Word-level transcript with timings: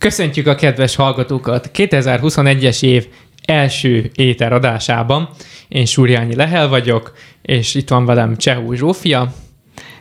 Köszöntjük 0.00 0.46
a 0.46 0.54
kedves 0.54 0.96
hallgatókat 0.96 1.70
2021-es 1.74 2.82
év 2.82 3.06
első 3.44 4.10
éter 4.14 4.52
adásában. 4.52 5.28
Én 5.68 5.84
Súrjányi 5.84 6.34
Lehel 6.34 6.68
vagyok, 6.68 7.12
és 7.42 7.74
itt 7.74 7.88
van 7.88 8.04
velem 8.04 8.36
Csehú 8.36 8.72
Zsófia. 8.72 9.32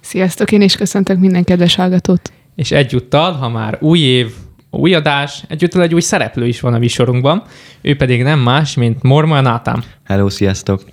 Sziasztok, 0.02 0.52
én 0.52 0.62
is 0.62 0.76
köszöntök 0.76 1.20
minden 1.20 1.44
kedves 1.44 1.76
hallgatót. 1.76 2.32
És 2.56 2.72
egyúttal, 2.72 3.32
ha 3.32 3.50
már 3.50 3.78
új 3.82 4.00
év, 4.00 4.32
új 4.70 4.94
adás, 4.94 5.44
egyúttal 5.48 5.82
egy 5.82 5.94
új 5.94 6.02
szereplő 6.02 6.48
is 6.48 6.60
van 6.60 6.74
a 6.74 6.80
visorunkban, 6.80 7.44
ő 7.82 7.96
pedig 7.96 8.24
nem 8.24 8.40
más, 8.40 8.76
mint 8.76 9.04
Morma 9.04 9.42
Nátám. 9.42 9.84
Hello, 10.06 10.30
sziasztok! 10.30 10.84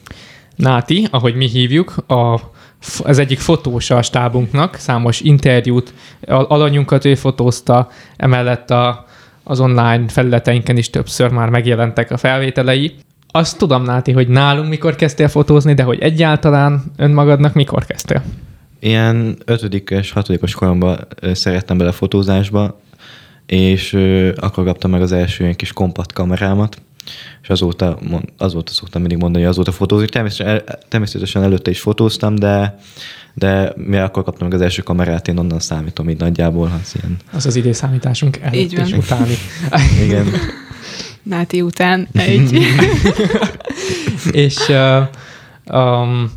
Náti, 0.57 1.07
ahogy 1.11 1.35
mi 1.35 1.49
hívjuk, 1.49 1.97
a, 2.07 2.41
az 3.05 3.19
egyik 3.19 3.39
fotósa 3.39 3.97
a 3.97 4.03
stábunknak, 4.03 4.75
számos 4.75 5.21
interjút, 5.21 5.95
alanyunkat 6.27 7.05
ő 7.05 7.15
fotózta, 7.15 7.89
emellett 8.17 8.71
a, 8.71 9.07
az 9.45 9.61
online 9.61 10.09
felületeinken 10.09 10.77
is 10.77 10.91
többször 10.91 11.31
már 11.31 11.49
megjelentek 11.49 12.11
a 12.11 12.17
felvételei. 12.17 12.95
Azt 13.31 13.59
tudom, 13.59 13.83
Náti, 13.83 14.13
hogy 14.13 14.29
nálunk 14.29 14.69
mikor 14.69 14.97
kezdtél 14.97 15.29
fotózni, 15.29 15.75
de 15.75 15.83
hogy 15.83 16.01
egyáltalán 16.01 16.83
önmagadnak 16.97 17.55
mikor 17.55 17.87
kezdtél? 17.87 18.23
Ilyen 18.81 19.37
ötödikes, 19.45 20.13
hatodikos 20.13 20.55
koromban 20.55 21.07
szerettem 21.33 21.79
bele 21.79 21.93
fotózásba, 21.93 22.81
és 23.47 23.93
akkor 24.37 24.65
kaptam 24.65 24.91
meg 24.91 25.03
az 25.03 25.13
első 25.13 25.43
ilyen 25.43 25.57
kis 25.57 25.73
kompakt 25.73 26.13
kamerámat, 26.13 26.81
és 27.43 27.49
azóta, 27.49 27.99
azóta 28.39 28.73
szoktam 28.73 29.01
mindig 29.01 29.19
mondani, 29.19 29.43
hogy 29.43 29.53
azóta 29.53 29.73
fotózni. 29.73 30.07
Természetesen, 30.07 30.63
természetesen 30.89 31.43
előtte 31.43 31.71
is 31.71 31.81
fotóztam, 31.81 32.35
de, 32.35 32.79
de 33.35 33.73
mi 33.77 33.97
akkor 33.97 34.25
kaptam 34.25 34.49
meg 34.49 34.57
az 34.57 34.63
első 34.63 34.83
kamerát, 34.83 35.29
én 35.29 35.39
onnan 35.39 35.61
számítom 35.61 36.09
így 36.11 36.19
nagyjából. 36.19 36.73
Az, 36.83 36.95
ilyen... 36.95 37.17
az 37.33 37.47
az 37.47 37.57
időszámításunk 37.57 38.37
előtt 38.37 38.55
így 38.55 38.73
és 38.87 38.93
utáni. 38.93 39.35
Igen. 40.03 40.27
Náti 41.23 41.61
után 41.61 42.09
egy. 42.13 42.59
és 44.31 44.57
uh, 44.69 45.09
um, 45.77 46.31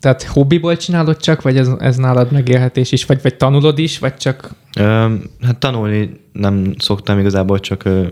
tehát 0.00 0.22
hobbiból 0.22 0.76
csinálod 0.76 1.16
csak, 1.16 1.42
vagy 1.42 1.56
ez, 1.56 1.68
ez 1.78 1.96
nálad 1.96 2.32
megélhetés 2.32 2.92
is, 2.92 3.04
vagy, 3.04 3.22
vagy 3.22 3.36
tanulod 3.36 3.78
is, 3.78 3.98
vagy 3.98 4.16
csak... 4.16 4.50
Ö, 4.78 5.14
hát 5.42 5.56
tanulni 5.58 6.20
nem 6.32 6.74
szoktam 6.78 7.18
igazából, 7.18 7.60
csak 7.60 7.84
ö, 7.84 8.06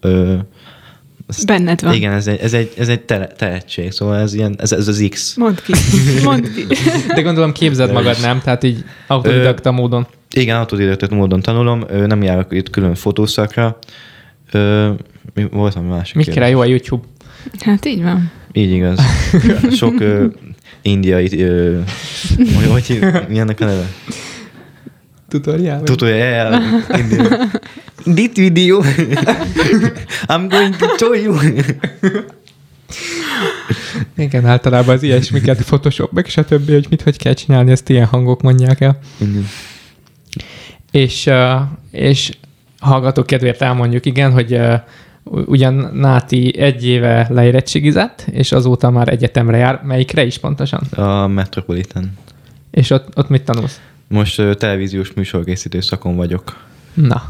ö, 0.00 0.36
ezt, 1.36 1.46
Benned 1.46 1.82
van. 1.82 1.94
Igen, 1.94 2.12
ez 2.12 2.26
egy, 2.26 2.38
ez 2.40 2.52
egy, 2.52 2.72
ez 2.78 2.88
egy 2.88 3.00
te, 3.00 3.26
tehetség, 3.26 3.92
szóval 3.92 4.16
ez, 4.16 4.34
ilyen, 4.34 4.54
ez, 4.58 4.72
ez 4.72 4.88
az 4.88 5.06
X. 5.10 5.34
Mondd 5.34 5.56
ki, 5.64 5.72
mondd 6.24 6.42
ki. 6.54 6.66
De 7.14 7.22
gondolom 7.22 7.52
képzeld 7.52 7.92
magad, 7.92 8.16
nem? 8.20 8.40
Tehát 8.40 8.62
így 8.62 8.84
autodidakta 9.06 9.70
módon. 9.70 10.06
Igen, 10.30 10.56
autodidakta 10.56 11.14
módon 11.14 11.40
tanulom, 11.40 11.84
nem 12.06 12.22
járok 12.22 12.52
itt 12.52 12.70
külön 12.70 12.94
fotószakra. 12.94 13.78
Mi 15.34 15.46
volt 15.50 15.74
ami 15.74 15.88
másik 15.88 16.14
Mikre 16.14 16.48
jó 16.48 16.60
a 16.60 16.64
YouTube? 16.64 17.06
Hát 17.60 17.84
így 17.84 18.02
van. 18.02 18.30
Így 18.52 18.70
igaz. 18.70 19.00
Sok 19.80 20.00
ö, 20.00 20.26
indiai, 20.82 21.42
ö, 21.42 21.78
hogy, 22.36 22.66
hogy 22.88 23.00
milyennek 23.28 23.60
a 23.60 23.64
neve? 23.64 23.86
Tutorial? 25.30 25.82
Tutorial. 25.82 26.60
This 28.04 28.30
video, 28.34 28.80
I'm 30.26 30.48
going 30.48 30.76
to 30.76 30.86
show 30.98 31.12
you. 31.14 31.36
Igen, 34.16 34.46
általában 34.46 34.94
az 34.94 35.02
ilyesmiket, 35.02 35.62
Photoshop, 35.62 36.12
meg 36.12 36.26
stb., 36.26 36.70
hogy 36.70 36.86
mit 36.90 37.02
hogy 37.02 37.18
kell 37.18 37.32
csinálni, 37.32 37.70
ezt 37.70 37.88
ilyen 37.88 38.06
hangok 38.06 38.42
mondják 38.42 38.80
el. 38.80 38.98
Igen. 39.18 39.46
És, 40.90 41.30
és 41.90 42.36
hallgatók 42.80 43.26
kedvéért 43.26 43.62
elmondjuk, 43.62 44.06
igen, 44.06 44.32
hogy 44.32 44.60
ugyan 45.24 45.74
Náti 45.94 46.58
egy 46.58 46.86
éve 46.86 47.26
leérettségizett, 47.30 48.24
és 48.30 48.52
azóta 48.52 48.90
már 48.90 49.08
egyetemre 49.08 49.56
jár. 49.56 49.80
Melyikre 49.84 50.24
is 50.24 50.38
pontosan? 50.38 50.80
A 50.80 51.26
Metropolitan. 51.26 52.12
És 52.70 52.90
ott, 52.90 53.18
ott 53.18 53.28
mit 53.28 53.42
tanulsz? 53.42 53.80
Most 54.12 54.40
uh, 54.40 54.54
televíziós 54.54 55.12
műsorkészítő 55.12 55.80
szakon 55.80 56.16
vagyok. 56.16 56.56
Na, 56.94 57.22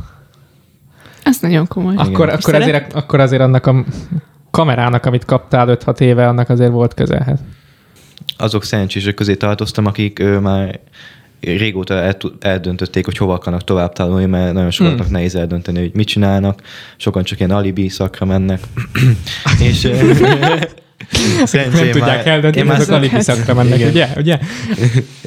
ez 1.23 1.39
nagyon 1.41 1.67
komoly. 1.67 1.95
Akkor, 1.97 2.29
akkor, 2.29 2.55
azért, 2.55 2.93
akkor 2.93 3.21
azért 3.21 3.43
annak 3.43 3.67
a 3.67 3.85
kamerának, 4.51 5.07
amit 5.07 5.25
kaptál 5.25 5.79
5-6 5.85 6.01
éve, 6.01 6.29
annak 6.29 6.49
azért 6.49 6.71
volt 6.71 6.95
közelhez. 6.95 7.39
Azok 8.37 8.65
szerencsések 8.65 9.15
közé 9.15 9.35
tartoztam, 9.35 9.87
akik 9.87 10.19
ő, 10.19 10.39
már 10.39 10.81
régóta 11.41 11.95
el, 11.95 12.17
eldöntötték, 12.41 13.05
hogy 13.05 13.17
hova 13.17 13.35
akarnak 13.35 13.65
tovább 13.65 13.93
tanulni, 13.93 14.27
mert 14.27 14.53
nagyon 14.53 14.71
sokaknak 14.71 15.05
hmm. 15.05 15.15
nehéz 15.15 15.35
eldönteni, 15.35 15.79
hogy 15.79 15.95
mit 15.95 16.07
csinálnak. 16.07 16.63
Sokan 16.97 17.23
csak 17.23 17.39
ilyen 17.39 17.51
alibi 17.51 17.89
szakra 17.89 18.27
mennek. 18.27 18.61
és 19.69 19.89
Szerencsém 21.45 21.81
nem 21.85 21.91
tudják 21.91 22.27
eldönteni, 22.27 22.69
hogy 22.69 22.81
azok 22.81 22.95
alibi 22.95 23.21
szakra 23.21 23.55
mennek, 23.55 23.79
igen. 23.79 23.91
ugye? 23.91 24.09
ugye? 24.17 24.39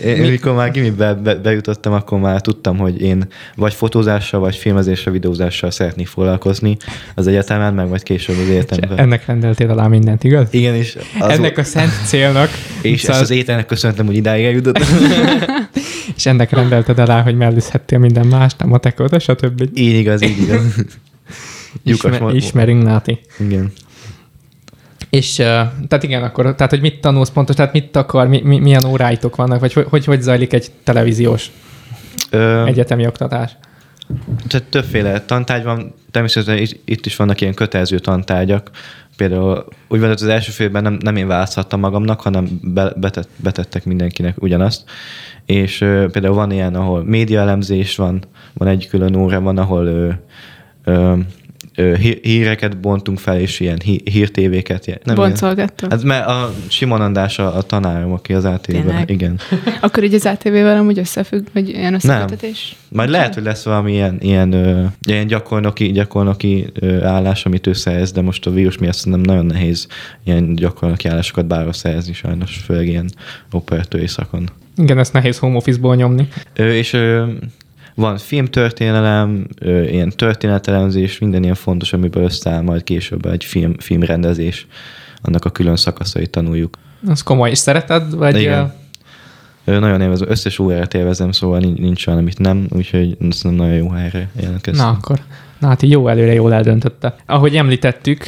Én, 0.04 0.32
mikor 0.32 0.54
már 0.54 0.72
gimibe 0.72 1.14
be, 1.14 1.36
bejutottam, 1.36 1.94
akkor 1.94 2.20
már 2.20 2.42
tudtam, 2.42 2.78
hogy 2.78 3.02
én 3.02 3.28
vagy 3.56 3.74
fotózással, 3.74 4.40
vagy 4.40 4.56
filmezéssel, 4.56 5.14
videózással 5.14 5.72
szeretnék 5.72 6.08
foglalkozni 6.08 6.78
az 7.16 7.28
egyetemen, 7.28 7.74
meg 7.74 7.90
vagy 7.90 8.04
később 8.04 8.36
az 8.44 8.50
egyetemben. 8.50 8.98
Ennek 8.98 9.26
rendeltél 9.26 9.70
alá 9.70 9.88
mindent, 9.88 10.24
igaz? 10.24 10.48
Igen, 10.52 10.76
és 10.76 10.98
az 11.20 11.30
ennek 11.30 11.58
a 11.58 11.64
szent 11.64 11.92
célnak. 12.06 12.50
És 12.82 13.00
szóval... 13.00 13.22
ezt 13.22 13.32
az 13.32 13.38
ételnek 13.38 13.66
köszönhetem, 13.66 14.06
hogy 14.06 14.16
idáig 14.16 14.46
eljutottam. 14.46 14.88
és 16.18 16.26
ennek 16.26 16.52
rendelted 16.52 17.00
alá, 17.00 17.22
hogy 17.22 17.36
mellőzhettél 17.36 18.00
minden 18.00 18.28
más, 18.28 18.52
nem 18.58 18.74
a 18.74 18.78
tekóta, 18.78 19.20
stb. 19.20 19.70
Így 19.74 19.96
igaz, 19.96 20.22
így 20.22 20.42
igaz. 20.42 20.62
Ismer, 21.84 22.34
ismerünk, 22.34 22.84
Náti. 22.84 23.20
Igen. 23.40 23.72
És 25.14 25.36
tehát 25.36 26.04
igen, 26.04 26.24
akkor, 26.24 26.56
tehát 26.56 26.70
hogy 26.70 26.82
mit 26.82 27.02
tanulsz 27.02 27.30
pontos, 27.30 27.56
tehát 27.56 27.74
mit 27.74 27.96
akar, 27.96 28.28
mi, 28.28 28.42
mi, 28.44 28.60
milyen 28.60 28.86
óráitok 28.86 29.36
vannak, 29.36 29.60
vagy 29.60 29.74
hogy, 29.74 29.86
hogy, 29.90 30.06
hogy 30.06 30.22
zajlik 30.22 30.54
egy 30.54 30.72
televíziós 30.84 31.52
Ö, 32.30 32.66
egyetemi 32.66 33.06
oktatás? 33.06 33.52
Tehát 34.48 34.68
többféle 34.70 35.22
tantárgy 35.22 35.64
van, 35.64 35.94
természetesen 36.12 36.80
itt 36.86 37.06
is 37.06 37.16
vannak 37.16 37.42
ilyen 37.42 37.54
kötelező 37.54 38.00
tantárgyak, 38.00 38.70
például 39.18 39.66
úgy 39.88 40.00
van, 40.00 40.10
hogy 40.10 40.22
az 40.22 40.28
első 40.28 40.52
félben 40.52 40.84
nem, 40.84 40.98
nem 41.02 41.16
én 41.16 41.28
választhattam 41.28 41.80
magamnak, 41.80 42.22
hanem 42.22 42.60
be, 42.62 42.94
betett, 42.96 43.30
betettek 43.36 43.86
mindenkinek 43.86 44.42
ugyanazt, 44.42 44.84
és 45.46 45.82
ö, 45.82 46.08
például 46.12 46.36
van 46.36 46.52
ilyen, 46.52 46.76
ahol 46.76 47.04
médiaelemzés 47.04 47.96
van, 47.96 48.24
van 48.54 48.68
egy 48.68 48.88
külön 48.88 49.16
óra, 49.16 49.42
van, 49.42 49.58
ahol 49.58 49.86
ö, 49.86 50.10
ö, 50.84 51.16
híreket 52.22 52.80
bontunk 52.80 53.20
fel, 53.20 53.40
és 53.40 53.60
ilyen 53.60 53.80
hírtévéket. 54.04 55.00
Nem 55.04 55.16
Boncolgattok. 55.16 55.92
Hát 55.92 56.04
mert 56.04 56.28
a 56.28 56.54
Simon 56.68 57.02
András 57.02 57.40
a, 57.40 57.58
a 57.58 57.62
tanárom, 57.62 58.12
aki 58.12 58.34
az 58.34 58.46
ATV-ben. 58.46 59.04
Igen. 59.08 59.40
Akkor 59.82 60.04
így 60.04 60.14
az 60.14 60.26
ATV-vel 60.26 60.78
amúgy 60.78 61.00
összefügg, 61.00 61.46
vagy 61.54 61.70
ilyen 61.70 61.94
összekötetés? 61.94 62.76
Nem. 62.90 62.98
Majd 63.00 63.10
lehet, 63.10 63.34
hogy 63.34 63.44
lesz 63.44 63.64
valami 63.64 63.92
ilyen, 63.92 64.18
ilyen, 64.22 64.52
ö, 64.52 64.84
ilyen 65.08 65.28
gyakornoki, 65.28 65.92
gyakornoki 65.92 66.68
ö, 66.74 67.04
állás, 67.04 67.46
amit 67.46 67.68
ő 67.68 67.74
szerez, 67.74 68.12
de 68.12 68.22
most 68.22 68.46
a 68.46 68.52
vírus 68.52 68.78
miatt 68.78 68.96
szerintem 68.96 69.22
nagyon 69.22 69.46
nehéz 69.46 69.88
ilyen 70.24 70.56
gyakornoki 70.56 71.08
állásokat 71.08 71.46
bárhol 71.46 71.74
szerezni 71.74 72.14
sajnos, 72.14 72.58
főleg 72.66 72.88
ilyen 72.88 73.10
operatőri 73.52 74.08
szakon. 74.08 74.50
Igen, 74.78 74.98
ezt 74.98 75.14
nehéz 75.14 75.38
home 75.38 75.56
office-ból 75.56 75.96
nyomni. 75.96 76.28
Ö, 76.56 76.72
és 76.72 76.94
ö, 76.94 77.26
van 77.96 78.18
filmtörténelem, 78.18 79.48
ilyen 79.66 80.10
történetelemzés, 80.10 81.20
minden 81.20 81.44
ilyen 81.44 81.56
fontos, 81.56 81.94
amiből 81.94 82.24
összeáll 82.24 82.62
majd 82.62 82.84
később 82.84 83.26
egy 83.26 83.44
film, 83.44 83.78
filmrendezés, 83.78 84.68
annak 85.22 85.46
a 85.46 85.50
külön 85.50 85.76
szakaszait 85.76 86.30
tanuljuk. 86.30 86.78
Az 87.08 87.22
komoly. 87.22 87.50
És 87.50 87.58
szereted? 87.58 88.16
Vagy 88.16 88.40
Igen. 88.40 88.74
Ő 89.66 89.80
nagyon 89.80 90.02
élvezem, 90.02 90.30
összes 90.30 90.60
órát 90.60 90.94
élvezem, 90.94 91.32
szóval 91.32 91.60
nincs 91.60 92.08
olyan, 92.08 92.20
amit 92.20 92.40
nem, 92.40 92.68
úgyhogy 92.70 93.18
ez 93.30 93.42
nem 93.42 93.54
nagyon 93.54 93.76
jó 93.76 93.90
helyre 93.90 94.30
jelentkeztem. 94.42 94.86
Na 94.86 94.92
akkor, 94.92 95.20
na 95.60 95.68
hát 95.68 95.82
jó 95.82 96.08
előre 96.08 96.34
jól 96.34 96.54
eldöntötte. 96.54 97.16
Ahogy 97.26 97.56
említettük, 97.56 98.26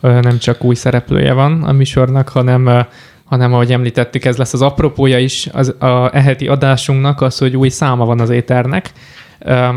nem 0.00 0.38
csak 0.38 0.64
új 0.64 0.74
szereplője 0.74 1.32
van 1.32 1.62
a 1.62 1.72
műsornak, 1.72 2.28
hanem 2.28 2.86
hanem 3.24 3.52
ahogy 3.52 3.72
említettük, 3.72 4.24
ez 4.24 4.36
lesz 4.36 4.52
az 4.52 4.62
apropója 4.62 5.18
is 5.18 5.48
az, 5.52 5.68
a 5.78 6.10
eheti 6.16 6.48
adásunknak, 6.48 7.20
az, 7.20 7.38
hogy 7.38 7.56
új 7.56 7.68
száma 7.68 8.04
van 8.04 8.20
az 8.20 8.30
éternek, 8.30 8.92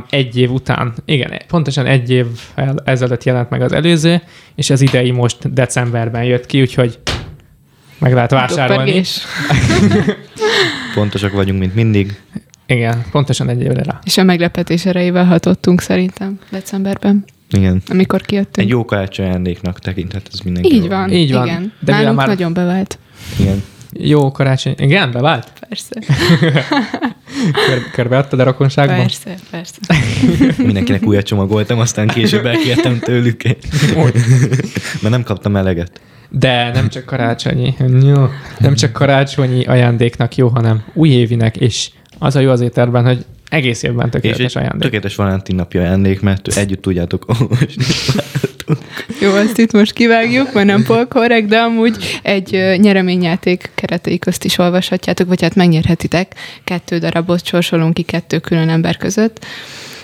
egy 0.09 0.37
év 0.37 0.51
után. 0.51 0.93
Igen, 1.05 1.41
pontosan 1.47 1.85
egy 1.85 2.11
év 2.11 2.25
ezelőtt 2.83 3.23
jelent 3.23 3.49
meg 3.49 3.61
az 3.61 3.71
előző, 3.71 4.21
és 4.55 4.69
az 4.69 4.81
idei 4.81 5.11
most 5.11 5.53
decemberben 5.53 6.23
jött 6.23 6.45
ki, 6.45 6.61
úgyhogy 6.61 6.99
meg 7.97 8.13
lehet 8.13 8.31
vásárolni. 8.31 9.01
Pontosak 10.93 11.31
vagyunk, 11.31 11.59
mint 11.59 11.75
mindig. 11.75 12.19
Igen, 12.65 13.05
pontosan 13.11 13.49
egy 13.49 13.61
évre 13.61 13.83
rá. 13.83 13.99
És 14.03 14.17
a 14.17 14.23
meglepetés 14.23 14.85
erejével 14.85 15.25
hatottunk 15.25 15.81
szerintem 15.81 16.39
decemberben. 16.49 17.25
Igen. 17.51 17.81
Amikor 17.87 18.21
kijöttünk. 18.21 18.57
Egy 18.57 18.69
jó 18.69 18.85
karácsony 18.85 19.25
ajándéknak 19.25 19.79
tekinthet 19.79 20.29
ez 20.33 20.39
mindenki. 20.39 20.73
Így 20.73 20.87
van, 20.87 21.11
Így 21.11 21.31
van. 21.33 21.47
igen. 21.47 21.73
De 21.79 21.91
Nálunk 21.91 22.17
már... 22.17 22.27
nagyon 22.27 22.53
bevált. 22.53 22.99
Igen. 23.39 23.63
Jó 23.91 24.31
karácsony. 24.31 24.73
Igen, 24.77 25.11
bevált? 25.11 25.51
Persze. 25.67 26.01
Kör, 27.67 27.89
körbeadtad 27.91 28.39
a 28.39 28.43
rokonságban? 28.43 28.97
Persze, 28.97 29.35
persze. 29.49 29.79
Mindenkinek 30.63 31.03
újat 31.07 31.25
csomagoltam, 31.25 31.79
aztán 31.79 32.07
később 32.07 32.45
elkértem 32.45 32.99
tőlük. 32.99 33.43
Mert 35.01 35.09
nem 35.09 35.23
kaptam 35.23 35.55
eleget. 35.55 36.01
De 36.29 36.71
nem 36.73 36.89
csak 36.89 37.05
karácsonyi, 37.05 37.75
jó, 38.03 38.27
nem 38.59 38.75
csak 38.75 38.91
karácsonyi 38.91 39.63
ajándéknak 39.65 40.35
jó, 40.35 40.47
hanem 40.47 40.83
újévinek, 40.93 41.57
és 41.57 41.89
az 42.19 42.35
a 42.35 42.39
jó 42.39 42.49
az 42.49 42.61
éterben, 42.61 43.05
hogy 43.05 43.25
egész 43.49 43.83
évben 43.83 44.09
tökéletes 44.09 44.45
és 44.45 44.55
ajándék. 44.55 44.81
Tökéletes 44.81 45.15
Valentin 45.15 45.55
napja 45.55 45.81
ajándék, 45.81 46.21
mert 46.21 46.57
együtt 46.57 46.81
tudjátok 46.81 47.25
olvasni. 47.27 47.83
Jó, 49.21 49.33
azt 49.33 49.57
itt 49.57 49.71
most 49.71 49.93
kivágjuk, 49.93 50.53
mert 50.53 50.67
nem 50.67 50.83
polkorrekt, 50.83 51.47
de 51.47 51.57
amúgy 51.57 52.19
egy 52.21 52.51
nyereményjáték 52.77 53.71
keretei 53.75 54.19
közt 54.19 54.43
is 54.43 54.57
olvashatjátok, 54.57 55.27
vagy 55.27 55.41
hát 55.41 55.55
megnyerhetitek. 55.55 56.35
Kettő 56.63 56.97
darabot 56.97 57.45
sorsolunk 57.45 57.93
ki 57.93 58.01
kettő 58.01 58.39
külön 58.39 58.69
ember 58.69 58.97
között, 58.97 59.45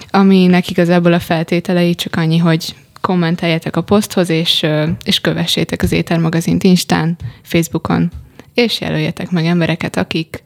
aminek 0.09 0.69
igazából 0.69 1.13
a 1.13 1.19
feltételei 1.19 1.95
csak 1.95 2.15
annyi, 2.15 2.37
hogy 2.37 2.75
kommenteljetek 3.01 3.75
a 3.75 3.81
poszthoz, 3.81 4.29
és, 4.29 4.65
és 5.05 5.19
kövessétek 5.19 5.81
az 5.81 5.91
Éter 5.91 6.19
magazint 6.19 6.63
Instán, 6.63 7.17
Facebookon, 7.41 8.11
és 8.53 8.81
jelöljetek 8.81 9.29
meg 9.29 9.45
embereket, 9.45 9.97
akik 9.97 10.43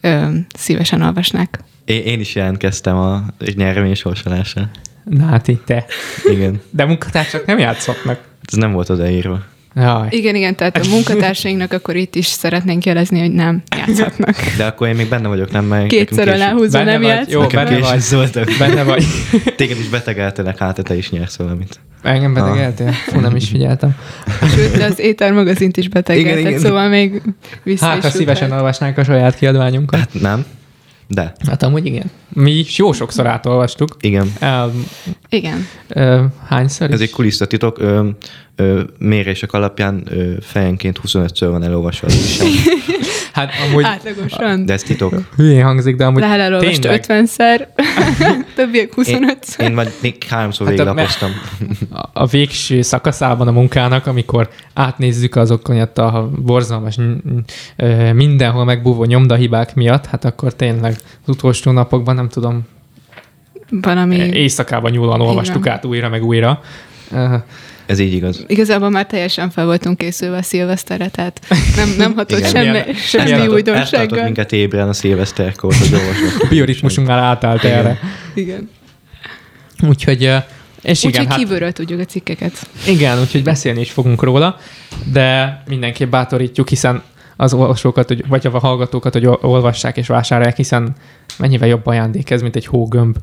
ö, 0.00 0.26
szívesen 0.58 1.02
olvasnák. 1.02 1.60
Én, 1.84 2.02
én 2.02 2.20
is 2.20 2.34
jelentkeztem 2.34 2.96
a 2.96 3.24
nyeremény 3.54 3.94
sorsolásra. 3.94 4.70
Náti, 5.04 5.60
te. 5.66 5.84
Igen. 6.30 6.60
De 6.70 6.84
munkatársak 6.84 7.46
nem 7.46 7.58
játszhatnak. 7.58 8.20
Ez 8.52 8.58
nem 8.58 8.72
volt 8.72 8.88
odaírva. 8.88 9.44
Jaj. 9.74 10.06
Igen, 10.10 10.34
igen, 10.34 10.56
tehát 10.56 10.76
a 10.76 10.88
munkatársainknak 10.88 11.72
akkor 11.72 11.96
itt 11.96 12.14
is 12.14 12.26
szeretnénk 12.26 12.84
jelezni, 12.84 13.20
hogy 13.20 13.32
nem 13.32 13.62
játszhatnak. 13.76 14.36
De 14.58 14.64
akkor 14.64 14.88
én 14.88 14.94
még 14.94 15.08
benne 15.08 15.28
vagyok, 15.28 15.50
nem? 15.50 15.64
Mert 15.64 15.86
Kétszer 15.86 16.28
aláhúzva 16.28 16.78
Benne 16.78 16.90
nem 16.92 17.00
vagy? 17.00 17.10
játsz. 17.10 17.30
Jó, 17.32 17.46
benne 17.46 17.78
vagy. 17.78 18.58
Benne 18.58 18.82
vagy. 18.82 19.04
Téged 19.56 19.78
is 19.78 19.88
betegeltelek, 19.88 20.58
hát 20.58 20.82
te 20.82 20.96
is 20.96 21.10
nyersz 21.10 21.36
valamit. 21.36 21.80
Engem 22.02 22.34
betegeltél? 22.34 22.92
Fú, 22.92 23.20
nem 23.20 23.36
is 23.36 23.48
figyeltem. 23.48 23.96
Sőt, 24.54 24.82
az 24.82 24.98
Éter 24.98 25.32
magazint 25.32 25.76
is 25.76 25.84
Igen, 25.84 26.02
betegeltek, 26.02 26.46
igen. 26.46 26.58
szóval 26.58 26.88
még 26.88 27.22
vissza 27.62 27.86
Hát, 27.86 28.02
ha 28.02 28.10
szívesen 28.10 28.50
el. 28.50 28.56
olvasnánk 28.56 28.98
a 28.98 29.04
saját 29.04 29.36
kiadványunkat. 29.36 29.98
Hát 29.98 30.20
nem, 30.20 30.44
de 31.06 31.32
Hát 31.48 31.62
amúgy 31.62 31.86
igen. 31.86 32.10
Mi 32.32 32.50
is 32.50 32.76
jó 32.78 32.92
sokszor 32.92 33.26
átolvastuk. 33.26 33.96
igen. 34.00 34.32
El, 34.38 34.72
Igen. 35.28 35.66
ö, 35.88 36.24
hányszor 36.48 36.90
Ez 36.90 37.00
is? 37.00 37.06
egy 37.06 37.12
kulisszatitok, 37.12 37.78
ö, 37.78 38.08
ö, 38.56 38.80
mérések 38.98 39.52
alapján 39.52 40.02
ö, 40.10 40.32
fejenként 40.40 41.00
25-ször 41.06 41.48
van 41.50 41.62
elolvasva 41.62 42.06
az. 42.06 42.38
Hát 43.32 43.50
amúgy 43.68 43.84
Átlagosan. 43.84 44.66
De 44.66 44.72
ez 44.72 44.82
titok. 44.82 45.14
hülyén 45.36 45.64
hangzik, 45.64 45.96
de 45.96 46.04
amúgy 46.04 46.20
Lehel 46.20 46.40
elolvast 46.40 46.80
tényleg 46.80 47.04
50-szer, 47.08 47.66
többiek 48.56 48.92
Én, 49.04 49.36
25-szer. 49.40 49.60
én 49.60 49.74
vagy 49.74 49.92
még 50.02 50.24
háromszor 50.28 50.66
Hát 50.66 50.78
hát 50.78 50.86
a- 50.86 50.94
végiglapoztam. 50.94 51.30
a, 51.90 52.08
a 52.22 52.26
végső 52.26 52.82
szakaszában 52.82 53.48
a 53.48 53.52
munkának, 53.52 54.06
amikor 54.06 54.48
átnézzük 54.74 55.36
azokon 55.36 55.76
a 55.80 56.28
borzalmas 56.28 56.96
mindenhol 58.14 58.64
megbúvó 58.64 59.04
nyomdahibák 59.04 59.74
miatt, 59.74 60.06
hát 60.06 60.24
akkor 60.24 60.54
tényleg 60.54 60.92
az 61.22 61.28
utolsó 61.28 61.70
napokban, 61.70 62.18
nem 62.20 62.28
tudom, 62.28 62.62
Valami... 63.70 64.16
éjszakában 64.16 64.90
nyúlóan 64.90 65.20
olvastuk 65.20 65.66
át 65.66 65.84
újra 65.84 66.08
meg 66.08 66.24
újra. 66.24 66.60
Ez 67.86 67.98
így 67.98 68.12
igaz. 68.12 68.44
Igazából 68.46 68.90
már 68.90 69.06
teljesen 69.06 69.50
fel 69.50 69.64
voltunk 69.64 69.98
készülve 69.98 70.36
a 70.36 70.42
szilveszterre, 70.42 71.08
tehát 71.08 71.40
nem, 71.76 71.94
nem 71.98 72.14
hatott 72.14 72.38
Igen. 72.38 72.50
semmi, 72.50 72.68
Milyen- 72.68 72.84
semmi 72.94 72.94
Eltartott- 72.94 73.30
Eltartott 73.30 73.54
újdonsággal. 73.54 74.24
minket 74.24 74.52
ébren 74.52 74.88
a 74.88 74.92
szilveszterkor, 74.92 75.74
hogy 75.74 75.94
olvasnak. 75.94 76.42
A 76.42 76.46
bioritmusunk 76.48 77.06
már 77.06 77.18
átállt 77.18 77.64
Igen. 77.64 77.78
erre. 77.78 77.98
Igen. 78.34 78.70
Úgyhogy, 79.88 80.20
és 80.82 81.02
igen, 81.04 81.10
Úgyhogy 81.10 81.26
hát, 81.26 81.38
kívülről 81.38 81.72
tudjuk 81.72 82.00
a 82.00 82.04
cikkeket. 82.04 82.66
igen, 82.86 83.20
úgyhogy 83.20 83.42
beszélni 83.42 83.80
is 83.80 83.90
fogunk 83.90 84.22
róla, 84.22 84.58
de 85.12 85.62
mindenképp 85.68 86.10
bátorítjuk, 86.10 86.68
hiszen 86.68 87.02
az 87.40 87.52
olvasókat, 87.52 88.08
hogy, 88.08 88.24
vagy 88.28 88.46
a 88.46 88.58
hallgatókat, 88.58 89.12
hogy 89.12 89.26
ol- 89.26 89.44
olvassák 89.44 89.96
és 89.96 90.06
vásárolják, 90.06 90.56
hiszen 90.56 90.94
mennyivel 91.38 91.68
jobb 91.68 91.86
ajándék 91.86 92.30
ez, 92.30 92.42
mint 92.42 92.56
egy 92.56 92.66
hógömb. 92.66 93.16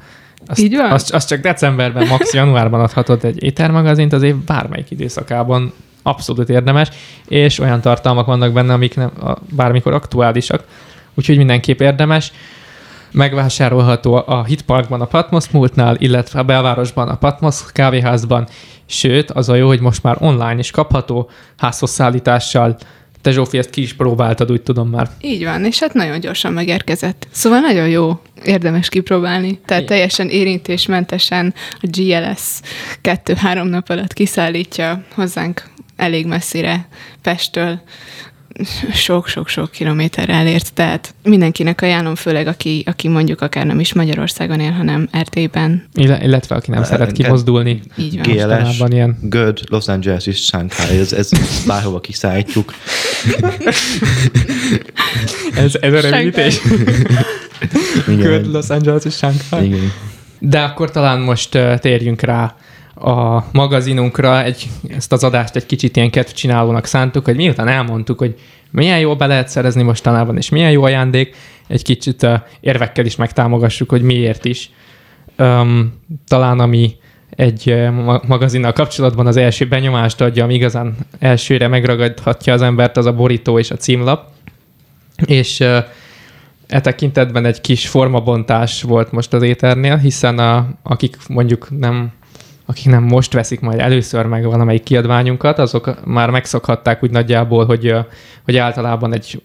Azt, 0.47 0.59
Így 0.59 0.75
van? 0.75 0.91
Azt, 0.91 1.13
azt 1.13 1.27
csak 1.27 1.41
decemberben, 1.41 2.07
max. 2.07 2.33
januárban 2.33 2.79
adhatod 2.79 3.25
egy 3.25 3.43
étermagazint, 3.43 4.13
az 4.13 4.23
év 4.23 4.35
bármelyik 4.35 4.91
időszakában 4.91 5.73
abszolút 6.03 6.49
érdemes, 6.49 6.89
és 7.27 7.59
olyan 7.59 7.81
tartalmak 7.81 8.25
vannak 8.25 8.53
benne, 8.53 8.73
amik 8.73 8.95
nem, 8.95 9.11
a, 9.21 9.33
bármikor 9.55 9.93
aktuálisak, 9.93 10.63
úgyhogy 11.13 11.37
mindenképp 11.37 11.81
érdemes. 11.81 12.31
Megvásárolható 13.11 14.23
a 14.25 14.43
Hitparkban 14.43 15.01
a 15.01 15.05
Patmos 15.05 15.49
múltnál, 15.49 15.95
illetve 15.99 16.39
a 16.39 16.43
belvárosban 16.43 17.07
a 17.07 17.17
Patmos 17.17 17.63
kávéházban, 17.71 18.47
sőt, 18.85 19.31
az 19.31 19.49
a 19.49 19.55
jó, 19.55 19.67
hogy 19.67 19.81
most 19.81 20.03
már 20.03 20.17
online 20.19 20.57
is 20.57 20.71
kapható 20.71 21.29
házhoz 21.57 21.89
szállítással. 21.89 22.77
Te 23.27 23.33
Zsófi, 23.33 23.57
ezt 23.57 23.69
ki 23.69 23.81
is 23.81 23.93
próbáltad, 23.93 24.51
úgy 24.51 24.61
tudom 24.61 24.89
már. 24.89 25.09
Így 25.21 25.43
van, 25.43 25.65
és 25.65 25.79
hát 25.79 25.93
nagyon 25.93 26.19
gyorsan 26.19 26.53
megérkezett. 26.53 27.27
Szóval 27.31 27.59
nagyon 27.59 27.89
jó, 27.89 28.21
érdemes 28.43 28.89
kipróbálni. 28.89 29.59
Tehát 29.65 29.83
Igen. 29.83 29.85
teljesen 29.85 30.29
érintésmentesen 30.29 31.53
a 31.81 31.87
GLS 31.91 32.59
kettő-három 33.01 33.67
nap 33.67 33.89
alatt 33.89 34.13
kiszállítja 34.13 35.03
hozzánk 35.13 35.63
elég 35.95 36.25
messzire 36.25 36.87
Pesttől 37.21 37.81
sok-sok-sok 38.93 39.71
kilométerre 39.71 40.33
elért, 40.33 40.73
tehát 40.73 41.13
mindenkinek 41.23 41.81
ajánlom, 41.81 42.15
főleg 42.15 42.47
aki, 42.47 42.83
aki 42.85 43.07
mondjuk 43.07 43.41
akár 43.41 43.65
nem 43.65 43.79
is 43.79 43.93
Magyarországon 43.93 44.59
él, 44.59 44.71
hanem 44.71 45.07
Erdélyben. 45.11 45.83
Ille- 45.93 46.23
Illetve 46.23 46.55
aki 46.55 46.71
nem 46.71 46.83
szeret 46.83 47.11
kimozdulni. 47.11 47.81
Így 47.97 48.21
van. 48.23 48.35
GLS, 48.35 48.83
ilyen. 48.87 49.17
Göd, 49.21 49.59
Los 49.69 49.87
Angeles 49.87 50.25
és 50.25 50.37
Shanghai, 50.45 50.97
ez, 50.97 51.13
ez 51.13 51.29
bárhova 51.67 51.99
kiszállítjuk. 51.99 52.73
Ez, 55.55 55.75
ez 55.81 55.93
a 55.93 55.99
rövidítés. 55.99 56.61
Good 58.05 58.19
Igen. 58.19 58.51
Los 58.51 58.69
Angeles 58.69 59.05
és 59.05 59.13
Shanghai. 59.13 59.65
Igen. 59.65 59.91
De 60.39 60.59
akkor 60.59 60.91
talán 60.91 61.19
most 61.19 61.55
uh, 61.55 61.77
térjünk 61.77 62.21
rá 62.21 62.55
a 62.99 63.45
magazinunkra. 63.51 64.43
Egy, 64.43 64.67
ezt 64.89 65.11
az 65.11 65.23
adást 65.23 65.55
egy 65.55 65.65
kicsit 65.65 65.95
ilyen 65.95 66.09
kedvcsinálónak 66.09 66.85
szántuk, 66.85 67.25
hogy 67.25 67.35
miután 67.35 67.67
elmondtuk, 67.67 68.19
hogy 68.19 68.35
milyen 68.71 68.99
jó 68.99 69.15
be 69.15 69.27
lehet 69.27 69.47
szerezni 69.47 69.83
mostanában, 69.83 70.37
és 70.37 70.49
milyen 70.49 70.71
jó 70.71 70.83
ajándék, 70.83 71.35
egy 71.67 71.83
kicsit 71.83 72.23
uh, 72.23 72.33
érvekkel 72.59 73.05
is 73.05 73.15
megtámogassuk, 73.15 73.89
hogy 73.89 74.01
miért 74.01 74.45
is. 74.45 74.69
Um, 75.37 75.93
talán 76.27 76.59
ami 76.59 76.95
egy 77.29 77.63
uh, 77.71 77.89
ma- 77.91 78.21
magazinnal 78.27 78.73
kapcsolatban 78.73 79.27
az 79.27 79.37
első 79.37 79.67
benyomást 79.67 80.21
adja, 80.21 80.43
ami 80.43 80.53
igazán 80.53 80.95
elsőre 81.19 81.67
megragadhatja 81.67 82.53
az 82.53 82.61
embert, 82.61 82.97
az 82.97 83.05
a 83.05 83.13
borító 83.13 83.59
és 83.59 83.71
a 83.71 83.75
címlap. 83.75 84.29
És 85.25 85.59
uh, 85.59 85.77
E 86.67 86.81
tekintetben 86.81 87.45
egy 87.45 87.61
kis 87.61 87.87
formabontás 87.87 88.81
volt 88.81 89.11
most 89.11 89.33
az 89.33 89.43
éternél, 89.43 89.97
hiszen 89.97 90.39
a, 90.39 90.67
akik 90.83 91.17
mondjuk 91.27 91.67
nem 91.79 92.11
akik 92.69 92.85
nem 92.85 93.03
most 93.03 93.33
veszik 93.33 93.59
majd 93.59 93.79
először 93.79 94.25
meg 94.25 94.43
valamelyik 94.43 94.83
kiadványunkat, 94.83 95.59
azok 95.59 96.05
már 96.05 96.29
megszokhatták 96.29 97.03
úgy 97.03 97.11
nagyjából, 97.11 97.65
hogy, 97.65 97.95
hogy 98.43 98.57
általában 98.57 99.13
egy 99.13 99.41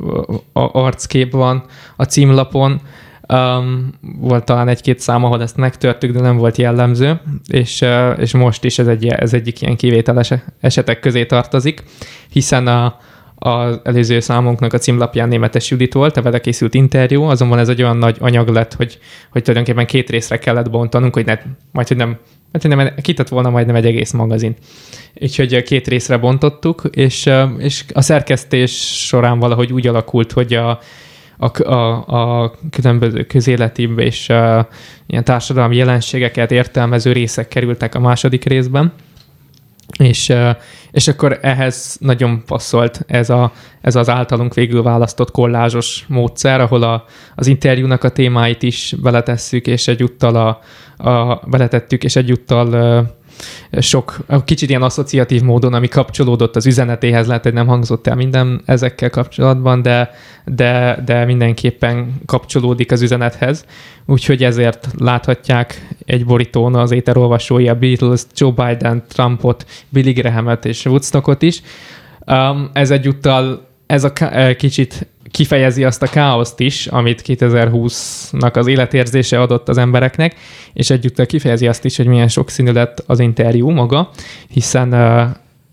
arckép 0.52 1.33
van 1.33 1.64
a 1.97 2.05
címlapon, 2.05 2.81
Um, 3.29 3.91
volt 4.21 4.45
talán 4.45 4.69
egy-két 4.69 4.99
szám, 5.00 5.25
ahol 5.25 5.43
ezt 5.43 5.57
megtörtük, 5.57 6.12
de 6.12 6.21
nem 6.21 6.37
volt 6.37 6.57
jellemző, 6.57 7.21
és, 7.47 7.85
és 8.19 8.33
most 8.33 8.64
is 8.64 8.79
ez, 8.79 8.87
egy, 8.87 9.07
ez 9.07 9.35
egyik 9.35 9.62
ilyen 9.62 9.76
kivételes 9.76 10.33
esetek 10.61 11.00
közé 11.00 11.26
tartozik, 11.26 11.83
hiszen 12.31 12.67
a, 12.67 12.99
az 13.35 13.81
előző 13.85 14.21
számunknak 14.21 14.73
a 14.73 14.79
címlapján 14.79 15.29
Németes 15.29 15.71
Judit 15.71 15.93
volt, 15.93 16.17
a 16.17 16.23
vele 16.23 16.41
készült 16.41 16.75
interjú, 16.75 17.23
azonban 17.23 17.59
ez 17.59 17.69
egy 17.69 17.83
olyan 17.83 17.97
nagy 17.97 18.17
anyag 18.21 18.49
lett, 18.49 18.75
hogy, 18.75 18.99
hogy 19.31 19.43
tulajdonképpen 19.43 19.87
két 19.87 20.11
részre 20.11 20.38
kellett 20.38 20.71
bontanunk, 20.71 21.14
hogy 21.14 21.25
ne, 21.25 21.38
majd, 21.73 21.88
hogy 21.88 21.97
nem, 21.97 22.19
hogy 22.61 22.76
nem 22.76 22.94
kitett 23.02 23.28
volna 23.28 23.50
majdnem 23.50 23.75
egy 23.75 23.87
egész 23.87 24.12
magazin. 24.12 24.54
Úgyhogy 25.21 25.62
két 25.62 25.88
részre 25.88 26.16
bontottuk, 26.16 26.82
és, 26.90 27.30
és 27.59 27.85
a 27.92 28.00
szerkesztés 28.00 29.06
során 29.06 29.38
valahogy 29.38 29.73
úgy 29.73 29.87
alakult, 29.87 30.32
hogy 30.32 30.54
a, 30.54 30.78
a, 31.38 31.62
a, 31.62 32.42
a 32.42 32.52
különböző 32.71 33.25
közéleti 33.25 33.90
és 33.97 34.28
a, 34.28 34.68
ilyen 35.06 35.25
társadalmi 35.25 35.76
jelenségeket 35.76 36.50
értelmező 36.50 37.12
részek 37.12 37.49
kerültek 37.49 37.94
a 37.94 38.00
második 38.00 38.44
részben, 38.44 38.92
és, 39.99 40.32
és 40.90 41.08
akkor 41.08 41.38
ehhez 41.42 41.96
nagyon 42.00 42.42
passzolt 42.46 43.04
ez, 43.06 43.30
a, 43.30 43.52
ez 43.80 43.96
az 43.96 44.08
általunk 44.08 44.54
végül 44.54 44.82
választott 44.82 45.30
kollázsos 45.30 46.04
módszer, 46.08 46.61
ahol 46.61 46.82
a, 46.82 47.04
az 47.34 47.46
interjúnak 47.46 48.04
a 48.04 48.08
témáit 48.08 48.62
is 48.62 48.94
beletesszük, 49.02 49.66
és 49.66 49.88
egyúttal 49.88 50.37
a, 50.37 50.61
a, 51.08 51.40
beletettük, 51.46 52.04
és 52.04 52.16
egyúttal 52.16 53.11
sok, 53.78 54.16
kicsit 54.44 54.68
ilyen 54.68 54.82
asszociatív 54.82 55.42
módon, 55.42 55.74
ami 55.74 55.88
kapcsolódott 55.88 56.56
az 56.56 56.66
üzenetéhez, 56.66 57.26
lehet, 57.26 57.42
hogy 57.42 57.52
nem 57.52 57.66
hangzott 57.66 58.06
el 58.06 58.14
minden 58.14 58.62
ezekkel 58.64 59.10
kapcsolatban, 59.10 59.82
de, 59.82 60.10
de, 60.44 61.02
de 61.04 61.24
mindenképpen 61.24 62.20
kapcsolódik 62.26 62.92
az 62.92 63.02
üzenethez. 63.02 63.64
Úgyhogy 64.06 64.44
ezért 64.44 64.88
láthatják 64.98 65.88
egy 66.04 66.26
borítón 66.26 66.74
az 66.74 66.90
éterolvasói 66.90 67.68
a 67.68 67.74
Beatles, 67.74 68.22
Joe 68.34 68.50
Biden, 68.50 69.02
Trumpot, 69.08 69.66
Billy 69.88 70.12
Grahamet 70.12 70.64
és 70.64 70.84
Woodstockot 70.84 71.42
is. 71.42 71.62
Um, 72.26 72.70
ez 72.72 72.90
egyúttal 72.90 73.70
ez 73.86 74.04
a 74.04 74.12
kicsit 74.56 75.06
kifejezi 75.32 75.84
azt 75.84 76.02
a 76.02 76.06
káoszt 76.06 76.60
is, 76.60 76.86
amit 76.86 77.22
2020-nak 77.26 78.52
az 78.52 78.66
életérzése 78.66 79.40
adott 79.40 79.68
az 79.68 79.78
embereknek, 79.78 80.34
és 80.72 80.90
egyúttal 80.90 81.26
kifejezi 81.26 81.66
azt 81.66 81.84
is, 81.84 81.96
hogy 81.96 82.06
milyen 82.06 82.28
sokszínű 82.28 82.72
lett 82.72 83.04
az 83.06 83.18
interjú 83.18 83.70
maga, 83.70 84.10
hiszen 84.48 84.94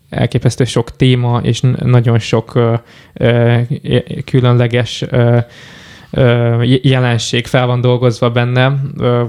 elképesztő 0.09 0.63
sok 0.63 0.95
téma 0.95 1.39
és 1.43 1.61
nagyon 1.83 2.19
sok 2.19 2.59
különleges 4.25 5.05
jelenség 6.81 7.47
fel 7.47 7.65
van 7.65 7.81
dolgozva 7.81 8.31
benne, 8.31 8.79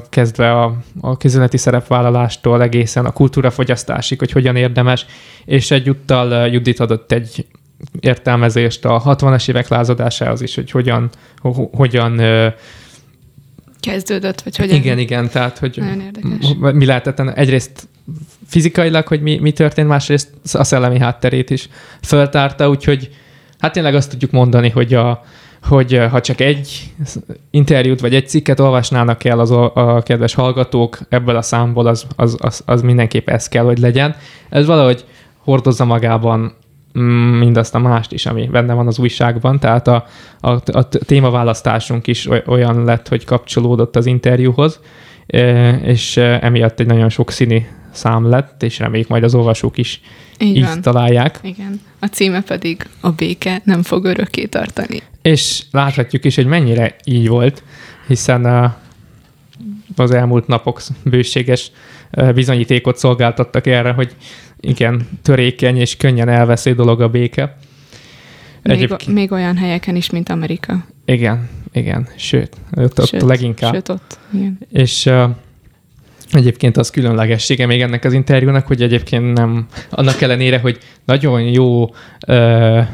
kezdve 0.08 0.52
a, 0.52 0.76
a 1.00 1.16
közületi 1.16 1.56
szerepvállalástól 1.56 2.62
egészen 2.62 3.04
a 3.04 3.12
kultúrafogyasztásig, 3.12 4.18
hogy 4.18 4.32
hogyan 4.32 4.56
érdemes, 4.56 5.06
és 5.44 5.70
egyúttal 5.70 6.46
Judit 6.46 6.80
adott 6.80 7.12
egy 7.12 7.46
értelmezést 8.00 8.84
a 8.84 9.02
60-as 9.06 9.48
évek 9.48 9.68
lázadásához 9.68 10.40
is, 10.40 10.54
hogy 10.54 10.70
hogyan, 10.70 11.10
hogyan 11.72 12.20
kezdődött, 13.80 14.40
vagy 14.40 14.56
hogyan. 14.56 14.76
Igen, 14.76 14.98
igen, 14.98 15.28
tehát 15.28 15.58
hogy 15.58 15.82
mi 16.58 16.84
lehetett 16.84 17.20
egyrészt 17.20 17.88
fizikailag, 18.46 19.06
hogy 19.06 19.22
mi, 19.22 19.38
mi 19.38 19.52
történt, 19.52 19.88
másrészt 19.88 20.28
a 20.52 20.64
szellemi 20.64 20.98
hátterét 20.98 21.50
is 21.50 21.68
föltárta, 22.02 22.68
úgyhogy 22.68 23.10
hát 23.58 23.72
tényleg 23.72 23.94
azt 23.94 24.10
tudjuk 24.10 24.30
mondani, 24.30 24.68
hogy 24.68 24.94
a, 24.94 25.24
hogy 25.62 26.00
ha 26.10 26.20
csak 26.20 26.40
egy 26.40 26.92
interjút 27.50 28.00
vagy 28.00 28.14
egy 28.14 28.28
cikket 28.28 28.60
olvasnának 28.60 29.24
el 29.24 29.40
az 29.40 29.50
a, 29.50 29.74
a 29.74 30.02
kedves 30.02 30.34
hallgatók 30.34 30.98
ebből 31.08 31.36
a 31.36 31.42
számból, 31.42 31.86
az, 31.86 32.06
az, 32.16 32.36
az, 32.38 32.62
az 32.66 32.82
mindenképp 32.82 33.28
ez 33.28 33.48
kell, 33.48 33.64
hogy 33.64 33.78
legyen. 33.78 34.16
Ez 34.48 34.66
valahogy 34.66 35.04
hordozza 35.38 35.84
magában 35.84 36.54
mindazt 37.38 37.74
a 37.74 37.78
mást 37.78 38.12
is, 38.12 38.26
ami 38.26 38.46
benne 38.46 38.72
van 38.72 38.86
az 38.86 38.98
újságban, 38.98 39.58
tehát 39.58 39.88
a, 39.88 40.06
a, 40.40 40.50
a 40.50 40.88
témaválasztásunk 40.88 42.06
is 42.06 42.28
olyan 42.46 42.84
lett, 42.84 43.08
hogy 43.08 43.24
kapcsolódott 43.24 43.96
az 43.96 44.06
interjúhoz, 44.06 44.80
és 45.82 46.16
emiatt 46.16 46.80
egy 46.80 46.86
nagyon 46.86 47.08
sokszínű 47.08 47.58
szám 47.92 48.28
lett, 48.28 48.62
és 48.62 48.78
reméljük 48.78 49.08
majd 49.08 49.22
az 49.22 49.34
olvasók 49.34 49.78
is 49.78 50.00
így, 50.38 50.56
így 50.56 50.64
van. 50.64 50.80
találják. 50.80 51.38
Igen. 51.42 51.80
A 51.98 52.06
címe 52.06 52.42
pedig 52.42 52.88
a 53.00 53.10
béke 53.10 53.60
nem 53.64 53.82
fog 53.82 54.04
örökké 54.04 54.44
tartani. 54.44 55.02
És 55.22 55.62
láthatjuk 55.70 56.24
is, 56.24 56.34
hogy 56.34 56.46
mennyire 56.46 56.96
így 57.04 57.28
volt, 57.28 57.62
hiszen 58.06 58.44
a, 58.44 58.76
az 59.96 60.10
elmúlt 60.10 60.46
napok 60.46 60.80
bőséges 61.04 61.70
bizonyítékot 62.34 62.96
szolgáltattak 62.96 63.66
erre, 63.66 63.92
hogy 63.92 64.16
igen, 64.60 65.08
törékeny 65.22 65.76
és 65.76 65.96
könnyen 65.96 66.28
elvesző 66.28 66.74
dolog 66.74 67.00
a 67.00 67.08
béke. 67.08 67.56
Még, 68.62 68.76
Egyébként... 68.76 69.14
még 69.14 69.32
olyan 69.32 69.56
helyeken 69.56 69.96
is, 69.96 70.10
mint 70.10 70.28
Amerika. 70.28 70.86
Igen, 71.04 71.48
igen, 71.72 72.08
sőt, 72.16 72.56
ott, 72.76 73.06
sőt, 73.06 73.22
ott 73.22 73.28
leginkább. 73.28 73.74
Sőt, 73.74 73.88
ott, 73.88 74.18
igen. 74.32 74.58
És 74.72 75.06
uh, 75.06 75.30
egyébként 76.32 76.76
az 76.76 76.90
különlegessége 76.90 77.66
még 77.66 77.80
ennek 77.80 78.04
az 78.04 78.12
interjúnak, 78.12 78.66
hogy 78.66 78.82
egyébként 78.82 79.32
nem, 79.32 79.66
annak 79.90 80.20
ellenére, 80.20 80.58
hogy 80.58 80.78
nagyon 81.04 81.42
jó, 81.42 81.82
uh, 82.26 82.86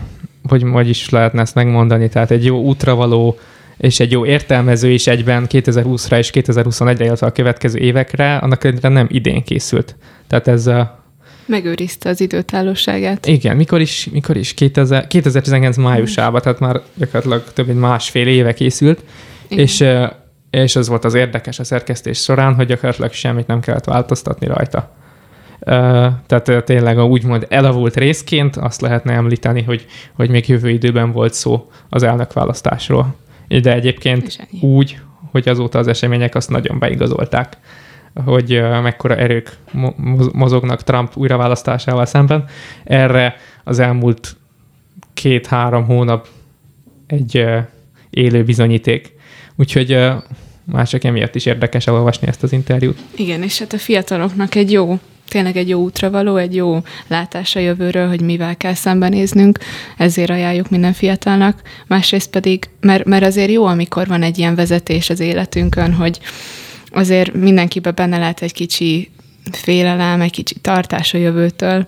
hogy 0.49 0.63
hogy 0.73 0.89
is 0.89 1.11
lehetne 1.11 1.41
ezt 1.41 1.55
megmondani, 1.55 2.09
tehát 2.09 2.31
egy 2.31 2.45
jó 2.45 2.61
útravaló 2.61 3.39
és 3.77 4.01
egy 4.01 4.11
jó 4.11 4.27
értelmező 4.27 4.91
is 4.91 5.07
egyben 5.07 5.47
2020-ra 5.49 6.19
és 6.19 6.31
2021-re, 6.33 7.05
illetve 7.05 7.27
a 7.27 7.33
következő 7.33 7.79
évekre, 7.79 8.37
annak 8.37 8.65
ellenére 8.65 8.89
nem 8.89 9.07
idén 9.11 9.43
készült. 9.43 9.97
Tehát 10.27 10.49
ez 10.49 10.67
a 10.67 11.06
Megőrizte 11.47 12.09
az 12.09 12.21
időtállóságát. 12.21 13.27
Igen, 13.27 13.57
mikor 13.57 13.81
is, 13.81 14.09
mikor 14.13 14.37
is 14.37 14.55
2000, 14.55 15.07
2019 15.07 15.77
májusában, 15.77 16.41
tehát 16.41 16.59
már 16.59 16.81
gyakorlatilag 16.95 17.45
több 17.53 17.67
mint 17.67 17.81
másfél 17.81 18.27
éve 18.27 18.55
készült, 18.55 19.03
Igen. 19.49 19.65
és 19.65 19.85
és 20.51 20.77
az 20.77 20.89
volt 20.89 21.05
az 21.05 21.15
érdekes 21.15 21.59
a 21.59 21.65
szerkesztés 21.65 22.19
során, 22.19 22.55
hogy 22.55 22.67
gyakorlatilag 22.67 23.13
semmit 23.13 23.47
nem 23.47 23.61
kellett 23.61 23.85
változtatni 23.85 24.47
rajta. 24.47 24.91
Tehát 26.27 26.65
tényleg 26.65 26.99
a 26.99 27.05
úgymond 27.05 27.47
elavult 27.49 27.97
részként 27.97 28.57
azt 28.57 28.81
lehetne 28.81 29.13
említeni, 29.13 29.63
hogy, 29.63 29.87
hogy 30.13 30.31
még 30.31 30.49
jövő 30.49 30.69
időben 30.69 31.13
volt 31.13 31.35
szó 31.35 31.71
az 31.89 32.03
elnökválasztásról. 32.03 33.15
De 33.49 33.73
egyébként 33.73 34.49
úgy, 34.61 34.99
hogy 35.31 35.49
azóta 35.49 35.79
az 35.79 35.89
események 35.89 36.35
azt 36.35 36.51
nagyon 36.51 36.79
beigazolták 36.79 37.57
hogy 38.25 38.63
mekkora 38.83 39.17
erők 39.17 39.57
mozognak 40.33 40.83
Trump 40.83 41.17
újraválasztásával 41.17 42.07
szemben. 42.07 42.45
Erre 42.85 43.37
az 43.65 43.79
elmúlt 43.79 44.37
két-három 45.15 45.85
hónap 45.85 46.29
egy 47.07 47.45
élő 48.11 48.45
bizonyíték. 48.45 49.15
Úgyhogy 49.57 49.99
már 50.65 50.89
csak 50.89 51.05
emiatt 51.05 51.35
is 51.35 51.47
érdekes 51.47 51.87
elolvasni 51.87 52.27
ezt 52.27 52.43
az 52.43 52.53
interjút. 52.53 52.99
Igen, 53.17 53.43
és 53.43 53.59
hát 53.59 53.73
a 53.73 53.79
fiataloknak 53.79 54.55
egy 54.55 54.73
jó 54.73 54.99
tényleg 55.29 55.57
egy 55.57 55.69
jó 55.69 55.81
útra 55.81 56.11
való, 56.11 56.37
egy 56.37 56.55
jó 56.55 56.83
látás 57.07 57.57
a 57.57 57.61
jövőről, 57.61 58.09
hogy 58.09 58.21
mivel 58.21 58.57
kell 58.57 58.75
szembenéznünk, 58.75 59.59
ezért 59.97 60.31
ajánljuk 60.31 60.71
minden 60.71 60.93
fiatalnak. 60.93 61.63
Másrészt 61.87 62.31
pedig, 62.31 62.69
mert, 62.81 63.05
mert 63.05 63.25
azért 63.25 63.51
jó, 63.51 63.65
amikor 63.65 64.07
van 64.07 64.23
egy 64.23 64.39
ilyen 64.39 64.55
vezetés 64.55 65.11
az 65.11 65.21
életünkön, 65.21 65.93
hogy 65.93 66.21
azért 66.97 67.35
mindenkiben 67.35 67.93
benne 67.95 68.19
lehet 68.19 68.43
egy 68.43 68.53
kicsi 68.53 69.11
félelem, 69.53 70.21
egy 70.21 70.31
kicsi 70.31 70.55
tartás 70.55 71.15
a 71.15 71.19
jövőtől, 71.19 71.87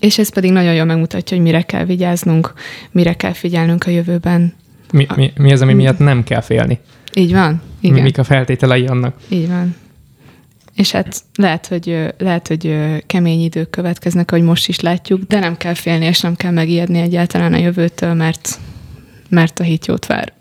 és 0.00 0.18
ez 0.18 0.28
pedig 0.28 0.50
nagyon 0.50 0.74
jól 0.74 0.84
megmutatja, 0.84 1.36
hogy 1.36 1.46
mire 1.46 1.62
kell 1.62 1.84
vigyáznunk, 1.84 2.52
mire 2.90 3.14
kell 3.14 3.32
figyelnünk 3.32 3.84
a 3.86 3.90
jövőben. 3.90 4.54
Mi, 4.92 5.06
mi, 5.16 5.32
mi 5.36 5.52
az, 5.52 5.60
ami 5.60 5.74
miatt 5.74 5.98
nem 5.98 6.24
kell 6.24 6.40
félni? 6.40 6.78
Így 7.14 7.32
van. 7.32 7.62
Igen. 7.80 8.02
Mik 8.02 8.18
a 8.18 8.24
feltételei 8.24 8.86
annak? 8.86 9.16
Így 9.28 9.48
van. 9.48 9.76
És 10.74 10.90
hát 10.90 11.22
lehet 11.34 11.66
hogy, 11.66 12.12
lehet, 12.18 12.48
hogy 12.48 12.76
kemény 13.06 13.40
idők 13.40 13.70
következnek, 13.70 14.30
ahogy 14.30 14.44
most 14.44 14.68
is 14.68 14.80
látjuk, 14.80 15.22
de 15.22 15.38
nem 15.38 15.56
kell 15.56 15.74
félni, 15.74 16.04
és 16.04 16.20
nem 16.20 16.36
kell 16.36 16.50
megijedni 16.50 17.00
egyáltalán 17.00 17.52
a 17.52 17.58
jövőtől, 17.58 18.14
mert, 18.14 18.58
mert 19.28 19.60
a 19.60 19.62
hét 19.62 19.86
jót 19.86 20.06
vár. 20.06 20.32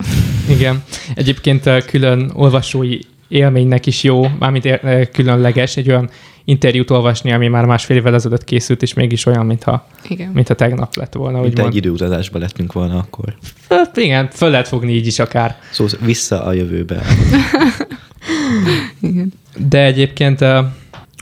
Igen. 0.50 0.84
Egyébként 1.16 1.86
külön 1.86 2.32
olvasói 2.34 3.00
élménynek 3.28 3.86
is 3.86 4.04
jó, 4.04 4.28
mármint 4.40 4.66
ér, 4.66 5.10
különleges, 5.10 5.78
egy 5.78 5.90
olyan 5.90 6.10
interjút 6.46 6.90
olvasni, 6.90 7.32
ami 7.32 7.48
már 7.48 7.66
másfél 7.66 7.98
évvel 7.98 8.14
ezelőtt 8.14 8.44
készült, 8.44 8.82
és 8.82 8.94
mégis 8.94 9.26
olyan, 9.26 9.46
mintha, 9.46 9.88
igen. 10.08 10.32
mintha 10.34 10.54
tegnap 10.54 10.96
lett 10.96 11.14
volna. 11.14 11.42
Mint 11.42 11.60
egy 11.60 11.76
időutazásba 11.76 12.40
lettünk 12.40 12.74
volna 12.74 12.98
akkor. 12.98 13.36
Hát 13.70 13.98
igen, 13.98 14.30
föl 14.32 14.50
lehet 14.50 14.68
fogni 14.68 14.94
így 14.94 15.08
is 15.08 15.20
akár. 15.20 15.60
Szóval 15.72 16.00
vissza 16.06 16.44
a 16.44 16.54
jövőbe. 16.54 17.02
igen. 19.02 19.34
De 19.58 19.84
egyébként 19.84 20.42
uh, 20.42 20.58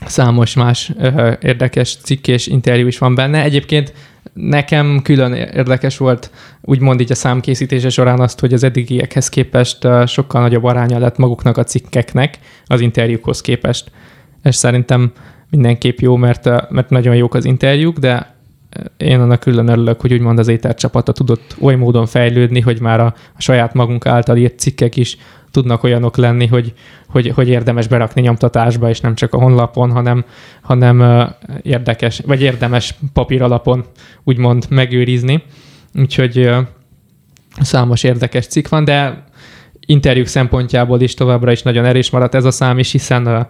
számos 0.06 0.54
más 0.54 0.92
érdekes 1.40 1.96
cikk 2.02 2.26
és 2.26 2.46
interjú 2.46 2.86
is 2.86 2.98
van 2.98 3.14
benne. 3.14 3.42
Egyébként 3.42 3.92
nekem 4.34 5.00
külön 5.02 5.32
érdekes 5.32 5.96
volt 5.96 6.30
úgymond 6.60 7.00
így 7.00 7.12
a 7.12 7.14
számkészítése 7.14 7.88
során 7.88 8.20
azt, 8.20 8.40
hogy 8.40 8.52
az 8.52 8.62
eddigiekhez 8.62 9.28
képest 9.28 9.88
sokkal 10.06 10.40
nagyobb 10.40 10.64
aránya 10.64 10.98
lett 10.98 11.16
maguknak 11.16 11.56
a 11.56 11.64
cikkeknek 11.64 12.38
az 12.66 12.80
interjúkhoz 12.80 13.40
képest. 13.40 13.90
És 14.42 14.54
szerintem 14.54 15.12
mindenképp 15.50 15.98
jó, 15.98 16.16
mert, 16.16 16.70
mert 16.70 16.90
nagyon 16.90 17.16
jók 17.16 17.34
az 17.34 17.44
interjúk, 17.44 17.98
de 17.98 18.34
én 18.96 19.20
annak 19.20 19.40
külön 19.40 19.68
örülök, 19.68 20.00
hogy 20.00 20.12
úgymond 20.12 20.38
az 20.38 20.48
étercsapata 20.48 21.12
tudott 21.12 21.56
oly 21.60 21.74
módon 21.74 22.06
fejlődni, 22.06 22.60
hogy 22.60 22.80
már 22.80 23.00
a, 23.00 23.14
a 23.36 23.40
saját 23.40 23.74
magunk 23.74 24.06
által 24.06 24.36
írt 24.36 24.58
cikkek 24.58 24.96
is 24.96 25.16
tudnak 25.54 25.82
olyanok 25.82 26.16
lenni, 26.16 26.46
hogy, 26.46 26.72
hogy, 27.08 27.28
hogy 27.28 27.48
érdemes 27.48 27.86
berakni 27.86 28.20
nyomtatásba, 28.20 28.88
és 28.88 29.00
nem 29.00 29.14
csak 29.14 29.34
a 29.34 29.38
honlapon, 29.38 29.90
hanem, 29.90 30.24
hanem 30.62 31.26
érdekes, 31.62 32.20
vagy 32.26 32.42
érdemes 32.42 32.94
papír 33.12 33.42
alapon 33.42 33.84
úgymond 34.24 34.66
megőrizni. 34.68 35.42
Úgyhogy 35.94 36.50
számos 37.60 38.02
érdekes 38.02 38.46
cikk 38.46 38.68
van, 38.68 38.84
de 38.84 39.24
interjúk 39.86 40.26
szempontjából 40.26 41.00
is 41.00 41.14
továbbra 41.14 41.52
is 41.52 41.62
nagyon 41.62 41.84
erős 41.84 42.10
maradt 42.10 42.34
ez 42.34 42.44
a 42.44 42.50
szám 42.50 42.78
is, 42.78 42.92
hiszen 42.92 43.48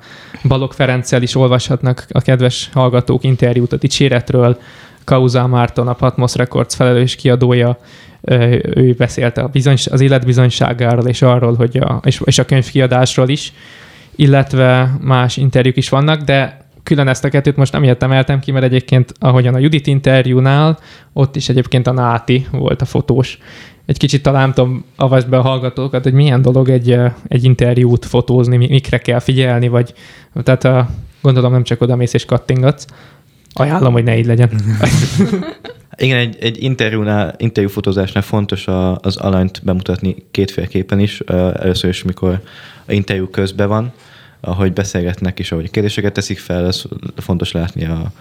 Balog 0.48 0.72
Ferenccel 0.72 1.22
is 1.22 1.34
olvashatnak 1.34 2.06
a 2.08 2.20
kedves 2.20 2.70
hallgatók 2.72 3.24
interjút 3.24 3.72
a 3.72 3.76
dicséretről, 3.76 4.58
Kauza 5.04 5.46
Márton, 5.46 5.88
a 5.88 5.92
Patmos 5.92 6.34
Records 6.34 6.74
felelős 6.74 7.16
kiadója, 7.16 7.78
ő 8.24 8.94
beszélt 8.98 9.38
a 9.38 9.48
bizony, 9.48 9.76
az 9.90 10.00
életbizonyságáról 10.00 11.08
és 11.08 11.22
arról, 11.22 11.54
hogy 11.54 11.76
a, 11.76 12.00
és, 12.04 12.20
és 12.24 12.38
a 12.38 12.44
könyvkiadásról 12.44 13.28
is, 13.28 13.52
illetve 14.16 14.96
más 15.00 15.36
interjúk 15.36 15.76
is 15.76 15.88
vannak, 15.88 16.20
de 16.20 16.64
külön 16.82 17.08
ezt 17.08 17.24
a 17.24 17.28
kettőt 17.28 17.56
most 17.56 17.72
nem 17.72 17.96
emeltem 17.98 18.40
ki, 18.40 18.52
mert 18.52 18.64
egyébként 18.64 19.12
ahogyan 19.18 19.54
a 19.54 19.58
Judit 19.58 19.86
interjúnál, 19.86 20.78
ott 21.12 21.36
is 21.36 21.48
egyébként 21.48 21.86
a 21.86 21.92
Náti 21.92 22.46
volt 22.50 22.82
a 22.82 22.84
fotós. 22.84 23.38
Egy 23.86 23.98
kicsit 23.98 24.22
talán 24.22 24.54
tudom, 24.54 24.84
avasd 24.96 25.28
be 25.28 25.38
a 25.38 25.42
hallgatókat, 25.42 26.02
hogy 26.02 26.12
milyen 26.12 26.42
dolog 26.42 26.68
egy, 26.68 26.98
egy 27.28 27.44
interjút 27.44 28.04
fotózni, 28.04 28.56
mikre 28.56 28.98
kell 28.98 29.18
figyelni, 29.18 29.68
vagy 29.68 29.94
tehát 30.42 30.64
a, 30.64 30.88
gondolom 31.22 31.52
nem 31.52 31.62
csak 31.62 31.80
oda 31.80 31.96
mész 31.96 32.14
és 32.14 32.24
kattingatsz. 32.24 32.86
Ajánlom, 33.54 33.92
hogy 33.92 34.04
ne 34.04 34.18
így 34.18 34.26
legyen. 34.26 34.50
Igen, 35.96 36.18
egy, 36.18 36.36
egy 36.40 36.62
interjúnál, 36.62 37.34
interjúfotózásnál 37.38 38.22
fontos 38.22 38.66
a, 38.66 38.98
az 38.98 39.16
alanyt 39.16 39.60
bemutatni 39.64 40.14
kétféleképpen 40.30 40.98
is. 40.98 41.20
Először 41.20 41.90
is, 41.90 42.02
mikor 42.02 42.40
a 42.86 42.92
interjú 42.92 43.28
közben 43.28 43.68
van, 43.68 43.92
ahogy 44.40 44.72
beszélgetnek 44.72 45.38
és 45.38 45.52
ahogy 45.52 45.70
kérdéseket 45.70 46.12
teszik 46.12 46.38
fel, 46.38 46.64
az 46.64 46.84
fontos 47.16 47.52
látni 47.52 47.84
a, 47.84 48.12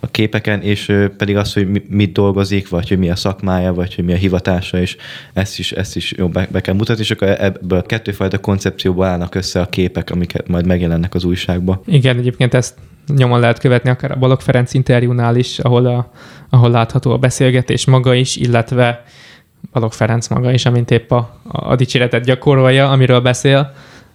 a 0.00 0.06
képeken, 0.10 0.62
és 0.62 0.92
pedig 1.16 1.36
az, 1.36 1.52
hogy 1.52 1.82
mit 1.88 2.12
dolgozik, 2.12 2.68
vagy 2.68 2.88
hogy 2.88 2.98
mi 2.98 3.10
a 3.10 3.16
szakmája, 3.16 3.74
vagy 3.74 3.94
hogy 3.94 4.04
mi 4.04 4.12
a 4.12 4.16
hivatása, 4.16 4.80
és 4.80 4.96
ezt 5.32 5.58
is, 5.58 5.72
ezt 5.72 5.96
is 5.96 6.12
jó 6.12 6.28
be, 6.28 6.48
be 6.52 6.60
kell 6.60 6.74
mutatni, 6.74 7.02
és 7.02 7.10
akkor 7.10 7.28
ebből 7.28 7.78
a 7.78 7.82
kettőfajta 7.82 8.38
koncepcióból 8.38 9.04
állnak 9.04 9.34
össze 9.34 9.60
a 9.60 9.66
képek, 9.66 10.10
amik 10.10 10.32
majd 10.46 10.66
megjelennek 10.66 11.14
az 11.14 11.24
újságba. 11.24 11.82
Igen, 11.86 12.18
egyébként 12.18 12.54
ezt 12.54 12.74
nyomon 13.06 13.40
lehet 13.40 13.58
követni 13.58 13.90
akár 13.90 14.10
a 14.10 14.16
Balog 14.16 14.40
Ferenc 14.40 14.74
interjúnál 14.74 15.36
is, 15.36 15.58
ahol, 15.58 15.86
a, 15.86 16.10
ahol 16.50 16.70
látható 16.70 17.12
a 17.12 17.18
beszélgetés 17.18 17.86
maga 17.86 18.14
is, 18.14 18.36
illetve 18.36 19.04
Balog 19.72 19.92
Ferenc 19.92 20.28
maga 20.28 20.52
is, 20.52 20.66
amint 20.66 20.90
épp 20.90 21.10
a, 21.10 21.40
a 21.42 21.76
dicséretet 21.76 22.24
gyakorolja, 22.24 22.90
amiről 22.90 23.20
beszél. 23.20 23.72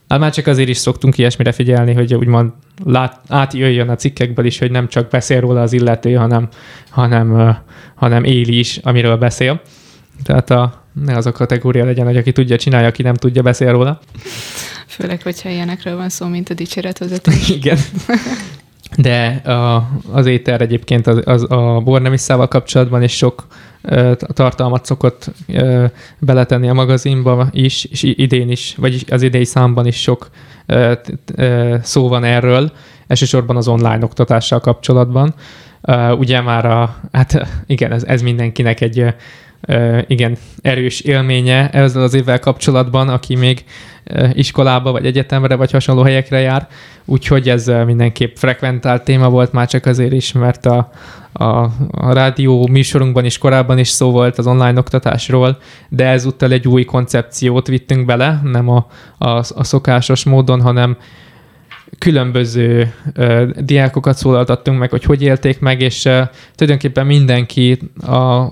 Hát 0.08 0.20
már 0.20 0.32
csak 0.32 0.48
azért 0.48 0.70
is 0.70 0.77
szoktunk 0.77 1.17
ilyesmire 1.17 1.51
figyelni, 1.51 1.94
hogy 1.94 2.15
úgymond 2.15 2.51
lát, 2.86 3.20
átjöjjön 3.27 3.89
a 3.89 3.96
cikkekből 3.96 4.46
is, 4.46 4.60
hogy 4.60 4.72
nem 4.72 4.88
csak 4.88 5.10
beszél 5.10 5.39
róla 5.39 5.62
az 5.62 5.74
illető, 5.74 6.13
hanem, 6.13 6.48
hanem, 6.89 7.58
hanem 7.96 8.24
éli 8.24 8.60
is, 8.60 8.77
amiről 8.77 9.17
beszél. 9.17 9.62
Tehát 10.24 10.50
a, 10.50 10.84
ne 11.06 11.15
az 11.15 11.25
a 11.25 11.32
kategória 11.32 11.86
legyen, 11.86 12.06
hogy 12.06 12.17
aki 12.17 12.32
tudja, 12.32 12.58
csinálja, 12.58 12.88
aki 12.88 13.01
nem 13.01 13.13
tudja, 13.13 13.41
beszél 13.41 13.72
róla. 13.72 14.00
Főleg, 14.88 15.22
hogyha 15.22 15.50
ilyenekről 15.50 15.96
van 15.96 16.10
szó, 16.10 16.27
mint 16.27 16.50
a 16.50 16.53
dicséretvezetés. 16.53 17.50
Igen. 17.50 17.77
De 18.98 19.27
a, 19.51 19.89
az 20.12 20.25
éter 20.25 20.62
egyébként 20.62 21.08
az, 21.08 21.22
az 21.25 21.51
a 21.51 21.82
bornemisszával 21.84 22.48
kapcsolatban 22.48 23.04
is 23.04 23.16
sok 23.18 23.48
tartalmat 24.27 24.86
szokott 24.86 25.32
beletenni 26.20 26.70
a 26.70 26.74
magazinba 26.74 27.48
is, 27.51 27.86
és 27.86 28.04
idén 28.04 28.50
is, 28.50 28.75
vagy 28.77 29.06
az 29.10 29.22
idei 29.22 29.46
számban 29.46 29.88
is 29.88 30.01
sok 30.01 30.30
szó 31.82 32.08
van 32.08 32.24
erről, 32.24 32.72
elsősorban 33.08 33.56
az 33.56 33.68
online 33.68 34.04
oktatással 34.04 34.60
kapcsolatban. 34.60 35.34
Ugye 36.18 36.42
már 36.42 36.66
a, 36.66 36.96
hát 37.12 37.48
igen, 37.66 37.92
ez, 37.92 38.04
ez 38.04 38.22
mindenkinek 38.22 38.82
egy 38.82 39.13
igen 40.08 40.38
erős 40.62 41.00
élménye 41.00 41.70
ezzel 41.70 42.04
az 42.04 42.14
évvel 42.14 42.40
kapcsolatban, 42.40 43.10
aki 43.10 43.36
még 43.36 43.64
iskolába, 44.34 44.92
vagy 44.92 45.06
egyetemre, 45.06 45.56
vagy 45.56 45.72
hasonló 45.72 46.02
helyekre 46.02 46.40
jár. 46.40 46.68
Úgyhogy 47.06 47.50
ez 47.50 47.72
mindenképp 47.86 48.36
frekventált 48.36 49.04
téma 49.04 49.30
volt 49.30 49.52
már 49.52 49.68
csak 49.68 49.86
azért 49.86 50.12
is, 50.12 50.32
mert 50.32 50.66
a, 50.66 50.92
a, 51.32 51.46
a 51.92 52.14
rádió 52.14 52.68
műsorunkban 52.68 53.26
is 53.26 53.38
korábban 53.38 53.78
is 53.78 53.88
szó 53.88 54.12
volt 54.12 54.38
az 54.38 54.48
online 54.48 54.80
oktatásról, 54.80 55.58
de 55.90 56.06
ezúttal 56.06 56.52
egy 56.52 56.68
új 56.68 56.86
koncepciót 56.86 57.68
vittünk 57.68 58.06
bele, 58.06 58.42
nem 58.44 58.70
a, 58.70 58.88
a, 59.18 59.30
a 59.30 59.64
szokásos 59.64 60.24
módon, 60.24 60.62
hanem 60.62 60.98
különböző 61.98 62.94
uh, 63.16 63.50
diákokat 63.50 64.18
szólaltattunk 64.18 64.80
meg, 64.80 64.90
hogy 64.90 65.04
hogy 65.04 65.22
élték 65.22 65.60
meg, 65.60 65.82
és 65.82 66.06
uh, 66.06 66.22
tulajdonképpen 66.56 67.06
mindenki 67.06 67.80
a, 68.08 68.48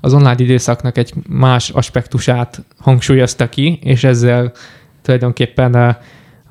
az 0.00 0.14
online 0.14 0.34
időszaknak 0.36 0.98
egy 0.98 1.12
más 1.28 1.70
aspektusát 1.70 2.64
hangsúlyozta 2.78 3.48
ki, 3.48 3.78
és 3.82 4.04
ezzel 4.04 4.52
tulajdonképpen 5.02 5.74
uh, 5.74 5.94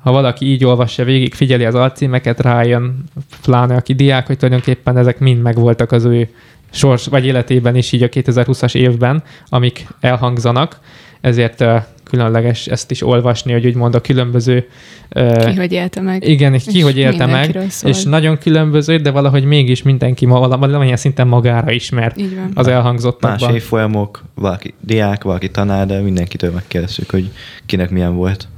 ha 0.02 0.12
valaki 0.12 0.46
így 0.46 0.64
olvassa 0.64 1.04
végig, 1.04 1.34
figyeli 1.34 1.64
az 1.64 1.74
alcímeket, 1.74 2.40
rájön, 2.40 3.04
pláne 3.42 3.76
aki 3.76 3.94
diák, 3.94 4.26
hogy 4.26 4.36
tulajdonképpen 4.36 4.96
ezek 4.96 5.18
mind 5.18 5.42
megvoltak 5.42 5.92
az 5.92 6.04
ő 6.04 6.28
sors 6.70 7.06
vagy 7.06 7.26
életében 7.26 7.76
is 7.76 7.92
így 7.92 8.02
a 8.02 8.08
2020-as 8.08 8.74
évben, 8.74 9.22
amik 9.48 9.86
elhangzanak, 10.00 10.78
ezért 11.20 11.64
különleges 12.08 12.66
ezt 12.66 12.90
is 12.90 13.02
olvasni, 13.02 13.52
hogy 13.52 13.66
úgymond 13.66 13.94
a 13.94 14.00
különböző... 14.00 14.68
Ki, 15.44 15.54
hogy 15.56 15.72
élte 15.72 16.00
meg. 16.00 16.28
Igen, 16.28 16.58
ki, 16.58 16.80
hogy 16.80 16.98
élte 16.98 17.26
meg, 17.26 17.58
szól. 17.68 17.90
és 17.90 18.02
nagyon 18.02 18.38
különböző, 18.38 18.96
de 18.96 19.10
valahogy 19.10 19.44
mégis 19.44 19.82
mindenki 19.82 20.26
valamilyen 20.26 20.96
szinten 20.96 21.28
magára 21.28 21.70
ismer 21.70 22.14
az 22.54 22.66
elhangzottakban. 22.66 23.48
Más 23.48 23.56
évfolyamok, 23.56 24.22
valaki 24.34 24.74
diák, 24.80 25.24
valaki 25.24 25.50
tanár, 25.50 25.86
de 25.86 26.00
mindenkitől 26.00 26.52
megkérdeztük, 26.52 27.10
hogy 27.10 27.30
kinek 27.66 27.90
milyen 27.90 28.14
volt. 28.14 28.48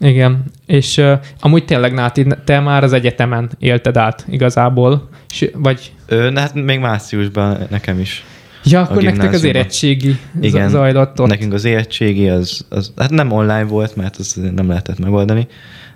Igen, 0.00 0.44
és 0.66 0.96
uh, 0.96 1.12
amúgy 1.40 1.64
tényleg, 1.64 1.92
Náti, 1.92 2.26
te 2.44 2.60
már 2.60 2.84
az 2.84 2.92
egyetemen 2.92 3.50
élted 3.58 3.96
át 3.96 4.24
igazából, 4.28 5.08
és, 5.30 5.50
vagy... 5.54 5.92
Ö, 6.06 6.30
hát 6.34 6.54
még 6.54 6.78
márciusban 6.78 7.58
nekem 7.70 8.00
is. 8.00 8.24
Ja, 8.64 8.80
akkor 8.80 9.02
nektek 9.02 9.32
az 9.32 9.44
érettségi 9.44 10.18
Igen, 10.40 10.68
zajlott 10.68 11.20
ott. 11.20 11.28
nekünk 11.28 11.52
az 11.52 11.64
érettségi 11.64 12.28
az, 12.28 12.66
az, 12.68 12.92
hát 12.96 13.10
nem 13.10 13.32
online 13.32 13.64
volt, 13.64 13.96
mert 13.96 14.16
az 14.16 14.40
nem 14.54 14.68
lehetett 14.68 14.98
megoldani, 14.98 15.46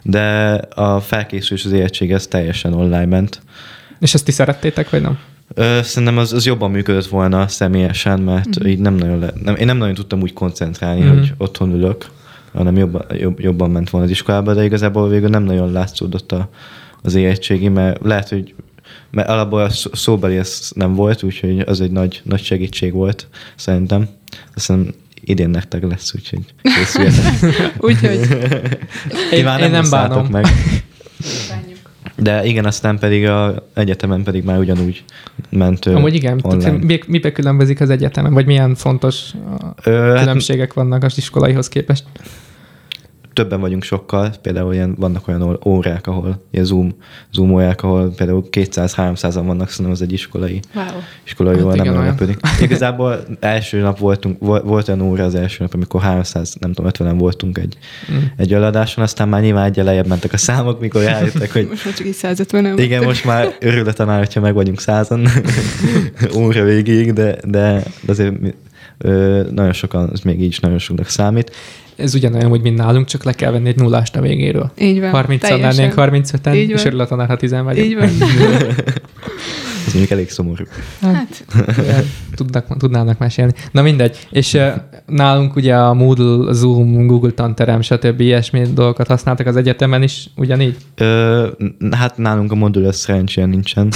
de 0.02 0.52
a 0.74 1.00
felkészülés 1.00 1.64
az 1.64 1.72
érettség 1.72 2.12
az 2.12 2.26
teljesen 2.26 2.72
online 2.72 3.06
ment. 3.06 3.42
És 4.00 4.14
ezt 4.14 4.24
ti 4.24 4.32
szerettétek, 4.32 4.90
vagy 4.90 5.02
nem? 5.02 5.18
Ö, 5.54 5.78
szerintem 5.82 6.18
az, 6.18 6.32
az 6.32 6.46
jobban 6.46 6.70
működött 6.70 7.06
volna 7.06 7.48
személyesen, 7.48 8.20
mert 8.20 8.64
mm. 8.64 8.66
így 8.66 8.78
nem 8.78 8.94
nagyon 8.94 9.18
le, 9.18 9.32
nem, 9.42 9.54
én 9.54 9.66
nem 9.66 9.76
nagyon 9.76 9.94
tudtam 9.94 10.20
úgy 10.20 10.32
koncentrálni, 10.32 11.02
mm. 11.02 11.08
hogy 11.08 11.32
otthon 11.38 11.74
ülök 11.74 12.06
hanem 12.52 12.76
jobban, 12.76 13.04
jobb, 13.18 13.40
jobban 13.40 13.70
ment 13.70 13.90
volna 13.90 14.06
az 14.06 14.12
iskolába, 14.12 14.54
de 14.54 14.64
igazából 14.64 15.08
végül 15.08 15.28
nem 15.28 15.42
nagyon 15.42 15.72
látszódott 15.72 16.32
a, 16.32 16.48
az 17.02 17.14
érettségi, 17.14 17.68
mert 17.68 17.98
lehet, 18.02 18.28
hogy 18.28 18.54
mert 19.12 19.28
alapból 19.28 19.62
a 19.62 19.70
szóbeli 19.92 20.36
ez 20.36 20.70
nem 20.74 20.94
volt, 20.94 21.22
úgyhogy 21.22 21.60
az 21.60 21.80
egy 21.80 21.90
nagy, 21.90 22.20
nagy 22.24 22.42
segítség 22.42 22.92
volt, 22.92 23.26
szerintem. 23.56 24.08
Aztán 24.54 24.94
idén 25.24 25.50
nektek 25.50 25.82
lesz, 25.82 26.14
úgyhogy 26.14 26.44
készüljetek. 26.62 27.32
úgyhogy 27.88 28.20
én, 29.32 29.46
én, 29.46 29.58
én 29.58 29.70
nem 29.70 29.90
bánom. 29.90 30.26
meg. 30.26 30.46
De 32.16 32.44
igen, 32.44 32.64
aztán 32.64 32.98
pedig 32.98 33.28
a 33.28 33.66
egyetemen 33.74 34.22
pedig 34.22 34.44
már 34.44 34.58
ugyanúgy 34.58 35.04
ment 35.50 35.86
Amúgy 35.86 36.14
igen, 36.14 36.40
online. 36.42 36.98
mibe 37.06 37.32
különbözik 37.32 37.80
az 37.80 37.90
egyetemen, 37.90 38.32
vagy 38.32 38.46
milyen 38.46 38.74
fontos 38.74 39.30
Ö, 39.84 39.90
hát 39.92 40.18
különbségek 40.18 40.66
hát, 40.66 40.74
vannak 40.74 41.02
az 41.02 41.18
iskolaihoz 41.18 41.68
képest? 41.68 42.04
Többen 43.32 43.60
vagyunk 43.60 43.82
sokkal, 43.82 44.32
például 44.42 44.74
ilyen, 44.74 44.94
vannak 44.98 45.28
olyan 45.28 45.58
órák, 45.64 46.06
ahol 46.06 46.42
ilyen 46.50 46.64
Zoom, 46.64 46.94
Zoom 47.32 47.52
órák, 47.52 47.82
ahol 47.82 48.12
például 48.16 48.44
200-300-an 48.50 49.42
vannak, 49.44 49.68
szerintem 49.68 49.92
az 49.92 50.02
egy 50.02 50.12
iskolai, 50.12 50.60
wow. 50.74 50.84
iskolai 51.24 51.54
hát 51.54 51.64
óra, 51.64 51.74
nem 51.74 51.94
meglepődik. 51.94 52.40
Igazából 52.60 53.24
első 53.40 53.80
nap 53.80 53.98
voltunk, 53.98 54.38
volt 54.38 54.88
olyan 54.88 55.00
óra 55.00 55.24
az 55.24 55.34
első 55.34 55.56
nap, 55.60 55.74
amikor 55.74 56.00
300, 56.00 56.56
nem 56.60 56.72
tudom, 56.72 56.90
50-en 56.94 57.14
voltunk 57.18 57.58
egy, 57.58 57.76
mm. 58.12 58.16
egy 58.36 58.54
eladáson, 58.54 59.04
aztán 59.04 59.28
már 59.28 59.40
nyilván 59.42 59.64
egy 59.64 59.76
lejjebb 59.76 60.06
mentek 60.06 60.32
a 60.32 60.36
számok, 60.36 60.80
mikor 60.80 61.02
rájöttek, 61.02 61.52
hogy... 61.52 61.68
most 61.68 61.84
már 61.84 61.94
csak 61.94 62.06
így 62.06 62.14
150 62.14 62.78
Igen, 62.78 63.04
most 63.04 63.24
már 63.24 63.56
örül 63.60 63.88
a 63.88 63.92
tanár, 63.92 64.18
hogyha 64.18 64.40
meg 64.40 64.54
vagyunk 64.54 64.80
százan 64.80 65.26
óra 66.36 66.64
végig, 66.64 67.12
de, 67.12 67.36
de, 67.44 67.82
de 68.00 68.12
azért 68.12 68.34
ö, 68.98 69.42
nagyon 69.50 69.72
sokan, 69.72 70.10
ez 70.12 70.20
még 70.20 70.40
így 70.40 70.46
is 70.46 70.60
nagyon 70.60 70.78
soknak 70.78 71.08
számít 71.08 71.52
ez 71.96 72.14
ugyanolyan, 72.14 72.48
hogy 72.48 72.60
mint 72.60 72.76
nálunk, 72.76 73.06
csak 73.06 73.24
le 73.24 73.32
kell 73.32 73.50
venni 73.50 73.68
egy 73.68 73.76
nullást 73.76 74.16
a 74.16 74.20
végéről. 74.20 74.70
Így 74.78 75.00
van. 75.00 75.10
30 75.10 75.48
lennénk 75.48 75.92
35-en, 75.96 76.54
Így 76.54 76.70
és 76.70 76.84
örül 76.84 77.00
a 77.00 77.06
tanár, 77.06 77.28
ha 77.28 77.36
10 77.36 77.50
vagyunk. 77.50 77.76
Így 77.76 77.94
van. 77.94 78.08
Ez 79.86 79.92
mondjuk 79.92 80.10
elég 80.10 80.30
szomorú. 80.30 80.64
Hát. 81.00 81.44
Tudnak, 82.34 82.76
tudnának 82.76 83.18
mesélni. 83.18 83.52
Na 83.70 83.82
mindegy. 83.82 84.26
És 84.30 84.58
nálunk 85.06 85.56
ugye 85.56 85.76
a 85.76 85.94
Moodle, 85.94 86.52
Zoom, 86.52 87.06
Google 87.06 87.30
Tanterem, 87.30 87.80
stb. 87.80 88.20
ilyesmi 88.20 88.62
dolgokat 88.74 89.06
használtak 89.06 89.46
az 89.46 89.56
egyetemen 89.56 90.02
is, 90.02 90.30
ugyanígy? 90.36 90.76
Ö, 90.94 91.48
hát 91.90 92.16
nálunk 92.16 92.52
a 92.52 92.54
modul 92.54 92.92
szerencsére 92.92 93.46
nincsen. 93.46 93.92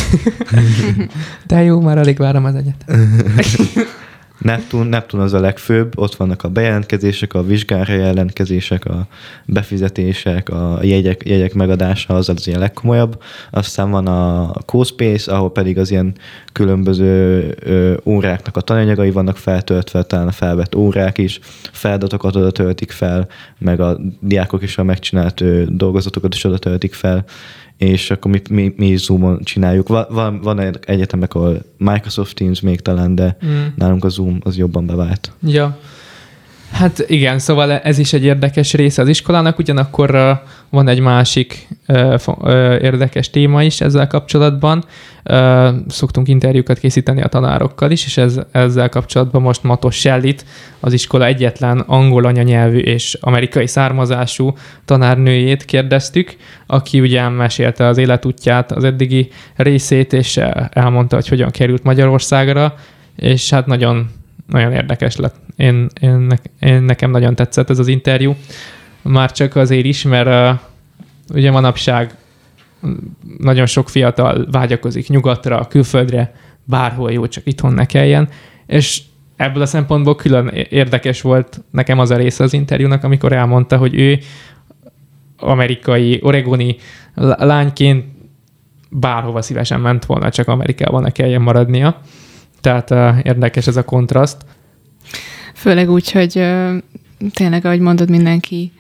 De 1.46 1.62
jó, 1.62 1.80
már 1.80 1.98
alig 1.98 2.16
várom 2.16 2.44
az 2.44 2.54
egyetem. 2.54 3.16
Neptun, 4.38 4.86
Neptun 4.86 5.20
az 5.20 5.32
a 5.32 5.40
legfőbb, 5.40 5.98
ott 5.98 6.14
vannak 6.14 6.42
a 6.42 6.48
bejelentkezések, 6.48 7.34
a 7.34 7.44
vizsgára 7.44 7.94
jelentkezések, 7.94 8.84
a 8.84 9.06
befizetések, 9.44 10.48
a 10.48 10.78
jegyek, 10.82 11.22
jegyek 11.24 11.54
megadása, 11.54 12.14
az 12.14 12.28
az 12.28 12.46
ilyen 12.46 12.58
legkomolyabb. 12.58 13.22
Aztán 13.50 13.90
van 13.90 14.06
a 14.06 14.52
CoSpace, 14.66 15.32
ahol 15.32 15.52
pedig 15.52 15.78
az 15.78 15.90
ilyen 15.90 16.14
különböző 16.52 17.54
ö, 17.60 17.94
óráknak 18.04 18.56
a 18.56 18.60
tananyagai 18.60 19.10
vannak 19.10 19.36
feltöltve, 19.36 20.02
talán 20.02 20.28
a 20.28 20.32
felvett 20.32 20.74
órák 20.74 21.18
is, 21.18 21.38
feladatokat 21.72 22.36
oda 22.36 22.50
töltik 22.50 22.90
fel, 22.90 23.28
meg 23.58 23.80
a 23.80 23.98
diákok 24.20 24.62
is 24.62 24.78
a 24.78 24.82
megcsinált 24.82 25.40
ö, 25.40 25.62
dolgozatokat 25.68 26.34
is 26.34 26.44
oda 26.44 26.58
töltik 26.58 26.94
fel, 26.94 27.24
és 27.78 28.10
akkor 28.10 28.30
mi, 28.30 28.40
mi, 28.50 28.74
mi 28.76 28.96
Zoom-on 28.96 29.40
csináljuk. 29.42 29.88
Va- 29.88 30.08
Van, 30.10 30.40
van 30.40 30.58
egyetemek, 30.86 31.34
ahol 31.34 31.62
Microsoft 31.78 32.34
Teams 32.36 32.60
még 32.60 32.80
talán, 32.80 33.14
de 33.14 33.36
Mm. 33.46 33.50
nálunk 33.76 34.04
a 34.04 34.08
Zoom 34.08 34.38
az 34.44 34.56
jobban 34.56 34.86
bevált. 34.86 35.32
Ja. 35.42 35.78
Hát 36.72 37.04
igen, 37.06 37.38
szóval 37.38 37.72
ez 37.72 37.98
is 37.98 38.12
egy 38.12 38.24
érdekes 38.24 38.72
része 38.72 39.02
az 39.02 39.08
iskolának, 39.08 39.58
ugyanakkor 39.58 40.40
van 40.70 40.88
egy 40.88 41.00
másik 41.00 41.68
érdekes 42.80 43.30
téma 43.30 43.62
is 43.62 43.80
ezzel 43.80 44.06
kapcsolatban. 44.06 44.84
Szoktunk 45.88 46.28
interjúkat 46.28 46.78
készíteni 46.78 47.22
a 47.22 47.26
tanárokkal 47.26 47.90
is, 47.90 48.04
és 48.04 48.16
ez, 48.16 48.40
ezzel 48.50 48.88
kapcsolatban 48.88 49.42
most 49.42 49.62
Matos 49.62 49.96
Sellit, 49.96 50.44
az 50.80 50.92
iskola 50.92 51.24
egyetlen 51.24 51.78
angol 51.78 52.24
anyanyelvű 52.24 52.78
és 52.78 53.18
amerikai 53.20 53.66
származású 53.66 54.54
tanárnőjét 54.84 55.64
kérdeztük, 55.64 56.36
aki 56.66 57.00
ugye 57.00 57.28
mesélte 57.28 57.86
az 57.86 57.98
életútját, 57.98 58.72
az 58.72 58.84
eddigi 58.84 59.28
részét, 59.56 60.12
és 60.12 60.40
elmondta, 60.70 61.16
hogy 61.16 61.28
hogyan 61.28 61.50
került 61.50 61.82
Magyarországra, 61.82 62.74
és 63.16 63.50
hát 63.50 63.66
nagyon 63.66 64.10
nagyon 64.46 64.72
érdekes 64.72 65.16
lett. 65.16 65.36
Én, 65.56 65.88
én, 66.00 66.32
én 66.60 66.82
nekem 66.82 67.10
nagyon 67.10 67.34
tetszett 67.34 67.70
ez 67.70 67.78
az 67.78 67.88
interjú. 67.88 68.36
Már 69.02 69.32
csak 69.32 69.56
azért 69.56 69.84
is, 69.84 70.02
mert 70.02 70.54
uh, 70.54 70.60
ugye 71.34 71.50
manapság 71.50 72.14
nagyon 73.38 73.66
sok 73.66 73.88
fiatal 73.88 74.46
vágyakozik 74.50 75.08
nyugatra, 75.08 75.66
külföldre, 75.68 76.34
bárhol 76.64 77.12
jó, 77.12 77.28
csak 77.28 77.46
itthon 77.46 77.72
ne 77.72 77.84
kelljen, 77.84 78.28
és 78.66 79.02
ebből 79.36 79.62
a 79.62 79.66
szempontból 79.66 80.16
külön 80.16 80.48
érdekes 80.68 81.20
volt 81.20 81.60
nekem 81.70 81.98
az 81.98 82.10
a 82.10 82.16
része 82.16 82.44
az 82.44 82.52
interjúnak, 82.52 83.04
amikor 83.04 83.32
elmondta, 83.32 83.76
hogy 83.76 83.94
ő 83.94 84.18
amerikai, 85.38 86.20
oregoni 86.22 86.76
lányként 87.14 88.04
bárhova 88.90 89.42
szívesen 89.42 89.80
ment 89.80 90.04
volna, 90.04 90.30
csak 90.30 90.48
Amerikában 90.48 91.02
ne 91.02 91.10
kelljen 91.10 91.42
maradnia. 91.42 92.00
Tehát 92.66 93.24
érdekes 93.24 93.66
ez 93.66 93.76
a 93.76 93.84
kontraszt. 93.84 94.36
Főleg 95.54 95.90
úgy, 95.90 96.10
hogy 96.10 96.32
tényleg, 97.32 97.64
ahogy 97.64 97.80
mondod, 97.80 98.10
mindenki 98.10 98.72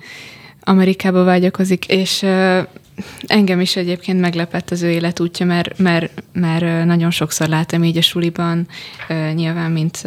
Amerikába 0.60 1.24
vágyakozik, 1.24 1.86
és 1.86 2.24
engem 3.26 3.60
is 3.60 3.76
egyébként 3.76 4.20
meglepett 4.20 4.70
az 4.70 4.82
ő 4.82 4.90
életútja, 4.90 5.46
mert, 5.46 5.78
mert, 5.78 6.22
mert 6.32 6.84
nagyon 6.84 7.10
sokszor 7.10 7.48
látom 7.48 7.84
így 7.84 7.96
a 7.96 8.02
suliban, 8.02 8.66
nyilván, 9.34 9.70
mint 9.70 10.02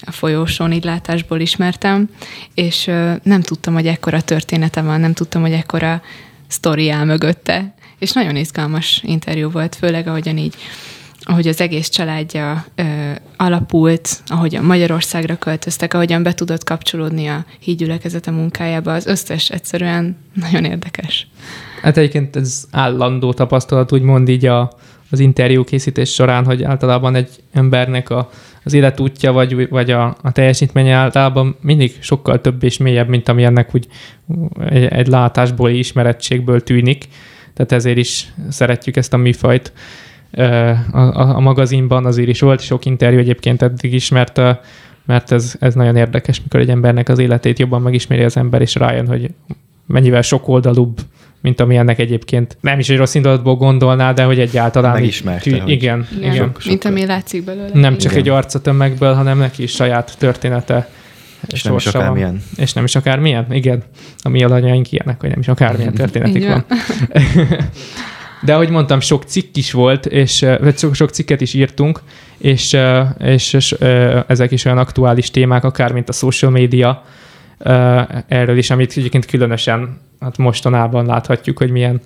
a 0.00 0.10
folyósón 0.10 0.72
így 0.72 0.84
látásból 0.84 1.40
ismertem, 1.40 2.08
és 2.54 2.84
nem 3.22 3.40
tudtam, 3.40 3.74
hogy 3.74 3.86
ekkora 3.86 4.20
története 4.20 4.82
van, 4.82 5.00
nem 5.00 5.12
tudtam, 5.12 5.42
hogy 5.42 5.52
ekkora 5.52 6.02
sztori 6.46 6.90
áll 6.90 7.04
mögötte, 7.04 7.74
és 7.98 8.12
nagyon 8.12 8.36
izgalmas 8.36 9.00
interjú 9.04 9.50
volt, 9.50 9.74
főleg 9.74 10.06
ahogyan 10.06 10.36
így 10.36 10.54
ahogy 11.30 11.46
az 11.48 11.60
egész 11.60 11.88
családja 11.88 12.64
ö, 12.74 12.82
alapult, 13.36 14.22
ahogyan 14.26 14.64
Magyarországra 14.64 15.36
költöztek, 15.36 15.94
ahogyan 15.94 16.22
be 16.22 16.34
tudott 16.34 16.64
kapcsolódni 16.64 17.26
a 17.26 17.44
hídgyülekezete 17.58 18.30
munkájába, 18.30 18.92
az 18.92 19.06
összes 19.06 19.50
egyszerűen 19.50 20.16
nagyon 20.34 20.64
érdekes. 20.64 21.28
Hát 21.82 21.96
egyébként 21.96 22.36
ez 22.36 22.64
állandó 22.70 23.32
tapasztalat, 23.32 23.92
úgymond 23.92 24.28
így 24.28 24.46
a, 24.46 24.72
az 25.10 25.20
interjú 25.20 25.64
készítés 25.64 26.12
során, 26.12 26.44
hogy 26.44 26.62
általában 26.62 27.14
egy 27.14 27.30
embernek 27.52 28.10
a, 28.10 28.30
az 28.64 28.72
életútja 28.72 29.32
vagy, 29.32 29.68
vagy 29.68 29.90
a, 29.90 30.16
a 30.22 30.32
teljesítménye 30.32 30.94
általában 30.94 31.56
mindig 31.60 31.96
sokkal 32.00 32.40
több 32.40 32.62
és 32.62 32.76
mélyebb, 32.76 33.08
mint 33.08 33.28
ami 33.28 33.44
ennek 33.44 33.74
úgy 33.74 33.86
egy, 34.68 34.84
egy 34.84 35.06
látásból, 35.06 35.70
ismerettségből 35.70 36.62
tűnik. 36.62 37.08
Tehát 37.54 37.72
ezért 37.72 37.98
is 37.98 38.32
szeretjük 38.48 38.96
ezt 38.96 39.12
a 39.12 39.16
műfajt 39.16 39.72
a, 40.32 40.98
a, 40.98 41.36
a 41.36 41.40
magazinban 41.40 42.06
azért 42.06 42.28
is 42.28 42.40
volt 42.40 42.60
sok 42.60 42.84
interjú 42.84 43.18
egyébként 43.18 43.62
eddig 43.62 43.92
is, 43.92 44.08
mert, 44.08 44.40
mert 45.06 45.32
ez, 45.32 45.54
ez 45.60 45.74
nagyon 45.74 45.96
érdekes, 45.96 46.42
mikor 46.42 46.60
egy 46.60 46.70
embernek 46.70 47.08
az 47.08 47.18
életét 47.18 47.58
jobban 47.58 47.82
megismeri 47.82 48.22
az 48.22 48.36
ember, 48.36 48.60
és 48.60 48.74
rájön, 48.74 49.06
hogy 49.06 49.30
mennyivel 49.86 50.22
sokoldalúbb, 50.22 50.98
mint 51.40 51.60
ami 51.60 51.76
ennek 51.76 51.98
egyébként 51.98 52.56
nem 52.60 52.78
is 52.78 52.88
egy 52.88 52.96
rossz 52.96 53.14
indulatból 53.14 53.56
gondolná, 53.56 54.12
de 54.12 54.24
hogy 54.24 54.38
egyáltalán... 54.40 54.92
Megismerte, 54.92 55.50
tű, 55.50 55.58
hogy- 55.58 55.70
igen, 55.70 56.06
igen. 56.16 56.22
Igen, 56.32 56.34
Sok- 56.36 56.64
mint 56.64 56.82
sokkal. 56.82 56.90
ami 56.96 57.06
látszik 57.06 57.44
belőle. 57.44 57.70
Nem 57.72 57.96
csak 57.98 58.10
Igen. 58.12 58.22
egy 58.24 58.28
arcatömegből, 58.28 59.14
hanem 59.14 59.38
neki 59.38 59.62
is 59.62 59.70
saját 59.72 60.14
története. 60.18 60.88
És 61.46 61.62
nem 61.62 61.74
is 61.74 61.82
sorsa 61.82 61.98
van. 61.98 62.06
akármilyen. 62.06 62.42
És 62.56 62.72
nem 62.72 62.84
is 62.84 62.94
akármilyen, 62.94 63.46
igen. 63.50 63.82
A 64.22 64.28
mi 64.28 64.42
alanyaink 64.42 64.92
ilyenek, 64.92 65.20
hogy 65.20 65.30
nem 65.30 65.38
is 65.40 65.48
akármilyen 65.48 65.94
történetük 66.02 66.36
Így 66.36 66.46
van. 66.46 66.64
De 68.42 68.54
ahogy 68.54 68.70
mondtam, 68.70 69.00
sok 69.00 69.22
cikk 69.24 69.56
is 69.56 69.72
volt, 69.72 70.06
és 70.06 70.46
vagy 70.60 70.78
sok, 70.78 70.94
sok 70.94 71.10
cikket 71.10 71.40
is 71.40 71.54
írtunk, 71.54 72.00
és, 72.38 72.76
és, 73.18 73.52
és 73.52 73.72
ezek 74.26 74.50
is 74.50 74.64
olyan 74.64 74.78
aktuális 74.78 75.30
témák, 75.30 75.64
akár 75.64 75.92
mint 75.92 76.08
a 76.08 76.12
social 76.12 76.50
media, 76.50 77.04
erről 78.28 78.58
is, 78.58 78.70
amit 78.70 78.94
egyébként 78.96 79.26
különösen 79.26 80.00
hát 80.20 80.36
mostanában 80.36 81.06
láthatjuk, 81.06 81.58
hogy 81.58 81.70
milyen 81.70 82.00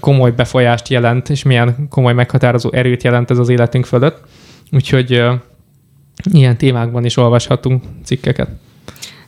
komoly 0.00 0.30
befolyást 0.30 0.88
jelent, 0.88 1.28
és 1.28 1.42
milyen 1.42 1.86
komoly 1.90 2.12
meghatározó 2.12 2.72
erőt 2.72 3.02
jelent 3.02 3.30
ez 3.30 3.38
az 3.38 3.48
életünk 3.48 3.84
fölött. 3.84 4.20
Úgyhogy 4.72 5.24
ilyen 6.32 6.56
témákban 6.56 7.04
is 7.04 7.16
olvashatunk 7.16 7.84
cikkeket. 8.04 8.48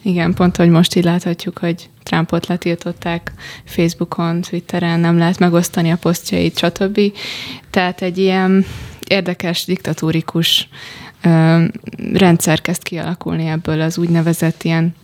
Igen, 0.03 0.35
pont, 0.35 0.57
hogy 0.57 0.69
most 0.69 0.95
így 0.95 1.05
láthatjuk, 1.05 1.59
hogy 1.59 1.89
Trumpot 2.03 2.47
letiltották 2.47 3.33
Facebookon, 3.65 4.41
Twitteren, 4.41 5.01
nem 5.01 5.19
lehet 5.19 5.39
megosztani 5.39 5.91
a 5.91 5.97
posztjait, 5.97 6.59
stb. 6.59 7.01
Tehát 7.71 8.03
egy 8.03 8.19
ilyen 8.19 8.65
érdekes, 9.09 9.65
diktatórikus 9.65 10.69
ö, 11.23 11.65
rendszer 12.13 12.61
kezd 12.61 12.83
kialakulni 12.83 13.47
ebből 13.47 13.81
az 13.81 13.99
úgynevezett 13.99 14.63
ilyen 14.63 14.95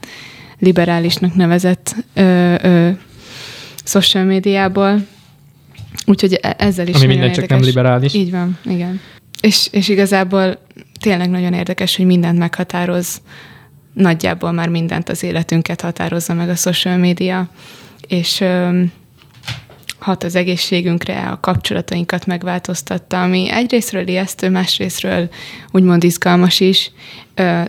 liberálisnak 0.58 1.34
nevezett 1.34 1.94
ö, 2.14 2.54
ö, 2.62 2.90
social 3.84 4.24
médiából. 4.24 5.06
Úgyhogy 6.06 6.38
e- 6.42 6.54
ezzel 6.58 6.86
is 6.86 6.94
Ami 6.94 7.06
minden 7.06 7.32
csak 7.32 7.34
érdekes. 7.42 7.56
nem 7.58 7.66
liberális. 7.66 8.14
Így 8.14 8.30
van, 8.30 8.58
igen. 8.64 9.00
És, 9.40 9.68
és 9.70 9.88
igazából 9.88 10.58
tényleg 11.00 11.30
nagyon 11.30 11.52
érdekes, 11.52 11.96
hogy 11.96 12.06
mindent 12.06 12.38
meghatároz, 12.38 13.20
nagyjából 13.94 14.52
már 14.52 14.68
mindent 14.68 15.08
az 15.08 15.22
életünket 15.22 15.80
határozza 15.80 16.34
meg 16.34 16.48
a 16.48 16.54
social 16.54 16.96
media, 16.96 17.48
és 18.08 18.44
hat 19.98 20.24
az 20.24 20.34
egészségünkre, 20.34 21.28
a 21.28 21.40
kapcsolatainkat 21.40 22.26
megváltoztatta, 22.26 23.22
ami 23.22 23.50
egyrésztről 23.50 24.08
ijesztő, 24.08 24.50
másrésztről 24.50 25.28
úgymond 25.70 26.04
izgalmas 26.04 26.60
is, 26.60 26.90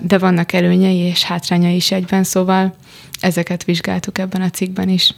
de 0.02 0.18
vannak 0.18 0.54
előnyei 0.54 0.98
és 0.98 1.24
hátrányai 1.24 1.76
is 1.76 1.92
egyben, 1.92 2.24
szóval 2.24 2.76
ezeket 3.20 3.64
vizsgáltuk 3.64 4.18
ebben 4.18 4.42
a 4.42 4.50
cikkben 4.50 4.90
is. 4.90 5.16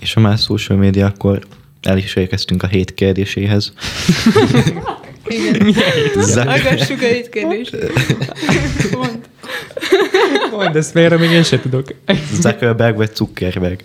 És 0.00 0.12
ha 0.12 0.20
már 0.20 0.38
social 0.38 0.78
media, 0.78 1.06
akkor 1.06 1.46
el 1.82 1.98
is 1.98 2.16
érkeztünk 2.16 2.62
a 2.62 2.66
hét 2.66 2.94
kérdéséhez. 2.94 3.72
Igen. 5.26 5.72
Zak- 6.20 6.48
Agassuk 6.48 7.02
a 7.02 7.06
hét 7.06 7.28
kérdést. 7.28 7.76
Mondd 10.56 10.76
ezt 10.76 10.90
félre, 10.90 11.16
még 11.16 11.30
én 11.30 11.42
se 11.42 11.60
tudok. 11.60 11.86
Zuckerberg 12.32 12.96
vagy 12.96 13.14
Zuckerberg? 13.14 13.80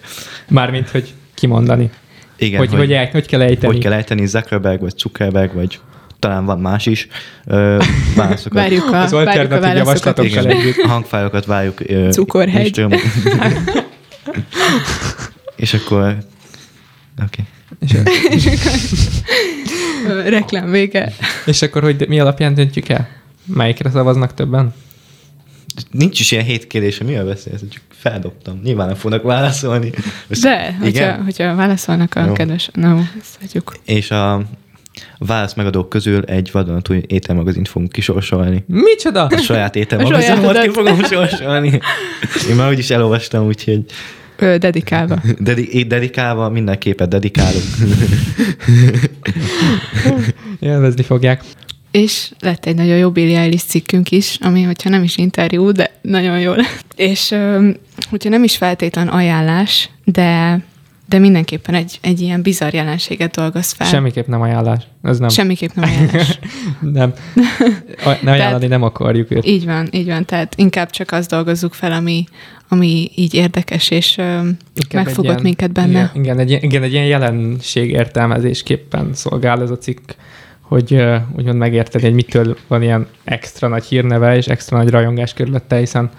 Mármint, 0.47 0.89
hogy 0.89 1.13
kimondani. 1.33 1.89
Igen, 2.37 2.59
hogy, 2.59 2.69
hogy, 2.69 2.77
hogy, 2.95 3.09
hogy 3.11 3.25
kell 3.25 3.41
ejteni. 3.41 3.73
hogy 3.73 3.81
kell 3.81 3.93
ejteni 3.93 4.25
Zuckerberg 4.25 4.81
vagy 4.81 4.97
Zuckerberg, 4.97 5.53
vagy 5.53 5.79
talán 6.19 6.45
van 6.45 6.59
más 6.59 6.85
is. 6.85 7.07
Ö, 7.45 7.83
válaszokat. 8.15 8.53
Várjuk 8.57 8.91
a, 8.91 9.01
Az 9.01 9.11
várjuk 9.11 9.35
a 9.35 9.39
alternatív 9.39 9.77
javaslatokkal 9.77 10.45
együtt. 10.45 10.77
a 10.83 10.87
hangfájlokat 10.87 11.45
várjuk. 11.45 11.79
ö, 11.89 12.09
Cukorhegy. 12.17 12.85
És 15.55 15.73
akkor... 15.73 16.17
Oké. 17.25 17.43
Okay. 17.83 18.03
Ö, 20.07 20.29
Reklám 20.29 20.71
vége. 20.71 21.13
És 21.45 21.61
akkor, 21.61 21.83
hogy 21.83 22.05
mi 22.07 22.19
alapján 22.19 22.53
döntjük 22.53 22.89
el? 22.89 23.07
Melyikre 23.45 23.89
szavaznak 23.89 24.33
többen? 24.33 24.73
Nincs 25.91 26.19
is 26.19 26.31
ilyen 26.31 26.43
hét 26.43 26.67
kérdése, 26.67 27.03
mivel 27.03 27.25
beszélsz? 27.25 27.59
Csak 27.69 27.81
feldobtam. 27.91 28.59
Nyilván 28.63 28.87
nem 28.87 28.95
fognak 28.95 29.23
válaszolni. 29.23 29.91
Most- 30.27 30.41
De, 30.49 30.77
hogyha, 30.81 31.13
hogyha 31.23 31.55
válaszolnak 31.55 32.15
a 32.15 32.25
Jó. 32.25 32.33
kedves... 32.33 32.69
No, 32.73 32.97
ezt 33.21 33.37
hagyjuk. 33.39 33.75
És 33.85 34.11
a 34.11 34.41
válasz 35.17 35.53
megadók 35.53 35.89
közül 35.89 36.23
egy 36.23 36.49
vadonatúj 36.51 37.01
ételmagazint 37.07 37.67
fogunk 37.67 37.91
kisorsolni. 37.91 38.63
Micsoda? 38.67 39.25
A 39.25 39.37
saját 39.37 39.75
A 39.75 39.79
ételmagazinomat 39.79 40.61
ki 40.61 40.69
fogom 40.69 41.03
sorsolni. 41.03 41.79
Én 42.49 42.55
már 42.55 42.69
úgyis 42.69 42.89
elolvastam, 42.89 43.45
úgyhogy 43.45 43.85
Ö, 44.37 44.57
dedikálva. 44.57 45.21
dedi- 45.39 45.83
dedikálva 45.83 46.49
minden 46.49 46.77
képet 46.79 47.09
dedikálunk. 47.09 47.63
Élvezni 50.59 51.03
fogják. 51.03 51.43
És 51.91 52.31
lett 52.39 52.65
egy 52.65 52.75
nagyon 52.75 52.97
jó 52.97 53.11
Billie 53.11 53.39
Eilish 53.39 53.65
cikkünk 53.65 54.11
is, 54.11 54.37
ami, 54.41 54.61
hogyha 54.63 54.89
nem 54.89 55.03
is 55.03 55.17
interjú, 55.17 55.71
de 55.71 55.91
nagyon 56.01 56.39
jó 56.39 56.53
lett. 56.53 56.85
És 56.95 57.35
hogyha 58.09 58.29
nem 58.29 58.43
is 58.43 58.57
feltétlen 58.57 59.07
ajánlás, 59.07 59.89
de 60.03 60.59
de 61.07 61.17
mindenképpen 61.19 61.75
egy, 61.75 61.99
egy 62.01 62.21
ilyen 62.21 62.41
bizarr 62.41 62.73
jelenséget 62.73 63.35
dolgoz 63.35 63.71
fel. 63.71 63.87
Semmiképp 63.87 64.27
nem 64.27 64.41
ajánlás. 64.41 64.83
Ez 65.03 65.19
nem. 65.19 65.29
Semmiképp 65.29 65.69
nem 65.73 65.89
ajánlás. 65.89 66.39
nem. 66.99 67.13
A- 68.05 68.17
Ne 68.21 68.31
ajánlani 68.31 68.67
nem 68.67 68.83
akarjuk 68.83 69.31
őt. 69.31 69.45
így 69.45 69.65
van, 69.65 69.87
így 69.91 70.05
van. 70.05 70.25
Tehát 70.25 70.55
inkább 70.57 70.89
csak 70.89 71.11
azt 71.11 71.29
dolgozzuk 71.29 71.73
fel, 71.73 71.91
ami, 71.91 72.23
ami 72.67 73.09
így 73.15 73.33
érdekes, 73.33 73.89
és 73.89 74.17
ö, 74.17 74.39
megfogott 74.93 75.23
ilyen- 75.31 75.41
minket 75.41 75.71
benne. 75.71 76.11
Igen, 76.13 76.23
igen, 76.23 76.39
egy, 76.39 76.63
igen, 76.63 76.83
egy 76.83 76.91
ilyen 76.93 77.05
jelenség 77.05 77.89
értelmezésképpen 77.89 79.09
szolgál 79.13 79.61
ez 79.61 79.69
a 79.69 79.77
cikk, 79.77 80.09
hogy 80.69 81.03
úgymond 81.35 81.57
megérteni, 81.57 82.03
hogy 82.03 82.13
mitől 82.13 82.57
van 82.67 82.81
ilyen 82.81 83.07
extra 83.23 83.67
nagy 83.67 83.85
hírneve 83.85 84.35
és 84.35 84.47
extra 84.47 84.77
nagy 84.77 84.89
rajongás 84.89 85.33
körülötte, 85.33 85.77
hiszen 85.77 86.09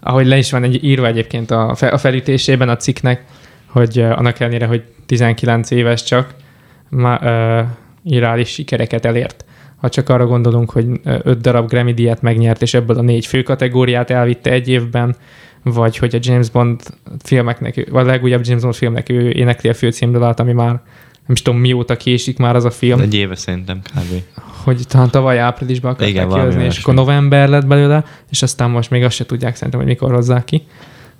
ahogy 0.00 0.26
le 0.26 0.36
is 0.36 0.50
van 0.50 0.62
egy 0.62 0.84
írva 0.84 1.06
egyébként 1.06 1.50
a, 1.50 1.74
fe, 1.74 1.88
a 1.88 1.98
felütésében 1.98 2.68
a 2.68 2.76
cikknek, 2.76 3.24
hogy 3.66 3.98
annak 3.98 4.40
ellenére, 4.40 4.66
hogy 4.66 4.82
19 5.06 5.70
éves 5.70 6.02
csak, 6.02 6.34
ma, 6.88 7.18
uh, 7.18 7.66
irális 8.02 8.48
sikereket 8.48 9.04
elért. 9.04 9.44
Ha 9.76 9.88
csak 9.88 10.08
arra 10.08 10.26
gondolunk, 10.26 10.70
hogy 10.70 10.86
ö, 11.04 11.16
öt 11.22 11.40
darab 11.40 11.68
Grammy 11.68 11.92
díjat 11.92 12.22
megnyert, 12.22 12.62
és 12.62 12.74
ebből 12.74 12.98
a 12.98 13.02
négy 13.02 13.26
fő 13.26 13.42
kategóriát 13.42 14.10
elvitte 14.10 14.50
egy 14.50 14.68
évben, 14.68 15.16
vagy 15.62 15.96
hogy 15.96 16.14
a 16.14 16.18
James 16.22 16.50
Bond 16.50 16.80
filmeknek, 17.18 17.88
vagy 17.90 18.04
a 18.06 18.10
legújabb 18.10 18.46
James 18.46 18.62
Bond 18.62 18.74
filmnek 18.74 19.08
ő 19.08 19.30
énekli 19.30 19.68
a 19.68 19.74
főcímdalát, 19.74 20.40
ami 20.40 20.52
már 20.52 20.80
nem 21.30 21.38
is 21.38 21.44
tudom 21.44 21.60
mióta 21.60 21.96
késik 21.96 22.38
már 22.38 22.56
az 22.56 22.64
a 22.64 22.70
film, 22.70 23.00
Egy 23.00 23.14
éve 23.14 23.34
szerintem 23.34 23.80
kb. 23.80 24.22
hogy 24.64 24.86
talán 24.88 25.10
tavaly 25.10 25.38
áprilisban 25.38 25.90
akarták 25.90 26.14
Igen, 26.14 26.28
kihozni, 26.28 26.64
és 26.64 26.78
akkor 26.78 26.94
november 26.94 27.48
lett 27.48 27.66
belőle, 27.66 28.04
és 28.30 28.42
aztán 28.42 28.70
most 28.70 28.90
még 28.90 29.04
azt 29.04 29.14
se 29.14 29.26
tudják 29.26 29.54
szerintem, 29.54 29.80
hogy 29.80 29.88
mikor 29.88 30.14
hozzák 30.14 30.44
ki. 30.44 30.66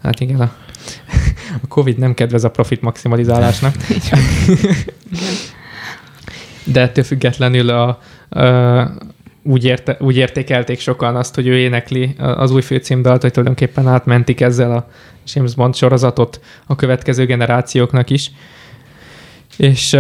Hát 0.03 0.20
igen, 0.20 0.40
a, 0.40 0.53
a 1.62 1.66
Covid 1.68 1.99
nem 1.99 2.14
kedvez 2.14 2.44
a 2.44 2.51
profit 2.51 2.81
maximalizálásnak. 2.81 3.75
De 6.73 6.81
ettől 6.81 7.05
függetlenül 7.05 7.70
a, 7.70 7.99
a, 8.40 8.94
úgy, 9.42 9.64
érte, 9.64 9.96
úgy 10.01 10.16
értékelték 10.16 10.81
sokan 10.81 11.16
azt, 11.16 11.35
hogy 11.35 11.46
ő 11.46 11.59
énekli 11.59 12.14
az 12.18 12.51
új 12.51 12.62
főcímdalt, 12.62 13.23
hogy 13.23 13.31
tulajdonképpen 13.31 13.88
átmentik 13.88 14.40
ezzel 14.40 14.73
a 14.73 14.88
James 15.35 15.55
Bond 15.55 15.75
sorozatot 15.75 16.40
a 16.66 16.75
következő 16.75 17.27
generációknak 17.27 18.11
is. 18.11 18.31
És, 19.61 19.96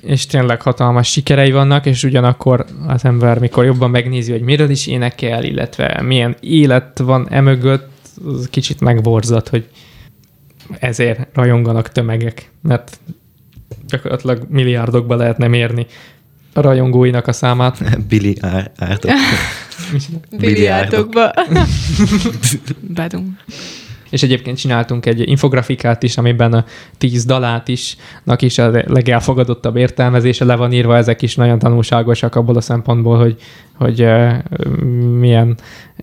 és 0.00 0.26
tényleg 0.26 0.62
hatalmas 0.62 1.10
sikerei 1.10 1.50
vannak, 1.50 1.86
és 1.86 2.02
ugyanakkor 2.02 2.64
az 2.86 3.04
ember, 3.04 3.38
mikor 3.38 3.64
jobban 3.64 3.90
megnézi, 3.90 4.32
hogy 4.32 4.40
miről 4.40 4.70
is 4.70 4.86
énekel, 4.86 5.44
illetve 5.44 6.02
milyen 6.02 6.36
élet 6.40 6.98
van 6.98 7.26
emögött, 7.30 7.90
az 8.26 8.48
kicsit 8.50 8.80
megborzat, 8.80 9.48
hogy 9.48 9.68
ezért 10.78 11.28
rajonganak 11.32 11.88
tömegek, 11.88 12.50
mert 12.62 12.98
gyakorlatilag 13.88 14.46
milliárdokba 14.48 15.16
lehetne 15.16 15.48
mérni 15.48 15.86
a 16.52 16.60
rajongóinak 16.60 17.26
a 17.26 17.32
számát. 17.32 17.78
Billy 18.08 18.34
Arthur. 18.78 19.12
Biliárdokba. 20.40 21.32
Badum. 22.94 23.38
És 24.14 24.22
egyébként 24.22 24.56
csináltunk 24.56 25.06
egy 25.06 25.28
infografikát 25.28 26.02
is, 26.02 26.16
amiben 26.16 26.52
a 26.52 26.64
tíz 26.98 27.24
dalát 27.24 27.68
is, 27.68 27.96
is 28.38 28.58
a 28.58 28.70
legelfogadottabb 28.70 29.76
értelmezése 29.76 30.44
le 30.44 30.56
van 30.56 30.72
írva, 30.72 30.96
ezek 30.96 31.22
is 31.22 31.34
nagyon 31.34 31.58
tanulságosak 31.58 32.34
abból 32.34 32.56
a 32.56 32.60
szempontból, 32.60 33.18
hogy, 33.18 33.36
hogy 33.74 34.06
milyen 35.18 35.56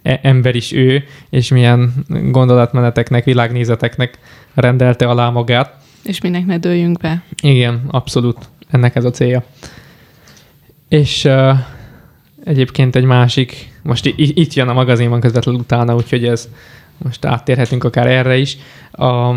e- 0.04 0.20
ember 0.24 0.56
is 0.56 0.72
ő, 0.72 1.04
és 1.30 1.50
milyen 1.50 1.94
gondolatmeneteknek, 2.08 3.24
világnézeteknek 3.24 4.20
rendelte 4.54 5.08
alá 5.08 5.30
magát. 5.30 5.76
És 6.04 6.22
minek 6.22 6.46
ne 6.46 6.58
dőljünk 6.58 7.00
be. 7.00 7.24
Igen, 7.42 7.82
abszolút. 7.88 8.38
Ennek 8.70 8.96
ez 8.96 9.06
a 9.06 9.12
célja. 9.12 9.44
És 10.90 11.24
uh, 11.24 11.58
egyébként 12.44 12.96
egy 12.96 13.06
másik, 13.06 13.72
most 13.84 14.06
itt 14.16 14.54
jön 14.54 14.68
a 14.68 14.74
magazinban 14.74 15.20
közvetlenül 15.20 15.62
utána, 15.62 15.96
úgyhogy 15.96 16.26
ez 16.26 16.50
most 17.04 17.26
áttérhetünk 17.26 17.84
akár 17.84 18.08
erre 18.08 18.38
is. 18.38 18.58
A, 18.92 19.36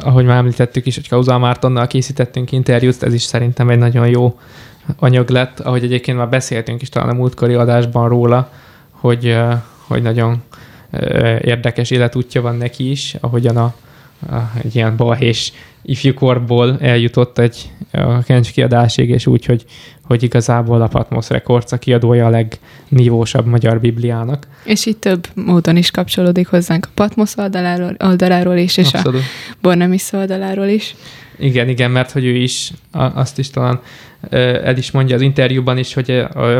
ahogy 0.00 0.24
már 0.24 0.36
említettük 0.36 0.86
is, 0.86 0.94
hogy 0.94 1.08
Kauzal 1.08 1.38
Mártonnal 1.38 1.86
készítettünk 1.86 2.52
interjút, 2.52 3.02
ez 3.02 3.14
is 3.14 3.22
szerintem 3.22 3.70
egy 3.70 3.78
nagyon 3.78 4.08
jó 4.08 4.38
anyag 4.96 5.28
lett, 5.28 5.60
ahogy 5.60 5.84
egyébként 5.84 6.18
már 6.18 6.28
beszéltünk 6.28 6.82
is 6.82 6.88
talán 6.88 7.08
a 7.08 7.12
múltkori 7.12 7.54
adásban 7.54 8.08
róla, 8.08 8.50
hogy, 8.90 9.38
hogy 9.86 10.02
nagyon 10.02 10.42
érdekes 11.40 11.90
életútja 11.90 12.42
van 12.42 12.56
neki 12.56 12.90
is, 12.90 13.16
ahogyan 13.20 13.56
a 13.56 13.74
egy 14.62 14.74
ilyen 14.74 14.96
balhés 14.96 15.52
ifjúkorból 15.82 16.78
eljutott 16.80 17.38
egy 17.38 17.70
a 17.92 18.22
könyvkiadásig, 18.22 19.08
és 19.08 19.26
úgy, 19.26 19.44
hogy, 19.44 19.64
hogy 20.04 20.22
igazából 20.22 20.82
a 20.82 20.86
Patmos 20.86 21.28
Records 21.28 21.72
a 21.72 21.78
kiadója 21.78 22.26
a 22.26 22.30
legnívósabb 22.30 23.46
magyar 23.46 23.80
bibliának. 23.80 24.46
És 24.64 24.86
így 24.86 24.96
több 24.96 25.26
módon 25.34 25.76
is 25.76 25.90
kapcsolódik 25.90 26.48
hozzánk 26.48 26.86
a 26.86 26.90
Patmos 26.94 27.36
oldaláról, 27.36 27.96
oldaláról 28.04 28.56
is, 28.56 28.76
és 28.76 28.92
Abszolút. 28.92 29.20
a 29.20 29.56
Bornemis 29.60 30.12
oldaláról 30.12 30.66
is. 30.66 30.94
Igen, 31.38 31.68
igen, 31.68 31.90
mert 31.90 32.10
hogy 32.10 32.24
ő 32.24 32.34
is, 32.36 32.70
a- 32.90 33.18
azt 33.18 33.38
is 33.38 33.50
talán 33.50 33.80
el 34.30 34.76
is 34.76 34.90
mondja 34.90 35.14
az 35.14 35.20
interjúban 35.20 35.78
is, 35.78 35.94
hogy 35.94 36.10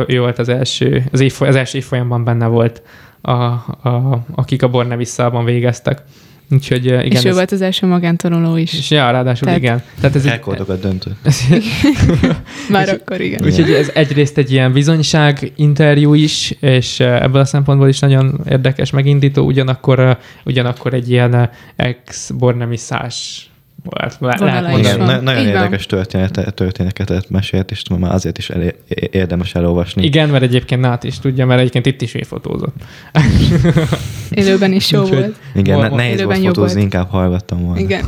ő 0.07 0.19
volt 0.19 0.39
az 0.39 0.49
első, 0.49 1.03
az, 1.11 1.19
évfoly, 1.19 1.47
az 1.47 1.55
első 1.55 1.77
évfolyamban 1.77 2.23
benne 2.23 2.45
volt, 2.45 2.81
a, 3.21 3.31
a, 3.31 4.23
akik 4.35 4.63
a 4.63 4.67
Bornevisszában 4.69 5.45
végeztek. 5.45 6.01
Úgyhogy 6.51 6.87
ö, 6.87 6.99
igen. 6.99 7.11
és 7.11 7.23
ő 7.25 7.29
ez, 7.29 7.35
volt 7.35 7.51
az 7.51 7.61
első 7.61 7.87
magántanuló 7.87 8.55
is. 8.57 8.73
és 8.73 8.89
ja, 8.91 9.11
ráadásul 9.11 9.43
Tehát- 9.45 9.61
igen. 9.61 9.81
Tehát 9.99 10.15
ez 10.15 10.25
egy, 10.25 10.31
Elkoldokat 10.31 10.79
döntött. 10.81 11.15
Már 12.69 12.87
és- 12.87 12.93
akkor 12.93 13.21
igen. 13.21 13.45
Úgyhogy 13.45 13.71
ez 13.71 13.89
egyrészt 13.93 14.37
egy 14.37 14.51
ilyen 14.51 14.73
bizonyság 14.73 15.51
interjú 15.55 16.13
is, 16.13 16.51
és 16.59 16.99
eh, 16.99 17.21
ebből 17.21 17.41
a 17.41 17.45
szempontból 17.45 17.87
is 17.87 17.99
nagyon 17.99 18.39
érdekes, 18.49 18.89
megindító, 18.91 19.45
ugyanakkor, 19.45 19.99
eh, 19.99 20.15
ugyanakkor 20.45 20.93
egy 20.93 21.09
ilyen 21.09 21.33
eh, 21.33 21.49
ex-bornemiszás 21.75 23.45
Vonala 24.19 24.61
lehet. 24.61 24.77
Igen, 24.79 24.97
na- 24.97 25.21
nagyon 25.21 25.41
Így 25.41 25.47
érdekes 25.47 25.85
történet, 25.85 26.53
történeteket 26.55 27.29
mesélt, 27.29 27.71
és 27.71 27.83
már 27.99 28.13
azért 28.13 28.37
is 28.37 28.49
elé, 28.49 28.75
érdemes 29.11 29.55
elolvasni. 29.55 30.03
Igen, 30.03 30.29
mert 30.29 30.43
egyébként 30.43 30.81
Nát 30.81 31.03
is 31.03 31.19
tudja, 31.19 31.45
mert 31.45 31.59
egyébként 31.59 31.85
itt 31.85 32.01
is 32.01 32.15
fotózott. 32.27 32.75
Élőben 34.29 34.71
is 34.73 34.91
jó 34.91 35.01
Úgyhogy- 35.01 35.17
volt. 35.19 35.35
Igen, 35.55 35.77
ma- 35.77 35.95
nehéz 35.95 36.21
volt 36.23 36.37
fotózni, 36.37 36.61
volt. 36.61 36.77
inkább 36.83 37.09
hallgattam 37.09 37.61
volna. 37.65 37.79
Igen. 37.79 38.03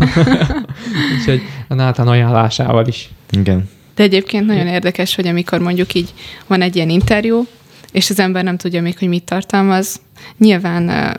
Úgyhogy 1.20 1.42
a 1.68 1.74
Nátán 1.74 2.08
ajánlásával 2.08 2.88
is. 2.88 3.10
Igen. 3.32 3.70
De 3.96 4.04
egyébként 4.04 4.46
nagyon 4.46 4.68
érdekes, 4.68 5.16
hogy 5.16 5.28
amikor 5.28 5.60
mondjuk 5.60 5.94
így 5.94 6.14
van 6.48 6.62
egy 6.62 6.76
ilyen 6.76 6.90
interjú, 6.90 7.46
és 7.94 8.10
az 8.10 8.20
ember 8.20 8.44
nem 8.44 8.58
tudja 8.58 8.82
még, 8.82 8.98
hogy 8.98 9.08
mit 9.08 9.24
tartalmaz, 9.24 10.02
nyilván 10.38 11.18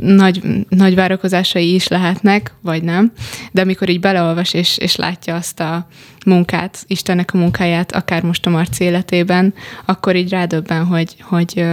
nagy, 0.00 0.42
nagy 0.68 0.94
várakozásai 0.94 1.74
is 1.74 1.88
lehetnek, 1.88 2.54
vagy 2.60 2.82
nem, 2.82 3.12
de 3.52 3.60
amikor 3.60 3.88
így 3.88 4.00
beleolvas 4.00 4.54
és, 4.54 4.78
és 4.78 4.96
látja 4.96 5.34
azt 5.34 5.60
a 5.60 5.88
munkát, 6.26 6.84
Istennek 6.86 7.34
a 7.34 7.38
munkáját, 7.38 7.92
akár 7.92 8.22
most 8.22 8.46
a 8.46 8.50
Marci 8.50 8.84
életében, 8.84 9.54
akkor 9.84 10.16
így 10.16 10.30
rádöbben, 10.30 10.84
hogy, 10.84 11.16
hogy 11.20 11.64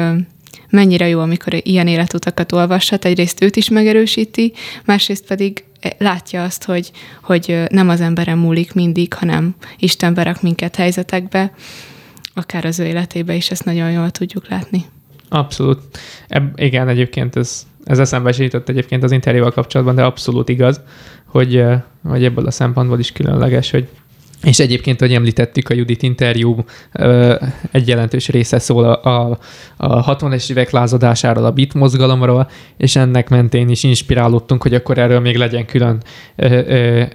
mennyire 0.73 1.07
jó, 1.07 1.19
amikor 1.19 1.53
ilyen 1.63 1.87
életutakat 1.87 2.51
olvashat. 2.51 3.05
Egyrészt 3.05 3.43
őt 3.43 3.55
is 3.55 3.69
megerősíti, 3.69 4.53
másrészt 4.85 5.25
pedig 5.25 5.63
eh, 5.79 5.91
látja 5.97 6.43
azt, 6.43 6.63
hogy, 6.63 6.91
hogy 7.21 7.63
nem 7.69 7.89
az 7.89 8.01
emberen 8.01 8.37
múlik 8.37 8.73
mindig, 8.73 9.13
hanem 9.13 9.55
Isten 9.77 10.13
berak 10.13 10.41
minket 10.41 10.75
helyzetekbe, 10.75 11.53
akár 12.33 12.65
az 12.65 12.79
ő 12.79 12.85
életébe 12.85 13.33
is, 13.33 13.51
ezt 13.51 13.65
nagyon 13.65 13.91
jól 13.91 14.09
tudjuk 14.09 14.47
látni. 14.47 14.85
Abszolút. 15.29 15.79
Eb, 16.27 16.59
igen, 16.59 16.87
egyébként 16.87 17.35
ez, 17.35 17.67
ez 17.83 17.99
eszembe 17.99 18.33
jutott 18.37 18.69
egyébként 18.69 19.03
az 19.03 19.11
interjúval 19.11 19.51
kapcsolatban, 19.51 19.95
de 19.95 20.03
abszolút 20.03 20.49
igaz, 20.49 20.81
hogy, 21.25 21.63
hogy 22.07 22.23
ebből 22.23 22.45
a 22.45 22.51
szempontból 22.51 22.99
is 22.99 23.11
különleges, 23.11 23.71
hogy 23.71 23.87
és 24.43 24.60
egyébként, 24.60 24.99
hogy 24.99 25.13
említettük, 25.13 25.69
a 25.69 25.73
Judit 25.73 26.03
interjú 26.03 26.56
egy 27.71 27.88
jelentős 27.88 28.27
része 28.27 28.60
szól 28.60 28.84
a, 28.84 29.10
a, 29.10 29.38
a 29.77 30.15
60-es 30.15 30.51
évek 30.51 30.69
lázadásáról, 30.69 31.45
a 31.45 31.51
beat 31.51 31.73
mozgalomról, 31.73 32.49
és 32.77 32.95
ennek 32.95 33.29
mentén 33.29 33.69
is 33.69 33.84
inspirálódtunk, 33.84 34.62
hogy 34.62 34.73
akkor 34.73 34.97
erről 34.97 35.19
még 35.19 35.38
legyen 35.38 35.65
külön 35.65 36.03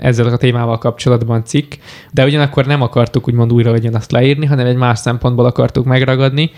ezzel 0.01 0.27
a 0.27 0.37
témával 0.37 0.79
kapcsolatban 0.79 1.45
cikk, 1.45 1.73
de 2.13 2.25
ugyanakkor 2.25 2.67
nem 2.67 2.83
akartuk 2.83 3.29
úgymond 3.29 3.53
újra 3.53 3.75
azt 3.93 4.13
leírni, 4.13 4.47
hanem 4.47 4.67
egy 4.67 4.77
más 4.77 4.99
szempontból 4.99 5.45
akartuk 5.45 5.85
megragadni, 5.85 6.51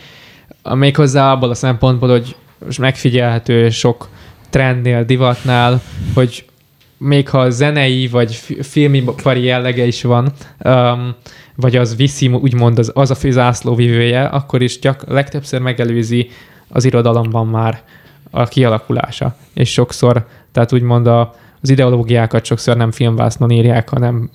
méghozzá 0.63 1.33
abból 1.33 1.51
a 1.51 1.55
szempontból, 1.55 2.09
hogy 2.09 2.37
most 2.65 2.79
megfigyelhető 2.79 3.71
sok 3.71 4.09
trendnél, 4.51 5.05
divatnál, 5.05 5.83
hogy 6.15 6.45
még 7.03 7.29
ha 7.29 7.51
zenei 7.51 8.09
vagy 8.09 8.35
fi- 8.35 8.67
filmipari 8.67 9.43
jellege 9.43 9.85
is 9.85 10.03
van, 10.03 10.33
um, 10.65 11.15
vagy 11.55 11.77
az 11.77 11.97
viszi 11.97 12.29
úgymond 12.29 12.79
az, 12.79 12.91
az 12.95 13.11
a 13.11 13.15
fő 13.15 13.31
zászlóvivője, 13.31 14.25
akkor 14.25 14.63
is 14.63 14.79
gyak, 14.79 15.05
legtöbbször 15.09 15.61
megelőzi 15.61 16.29
az 16.69 16.85
irodalomban 16.85 17.47
már 17.47 17.83
a 18.31 18.45
kialakulása. 18.45 19.37
És 19.55 19.73
sokszor, 19.73 20.27
tehát 20.53 20.73
úgymond 20.73 21.07
a, 21.07 21.35
az 21.61 21.71
ideológiákat 21.71 22.45
sokszor 22.45 22.77
nem 22.77 22.91
filmvásznon 22.91 23.51
írják, 23.51 23.89
hanem 23.89 24.31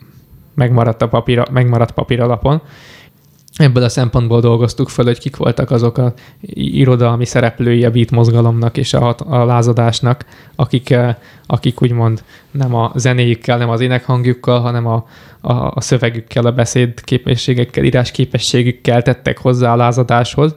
megmaradt, 0.55 1.01
a 1.01 1.07
papír, 1.07 1.49
megmaradt 1.51 1.91
papír 1.91 2.21
alapon. 2.21 2.61
Ebből 3.57 3.83
a 3.83 3.89
szempontból 3.89 4.39
dolgoztuk 4.39 4.89
föl, 4.89 5.05
hogy 5.05 5.19
kik 5.19 5.35
voltak 5.35 5.71
azok 5.71 5.97
a 5.97 6.13
irodalmi 6.53 7.25
szereplői 7.25 7.85
a 7.85 7.91
beat 7.91 8.11
mozgalomnak 8.11 8.77
és 8.77 8.93
a, 8.93 9.15
a 9.17 9.43
lázadásnak, 9.43 10.25
akik, 10.55 10.89
eh, 10.89 11.15
akik 11.45 11.81
úgymond 11.81 12.23
nem 12.51 12.73
a 12.75 12.91
zenéjükkel, 12.95 13.57
nem 13.57 13.69
az 13.69 13.81
énekhangjukkal, 13.81 14.59
hanem 14.59 14.85
a, 14.85 15.05
a, 15.41 15.53
a 15.53 15.81
szövegükkel, 15.81 16.45
a 16.45 16.51
beszéd 16.51 17.01
képességekkel, 17.01 17.83
írás 17.83 18.11
képességükkel 18.11 19.01
tettek 19.01 19.37
hozzá 19.37 19.73
a 19.73 19.75
lázadáshoz. 19.75 20.55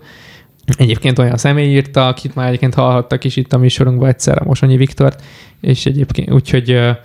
Egyébként 0.76 1.18
olyan 1.18 1.36
személy 1.36 1.70
írta, 1.70 2.06
akit 2.06 2.34
már 2.34 2.46
egyébként 2.48 2.74
hallhattak 2.74 3.24
is 3.24 3.36
itt 3.36 3.52
a 3.52 3.58
műsorunkban 3.58 4.08
egyszer, 4.08 4.38
a 4.40 4.44
Mosonyi 4.44 4.76
Viktort, 4.76 5.22
és 5.60 5.86
egyébként 5.86 6.30
úgyhogy 6.30 6.70
eh, 6.70 6.96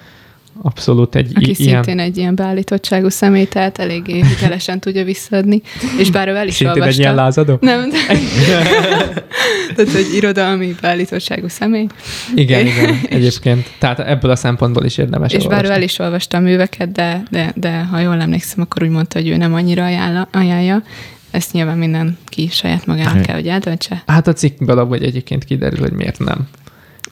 abszolút 0.61 1.15
egy 1.15 1.31
Aki 1.35 1.53
ilyen... 1.57 1.83
szintén 1.83 1.99
egy 1.99 2.17
ilyen 2.17 2.35
beállítottságú 2.35 3.09
személy, 3.09 3.45
tehát 3.45 3.77
eléggé 3.79 4.23
hitelesen 4.29 4.79
tudja 4.79 5.03
visszaadni, 5.03 5.61
és 5.97 6.11
bár 6.11 6.27
ő 6.27 6.35
el 6.35 6.47
is 6.47 6.53
Szintén 6.53 6.75
egy 6.75 6.79
olvasta. 6.79 7.01
ilyen 7.01 7.15
lázadó? 7.15 7.57
Nem, 7.61 7.89
de... 7.89 7.97
tehát 9.75 9.93
egy 9.95 10.13
irodalmi 10.15 10.75
beállítottságú 10.81 11.47
személy. 11.47 11.87
Igen, 12.35 12.65
igen, 12.71 12.99
egyébként. 13.09 13.71
Tehát 13.77 13.99
ebből 13.99 14.31
a 14.31 14.35
szempontból 14.35 14.85
is 14.85 14.97
érdemes 14.97 15.33
És 15.33 15.47
bár 15.47 15.65
ő 15.65 15.69
el 15.69 15.81
is 15.81 15.99
olvasta 15.99 16.37
a 16.37 16.39
műveket, 16.39 16.91
de, 16.91 17.23
de, 17.29 17.53
de 17.55 17.83
ha 17.83 17.99
jól 17.99 18.21
emlékszem, 18.21 18.61
akkor 18.61 18.83
úgy 18.83 18.89
mondta, 18.89 19.19
hogy 19.19 19.27
ő 19.27 19.37
nem 19.37 19.53
annyira 19.53 19.83
ajánla, 19.85 20.27
ajánlja. 20.31 20.83
Ezt 21.31 21.53
nyilván 21.53 21.77
mindenki 21.77 22.47
saját 22.51 22.85
magának 22.85 23.21
kell, 23.21 23.35
hogy 23.35 23.47
eldöntse. 23.47 24.03
Hát 24.07 24.27
a 24.27 24.33
cikkből 24.33 24.79
abban 24.79 25.01
egyébként 25.01 25.43
kiderül, 25.43 25.79
hogy 25.79 25.91
miért 25.91 26.19
nem. 26.19 26.47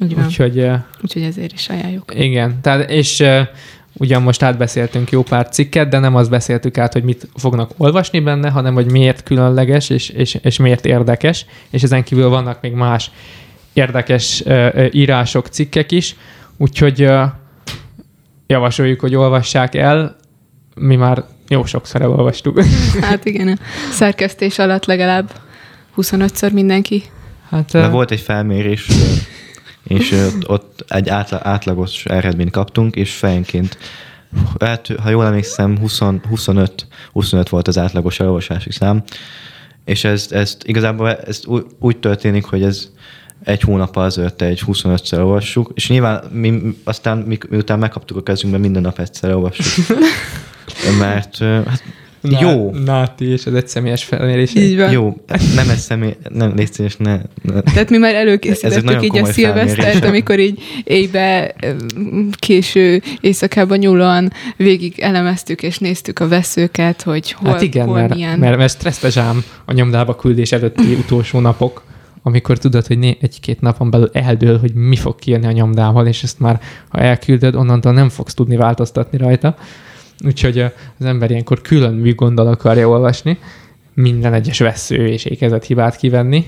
Úgy 0.01 0.15
van. 0.15 0.25
Úgyhogy 0.25 0.69
Úgyhogy 1.01 1.21
ezért 1.21 1.53
is 1.53 1.69
ajánljuk. 1.69 2.13
igen, 2.15 2.61
tehát 2.61 2.89
és 2.89 3.23
ugyan 3.93 4.21
most 4.21 4.41
átbeszéltünk 4.41 5.09
jó 5.09 5.23
pár 5.23 5.49
cikket, 5.49 5.89
de 5.89 5.99
nem 5.99 6.15
azt 6.15 6.29
beszéltük 6.29 6.77
át, 6.77 6.93
hogy 6.93 7.03
mit 7.03 7.27
fognak 7.35 7.71
olvasni 7.77 8.19
benne, 8.19 8.49
hanem 8.49 8.73
hogy 8.73 8.91
miért 8.91 9.23
különleges 9.23 9.89
és, 9.89 10.09
és, 10.09 10.37
és 10.41 10.57
miért 10.57 10.85
érdekes, 10.85 11.45
és 11.69 11.83
ezen 11.83 12.03
kívül 12.03 12.29
vannak 12.29 12.61
még 12.61 12.73
más 12.73 13.11
érdekes 13.73 14.43
írások, 14.91 15.47
cikkek 15.47 15.91
is, 15.91 16.15
úgyhogy 16.57 17.09
javasoljuk, 18.47 18.99
hogy 18.99 19.15
olvassák 19.15 19.75
el, 19.75 20.15
mi 20.75 20.95
már 20.95 21.23
jó 21.47 21.65
sokszor 21.65 22.01
elolvastuk. 22.01 22.61
Hát 23.01 23.25
igen, 23.25 23.47
a 23.47 23.57
szerkesztés 23.91 24.59
alatt 24.59 24.85
legalább 24.85 25.31
25-ször 25.97 26.53
mindenki. 26.53 27.03
Hát, 27.49 27.75
eh, 27.75 27.91
volt 27.91 28.11
egy 28.11 28.19
felmérés, 28.19 28.87
és 29.84 30.12
ott, 30.12 30.50
ott 30.50 30.86
egy 30.88 31.10
átla, 31.10 31.39
átlagos 31.44 32.06
eredményt 32.06 32.52
kaptunk, 32.52 32.96
és 32.96 33.13
fejenként, 33.13 33.78
hát, 34.60 34.88
ha 35.04 35.10
jól 35.10 35.26
emlékszem, 35.26 35.78
20, 35.80 36.00
25, 36.30 36.88
25 37.12 37.50
volt 37.50 37.67
az 37.67 37.78
átlagos 37.78 38.20
elolvasási 38.20 38.72
szám, 38.72 39.04
és 39.86 40.04
ez, 40.04 40.28
ezt 40.32 40.63
igazából 40.67 41.12
ez 41.13 41.46
úgy, 41.46 41.65
úgy 41.80 41.98
történik, 41.98 42.46
hogy 42.46 42.63
ez 42.63 42.89
egy 43.44 43.62
hónap 43.62 43.96
azért 43.96 44.41
egy 44.41 44.63
25-szer 44.67 45.17
olvassuk, 45.17 45.72
és 45.74 45.89
nyilván 45.89 46.24
mi, 46.32 46.62
aztán 46.84 47.17
mi, 47.17 47.38
miután 47.50 47.80
megkaptuk 47.80 48.17
a 48.17 48.24
kezünkbe, 48.24 48.58
minden 48.58 48.82
nap 48.82 49.00
egyszer 49.00 49.34
olvassuk. 49.36 49.98
Mert 51.00 51.38
hát, 51.38 51.84
Ná- 52.21 52.41
jó, 52.41 52.71
Náti, 52.86 53.25
és 53.25 53.45
ez 53.45 53.53
egy 53.53 53.67
személyes 53.67 54.03
felmérés. 54.03 54.55
Így 54.55 54.77
van. 54.77 54.91
jó, 54.91 55.17
nem 55.55 55.69
egy 55.69 55.77
személy, 55.77 56.15
nem, 56.29 56.53
légy 56.55 56.73
szíves, 56.73 56.97
ne, 56.97 57.19
ne, 57.41 57.62
Tehát 57.62 57.89
mi 57.89 57.97
már 57.97 58.15
előkészítettük 58.15 59.03
így 59.03 59.17
a 59.17 59.25
szilvesztert, 59.25 60.05
amikor 60.05 60.39
így 60.39 60.62
éjbe 60.84 61.55
késő 62.31 63.01
éjszakában 63.21 63.77
nyúlóan 63.77 64.31
végig 64.57 64.99
elemeztük 64.99 65.63
és 65.63 65.77
néztük 65.77 66.19
a 66.19 66.27
veszőket, 66.27 67.01
hogy 67.01 67.31
hol, 67.31 67.51
hát 67.51 67.62
igen, 67.62 67.86
hol 67.86 67.95
mert, 67.95 68.13
milyen. 68.13 68.39
mert, 68.39 68.57
mert 68.57 68.73
stresszes 68.73 69.17
ám 69.17 69.43
a 69.65 69.73
nyomdába 69.73 70.15
küldés 70.15 70.51
előtti 70.51 70.93
utolsó 71.03 71.39
napok, 71.39 71.84
amikor 72.23 72.57
tudod, 72.57 72.88
hogy 72.88 73.17
egy-két 73.21 73.62
napon 73.62 73.89
belül 73.89 74.10
eldől, 74.13 74.60
hogy 74.60 74.73
mi 74.73 74.95
fog 74.95 75.15
kijönni 75.15 75.45
a 75.45 75.51
nyomdával, 75.51 76.07
és 76.07 76.23
ezt 76.23 76.39
már, 76.39 76.60
ha 76.89 76.99
elküldöd, 76.99 77.55
onnantól 77.55 77.93
nem 77.93 78.10
fogsz 78.10 78.34
tudni 78.34 78.55
változtatni 78.55 79.17
rajta. 79.17 79.55
Úgyhogy 80.25 80.60
az 80.60 81.05
ember 81.05 81.29
ilyenkor 81.29 81.62
külön 81.62 81.93
műgonddal 81.93 82.47
akarja 82.47 82.89
olvasni, 82.89 83.38
minden 83.93 84.34
egyes 84.34 84.60
vesző 84.60 85.07
és 85.07 85.25
ékezett 85.25 85.65
hibát 85.65 85.95
kivenni. 85.95 86.45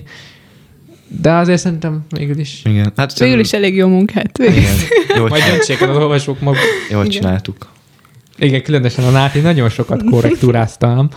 De 1.22 1.32
azért 1.32 1.60
szerintem 1.60 2.06
végül 2.10 2.40
is 2.40 2.62
igen. 2.66 2.92
Hát 2.96 3.20
Végül 3.20 3.40
is 3.40 3.54
elég 3.54 3.76
jó 3.76 3.88
munkát. 3.88 4.38
igen, 4.40 4.54
végez. 4.54 4.88
jól, 5.18 5.28
majd 5.30 5.44
döntsék 5.44 5.82
az 5.82 5.96
olvasók 5.98 6.40
maguk. 6.40 6.60
jól 6.90 7.06
Igen. 7.06 7.12
csináltuk. 7.22 7.68
Igen, 8.38 8.64
különösen 8.64 9.06
a 9.06 9.10
Náti 9.10 9.40
nagyon 9.40 9.70
sokat 9.70 10.04
korrektúráztam. 10.04 11.10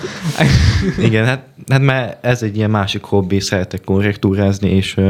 Igen, 1.06 1.24
hát, 1.24 1.46
hát 1.68 1.80
mert 1.80 2.24
ez 2.24 2.42
egy 2.42 2.56
ilyen 2.56 2.70
másik 2.70 3.02
hobbi, 3.02 3.40
szeretek 3.40 3.84
korrektúrázni 3.84 4.70
és 4.70 5.00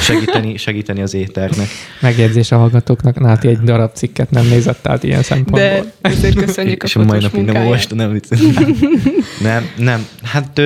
segíteni, 0.00 0.56
segíteni 0.56 1.02
az 1.02 1.14
éternek. 1.14 1.68
Megjegyzés 2.00 2.52
a 2.52 2.56
hallgatóknak, 2.58 3.20
Náti 3.20 3.48
egy 3.48 3.58
darab 3.58 3.92
cikket 3.92 4.30
nem 4.30 4.46
nézett 4.46 4.86
át 4.86 5.02
ilyen 5.02 5.22
szempontból. 5.22 5.58
De 5.60 5.84
ezért 6.00 6.36
köszönjük 6.36 6.82
a 6.82 6.86
és 6.86 6.96
a 6.96 7.04
mai 7.04 7.20
napig 7.20 7.44
nem 7.44 7.56
olvastam, 7.56 7.96
nem 7.96 8.12
vicc. 8.12 8.28
Nem, 9.40 9.68
nem. 9.76 10.06
Hát 10.22 10.60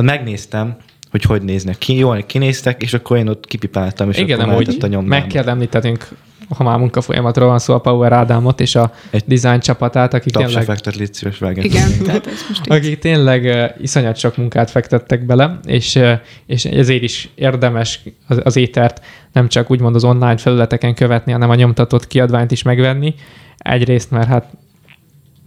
megnéztem, 0.00 0.76
hogy 1.10 1.22
hogy 1.22 1.42
néznek 1.42 1.78
ki. 1.78 1.96
Jól 1.96 2.22
kinéztek, 2.22 2.82
és 2.82 2.94
akkor 2.94 3.16
én 3.16 3.28
ott 3.28 3.46
kipipáltam, 3.46 4.10
és 4.10 4.18
Igen, 4.18 4.40
akkor 4.40 4.52
nem 4.52 4.56
úgy 4.56 4.94
a 4.94 5.00
meg 5.00 5.26
kell 5.26 5.48
említenünk, 5.48 6.08
ha 6.56 6.64
már 6.64 6.78
munkafolyamatról 6.78 7.48
van 7.48 7.58
szó, 7.58 7.74
a 7.74 7.78
Power 7.78 8.12
Ádámot 8.12 8.60
és 8.60 8.74
a 8.74 8.92
Egy 9.10 9.24
design 9.26 9.58
csapatát, 9.58 10.14
akik 10.14 10.32
tényleg, 10.32 10.64
fektet, 10.64 10.94
légy 10.96 11.14
szíves, 11.14 11.38
vágj. 11.38 11.60
Igen, 11.60 11.90
tehát 12.04 12.26
ez 12.26 12.44
most 12.48 12.66
így. 12.66 12.72
akik 12.72 12.98
tényleg 12.98 13.44
uh, 13.44 13.82
iszonyat 13.82 14.16
sok 14.16 14.36
munkát 14.36 14.70
fektettek 14.70 15.26
bele, 15.26 15.58
és, 15.64 15.94
uh, 15.94 16.12
és 16.46 16.64
ezért 16.64 17.02
is 17.02 17.30
érdemes 17.34 18.00
az, 18.28 18.40
az 18.44 18.56
étert 18.56 19.04
nem 19.32 19.48
csak 19.48 19.70
úgymond 19.70 19.94
az 19.94 20.04
online 20.04 20.36
felületeken 20.36 20.94
követni, 20.94 21.32
hanem 21.32 21.50
a 21.50 21.54
nyomtatott 21.54 22.06
kiadványt 22.06 22.50
is 22.50 22.62
megvenni. 22.62 23.14
Egyrészt, 23.56 24.10
mert 24.10 24.28
hát 24.28 24.46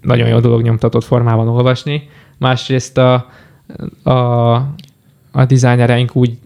nagyon 0.02 0.28
jó 0.28 0.40
dolog 0.40 0.62
nyomtatott 0.62 1.04
formában 1.04 1.48
olvasni, 1.48 2.10
másrészt 2.38 2.98
a, 2.98 3.30
a, 4.04 4.54
a 5.32 5.46
dizájnereink 5.48 6.16
úgy 6.16 6.38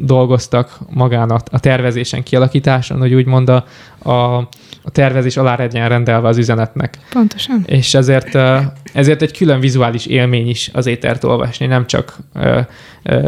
dolgoztak 0.00 0.78
magán 0.90 1.30
a, 1.30 1.38
a 1.50 1.60
tervezésen, 1.60 2.22
kialakításon, 2.22 2.98
hogy 2.98 3.14
úgymond 3.14 3.48
a, 3.48 3.64
a, 4.10 4.48
a 4.82 4.90
tervezés 4.90 5.36
alá 5.36 5.56
legyen 5.56 5.88
rendelve 5.88 6.28
az 6.28 6.38
üzenetnek. 6.38 6.98
Pontosan. 7.10 7.62
És 7.66 7.94
ezért, 7.94 8.38
ezért 8.92 9.22
egy 9.22 9.36
külön 9.36 9.60
vizuális 9.60 10.06
élmény 10.06 10.48
is 10.48 10.70
az 10.72 10.86
étert 10.86 11.24
olvasni, 11.24 11.66
nem 11.66 11.86
csak 11.86 12.16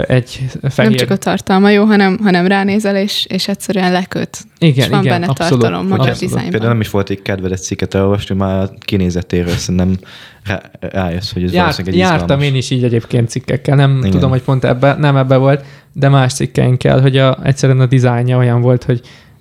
egy 0.07 0.41
fehér... 0.69 0.91
Nem 0.91 0.99
csak 0.99 1.11
a 1.11 1.17
tartalma 1.17 1.71
jó, 1.71 1.85
hanem, 1.85 2.19
hanem 2.23 2.47
ránézel, 2.47 2.97
és, 2.97 3.27
és 3.29 3.49
egyszerűen 3.49 3.93
leköt. 3.93 4.39
igen, 4.59 4.85
és 4.85 4.91
van 4.91 5.05
igen, 5.05 5.21
benne 5.21 5.31
abszolút, 5.31 5.63
tartalom 5.63 5.87
maga 5.87 6.03
a 6.03 6.07
dizájnban. 6.07 6.51
Például 6.51 6.73
nem 6.73 6.81
is 6.81 6.91
volt 6.91 7.11
egy 7.11 7.23
kedved 7.23 7.53
egy 7.53 7.61
cikket 7.61 7.95
elolvasni, 7.95 8.35
már 8.35 8.63
a 8.63 8.71
kinézetéről 8.79 9.55
szerintem 9.55 9.99
rá, 10.45 10.61
rájössz, 10.81 11.33
hogy 11.33 11.43
ez 11.43 11.53
Járt, 11.53 11.77
valószínűleg 11.77 11.95
egy 11.95 12.01
jártam 12.01 12.23
izgalmas. 12.23 12.47
én 12.47 12.55
is 12.55 12.71
így 12.71 12.85
egyébként 12.85 13.29
cikkekkel, 13.29 13.77
nem. 13.77 13.97
Igen. 13.99 14.11
tudom, 14.11 14.31
hogy 14.31 14.43
pont 14.43 14.65
ebbe, 14.65 14.95
nem 14.95 15.17
ebbe 15.17 15.37
volt, 15.37 15.65
de 15.93 16.09
más 16.09 16.33
cikkeinkkel, 16.33 17.01
hogy 17.01 17.17
a, 17.17 17.39
egyszerűen 17.43 17.81
a 17.81 17.87
dizájnja 17.87 18.37
olyan 18.37 18.61
volt, 18.61 18.85
hogy 18.85 19.01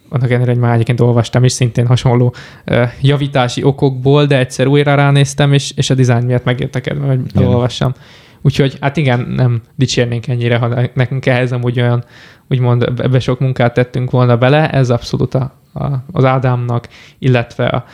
annak 0.09 0.29
ellenére, 0.29 0.51
hogy 0.51 0.59
már 0.59 0.73
egyébként 0.73 0.99
olvastam 0.99 1.43
is 1.43 1.51
szintén 1.51 1.87
hasonló 1.87 2.33
uh, 2.67 2.89
javítási 3.01 3.63
okokból, 3.63 4.25
de 4.25 4.37
egyszer 4.37 4.67
újra 4.67 4.95
ránéztem, 4.95 5.53
és, 5.53 5.71
és 5.75 5.89
a 5.89 5.93
dizájn 5.93 6.25
miatt 6.25 6.43
megértekedve, 6.43 7.07
hogy 7.07 7.19
Igen. 7.29 7.43
elolvassam. 7.43 7.93
Úgyhogy 8.41 8.77
hát 8.81 8.97
igen, 8.97 9.19
nem 9.19 9.61
dicsérnénk 9.75 10.27
ennyire, 10.27 10.57
ha 10.57 10.67
ne- 10.67 10.89
nekünk 10.93 11.25
ehhez 11.25 11.51
amúgy 11.51 11.79
olyan, 11.79 12.03
úgymond 12.49 12.83
ebbe 12.83 13.19
sok 13.19 13.39
munkát 13.39 13.73
tettünk 13.73 14.11
volna 14.11 14.37
bele, 14.37 14.69
ez 14.69 14.89
abszolút 14.89 15.33
a, 15.33 15.53
a, 15.73 15.85
az 16.11 16.25
Ádámnak, 16.25 16.87
illetve 17.19 17.65
a 17.65 17.85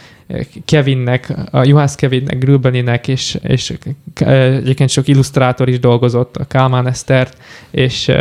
Kevinnek, 0.66 1.34
a 1.52 1.64
Juhász 1.64 1.96
Kevinnek, 1.96 2.38
Grülbeninek, 2.38 3.08
és, 3.08 3.38
és 3.42 3.74
egyébként 4.20 4.90
sok 4.90 5.08
illusztrátor 5.08 5.70
is 5.70 5.80
dolgozott, 5.80 6.38
a 6.38 6.46
Kálmán 6.46 6.88
Esztert, 6.88 7.38
és 7.72 8.12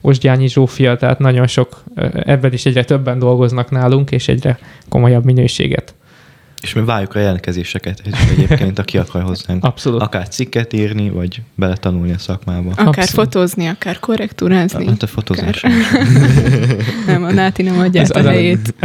Osgyányi 0.00 0.48
Zsófia, 0.48 0.96
tehát 0.96 1.18
nagyon 1.18 1.46
sok, 1.46 1.82
eh, 1.94 2.10
ebben 2.24 2.52
is 2.52 2.66
egyre 2.66 2.84
többen 2.84 3.18
dolgoznak 3.18 3.70
nálunk, 3.70 4.10
és 4.10 4.28
egyre 4.28 4.58
komolyabb 4.88 5.24
minőséget. 5.24 5.94
És 6.62 6.72
mi 6.74 6.84
várjuk 6.84 7.14
a 7.14 7.18
jelentkezéseket 7.18 8.02
egyébként, 8.30 8.78
aki 8.78 8.98
akar 8.98 9.22
hozzánk. 9.22 9.64
Abszolút. 9.64 10.00
Akár 10.02 10.28
cikket 10.28 10.72
írni, 10.72 11.10
vagy 11.10 11.42
beletanulni 11.54 12.12
a 12.12 12.18
szakmába. 12.18 12.70
Akár 12.70 12.86
Abszolút. 12.86 13.08
fotózni, 13.10 13.66
akár 13.66 13.98
korrektúrázni. 13.98 14.86
Hát 14.86 15.02
a 15.02 15.06
fotózás. 15.06 15.62
Akár. 15.64 16.06
nem, 17.06 17.24
a 17.24 17.32
Náti 17.32 17.62
nem 17.62 17.78
adja 17.78 18.02
a- 18.02 18.20
helyét. 18.22 18.74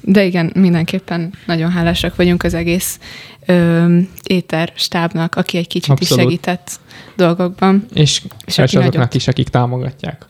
De 0.00 0.24
igen, 0.24 0.52
mindenképpen 0.54 1.32
nagyon 1.46 1.70
hálásak 1.70 2.16
vagyunk 2.16 2.42
az 2.42 2.54
egész 2.54 2.98
ö, 3.46 3.98
éter 4.24 4.72
stábnak, 4.74 5.34
aki 5.34 5.56
egy 5.58 5.66
kicsit 5.66 5.90
Abszolút. 5.90 6.22
is 6.24 6.28
segített 6.30 6.70
dolgokban. 7.16 7.84
És, 7.94 8.00
És 8.00 8.22
és 8.46 8.58
aki 8.58 8.76
azoknak 8.76 8.94
nagyot. 8.94 9.14
is, 9.14 9.28
akik 9.28 9.48
támogatják. 9.48 10.26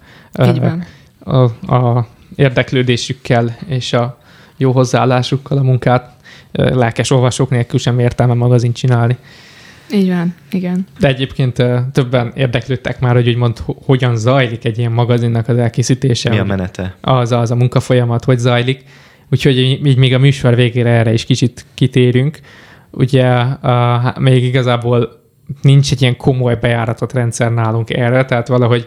Így 0.46 0.60
van. 0.60 0.84
a, 1.24 1.74
a 1.74 2.08
érdeklődésükkel 2.36 3.56
és 3.66 3.92
a 3.92 4.18
jó 4.56 4.72
hozzáállásukkal 4.72 5.58
a 5.58 5.62
munkát 5.62 6.10
lelkes 6.52 7.10
olvasók 7.10 7.50
nélkül 7.50 7.78
sem 7.78 7.98
értelme 7.98 8.34
magazin 8.34 8.72
csinálni. 8.72 9.16
Így 9.92 10.08
van, 10.08 10.34
igen. 10.50 10.86
De 10.98 11.08
egyébként 11.08 11.62
többen 11.92 12.32
érdeklődtek 12.34 13.00
már, 13.00 13.14
hogy 13.14 13.28
úgymond 13.28 13.58
ho- 13.58 13.76
hogyan 13.84 14.16
zajlik 14.16 14.64
egy 14.64 14.78
ilyen 14.78 14.92
magazinnak 14.92 15.48
az 15.48 15.56
elkészítése. 15.56 16.30
Mi 16.30 16.38
a 16.38 16.44
menete? 16.44 16.94
az, 17.00 17.32
az 17.32 17.50
a 17.50 17.54
munkafolyamat, 17.54 18.24
hogy 18.24 18.38
zajlik. 18.38 18.84
Úgyhogy 19.30 19.58
így 19.58 19.96
még 19.96 20.14
a 20.14 20.18
műsor 20.18 20.54
végére 20.54 20.90
erre 20.90 21.12
is 21.12 21.24
kicsit 21.24 21.66
kitérünk. 21.74 22.38
Ugye 22.90 23.26
a, 23.26 24.14
még 24.18 24.44
igazából 24.44 25.20
nincs 25.62 25.92
egy 25.92 26.02
ilyen 26.02 26.16
komoly 26.16 26.58
bejáratott 26.60 27.12
rendszer 27.12 27.52
nálunk 27.52 27.90
erre, 27.90 28.24
tehát 28.24 28.48
valahogy 28.48 28.86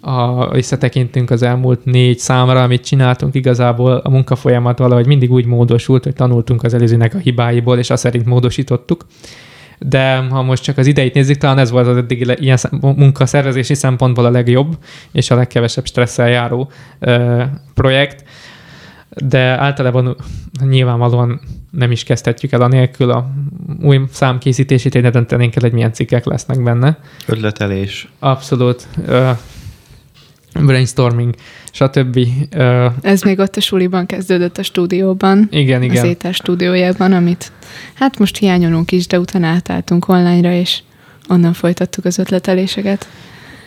a, 0.00 0.50
visszatekintünk 0.50 1.30
az 1.30 1.42
elmúlt 1.42 1.84
négy 1.84 2.18
számra, 2.18 2.62
amit 2.62 2.84
csináltunk, 2.84 3.34
igazából 3.34 3.92
a 3.92 4.10
munkafolyamat 4.10 4.78
valahogy 4.78 5.06
mindig 5.06 5.32
úgy 5.32 5.46
módosult, 5.46 6.04
hogy 6.04 6.14
tanultunk 6.14 6.62
az 6.62 6.74
előzőnek 6.74 7.14
a 7.14 7.18
hibáiból, 7.18 7.78
és 7.78 7.90
azt 7.90 8.02
szerint 8.02 8.24
módosítottuk. 8.24 9.06
De 9.78 10.16
ha 10.16 10.42
most 10.42 10.62
csak 10.62 10.78
az 10.78 10.86
ideit 10.86 11.14
nézzük, 11.14 11.36
talán 11.36 11.58
ez 11.58 11.70
volt 11.70 11.86
az 11.86 11.96
eddig 11.96 12.36
ilyen 12.38 12.58
munkaszervezési 12.80 13.74
szempontból 13.74 14.24
a 14.24 14.30
legjobb, 14.30 14.78
és 15.12 15.30
a 15.30 15.34
legkevesebb 15.34 15.86
stresszel 15.86 16.28
járó 16.28 16.70
ö, 16.98 17.42
projekt. 17.74 18.24
De 19.16 19.38
általában 19.38 20.16
nyilvánvalóan 20.68 21.40
nem 21.70 21.90
is 21.90 22.02
kezdhetjük 22.04 22.52
el 22.52 22.60
anélkül 22.62 23.10
a 23.10 23.30
új 23.82 24.00
szám 24.12 24.38
készítését, 24.38 24.92
hogy 24.92 25.02
ne 25.02 25.10
döntenénk 25.10 25.56
el, 25.56 25.62
hogy 25.62 25.72
milyen 25.72 25.92
cikkek 25.92 26.24
lesznek 26.24 26.62
benne. 26.62 26.98
Ötletelés. 27.26 28.08
Abszolút. 28.18 28.86
Uh, 29.06 29.30
brainstorming, 30.54 31.34
stb. 31.72 32.16
Uh, 32.56 32.92
Ez 33.00 33.22
még 33.22 33.38
ott 33.38 33.56
a 33.56 33.60
suliban 33.60 34.06
kezdődött 34.06 34.58
a 34.58 34.62
stúdióban. 34.62 35.48
igen, 35.50 35.78
Az 35.82 35.86
igen. 35.86 36.04
étel 36.04 36.32
stúdiójában, 36.32 37.12
amit 37.12 37.52
hát 37.94 38.18
most 38.18 38.36
hiányolunk 38.36 38.92
is, 38.92 39.06
de 39.06 39.18
utána 39.18 39.46
átálltunk 39.46 40.08
online-ra, 40.08 40.52
és 40.52 40.78
onnan 41.28 41.52
folytattuk 41.52 42.04
az 42.04 42.18
ötleteléseket. 42.18 43.08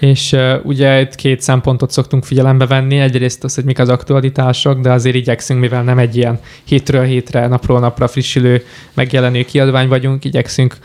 És 0.04 0.32
uh, 0.32 0.54
ugye 0.64 1.02
itt 1.02 1.16
két 1.16 1.42
szempontot 1.42 1.92
szoktunk 1.92 2.24
figyelembe 2.24 2.66
venni. 2.66 3.00
Egyrészt 3.00 3.44
az, 3.44 3.56
hogy 3.56 3.64
mik 3.64 3.80
az 3.80 3.90
aktualitások, 3.90 4.80
de 4.80 4.92
azért 4.92 5.16
igyekszünk, 5.16 5.60
mivel 5.60 5.84
nem 5.84 5.98
egy 5.98 6.16
ilyen 6.16 6.40
hétről 6.64 7.04
hétre, 7.04 7.48
napról 7.48 7.80
napra 7.80 8.08
frissülő, 8.08 8.64
megjelenő 8.94 9.44
kiadvány 9.44 9.88
vagyunk, 9.88 10.26
igyekszünk 10.26 10.78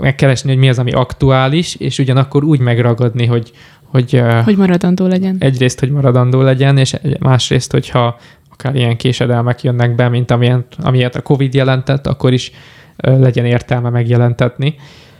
megkeresni, 0.00 0.50
hogy 0.50 0.58
mi 0.58 0.68
az, 0.68 0.78
ami 0.78 0.92
aktuális, 0.92 1.74
és 1.74 1.98
ugyanakkor 1.98 2.44
úgy 2.44 2.60
megragadni, 2.60 3.26
hogy, 3.26 3.52
hogy, 3.84 4.22
Hogy 4.44 4.56
maradandó 4.56 5.06
legyen. 5.06 5.36
egyrészt, 5.38 5.80
hogy 5.80 5.90
maradandó 5.90 6.40
legyen, 6.40 6.78
és 6.78 6.96
másrészt, 7.20 7.72
hogyha 7.72 8.18
akár 8.52 8.74
ilyen 8.74 8.96
késedelmek 8.96 9.62
jönnek 9.62 9.94
be, 9.94 10.08
mint 10.08 10.30
amilyen, 10.30 10.64
amilyet 10.82 11.16
a 11.16 11.22
Covid 11.22 11.54
jelentett, 11.54 12.06
akkor 12.06 12.32
is 12.32 12.52
legyen 12.96 13.44
értelme 13.44 13.88
megjelentetni. 13.88 14.74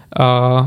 A, 0.08 0.58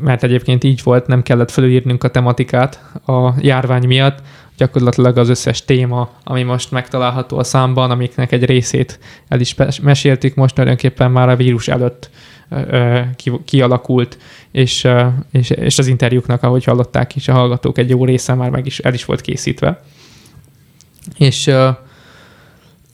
mert 0.00 0.22
egyébként 0.22 0.64
így 0.64 0.80
volt, 0.82 1.06
nem 1.06 1.22
kellett 1.22 1.50
felülírnunk 1.50 2.04
a 2.04 2.10
tematikát 2.10 2.82
a 3.06 3.32
járvány 3.40 3.86
miatt, 3.86 4.22
gyakorlatilag 4.56 5.16
az 5.16 5.28
összes 5.28 5.64
téma, 5.64 6.10
ami 6.24 6.42
most 6.42 6.70
megtalálható 6.70 7.38
a 7.38 7.44
számban, 7.44 7.90
amiknek 7.90 8.32
egy 8.32 8.44
részét 8.44 8.98
el 9.28 9.40
is 9.40 9.54
meséltük 9.82 10.34
most 10.34 10.54
tulajdonképpen 10.54 11.10
már 11.10 11.28
a 11.28 11.36
vírus 11.36 11.68
előtt 11.68 12.10
kialakult, 13.44 14.18
és, 14.50 14.88
és, 15.30 15.50
és 15.50 15.78
az 15.78 15.86
interjúknak, 15.86 16.42
ahogy 16.42 16.64
hallották 16.64 17.16
is 17.16 17.28
a 17.28 17.32
hallgatók, 17.32 17.78
egy 17.78 17.90
jó 17.90 18.04
része 18.04 18.34
már 18.34 18.50
meg 18.50 18.66
is 18.66 18.78
el 18.78 18.94
is 18.94 19.04
volt 19.04 19.20
készítve. 19.20 19.82
És 21.18 21.50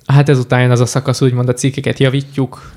hát 0.07 0.29
ezután 0.29 0.61
jön 0.61 0.71
az 0.71 0.81
a 0.81 0.87
szakasz, 0.87 1.21
úgymond 1.21 1.49
a 1.49 1.55
cikkeket 1.55 1.99
javítjuk, 1.99 2.73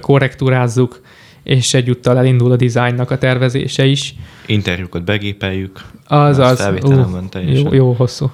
korrektúrázzuk, 0.00 1.00
és 1.44 1.74
egyúttal 1.74 2.18
elindul 2.18 2.52
a 2.52 2.56
dizájnnak 2.56 3.10
a 3.10 3.18
tervezése 3.18 3.84
is. 3.84 4.14
Interjúkat 4.46 5.04
begépeljük. 5.04 5.80
Az 6.06 6.38
Az 6.38 6.70
ú, 6.82 6.98
jó, 7.42 7.72
jó 7.72 7.92
hosszú 7.92 8.30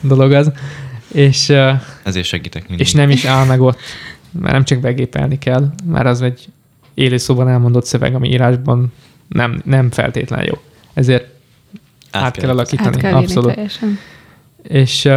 dolog 0.00 0.32
az. 0.32 0.52
És, 1.12 1.48
Ezért 2.02 2.26
segítek 2.26 2.68
mindig. 2.68 2.86
és 2.86 2.92
nem 2.92 3.10
is 3.10 3.24
áll 3.24 3.46
meg 3.46 3.60
ott, 3.60 3.78
mert 4.30 4.52
nem 4.52 4.64
csak 4.64 4.80
begépelni 4.80 5.38
kell, 5.38 5.68
mert 5.84 6.06
az 6.06 6.22
egy 6.22 6.48
élő 6.94 7.16
szóban 7.16 7.48
elmondott 7.48 7.84
szöveg, 7.84 8.14
ami 8.14 8.28
írásban 8.28 8.92
nem, 9.28 9.60
nem 9.64 9.90
feltétlen 9.90 10.44
jó. 10.44 10.54
Ezért 10.94 11.24
át, 12.10 12.22
át 12.22 12.36
kell 12.36 12.50
alakítani. 12.50 12.88
Át 12.88 12.96
kell 12.96 13.14
abszolút. 13.14 13.54
teljesen. 13.54 13.98
És, 14.62 15.08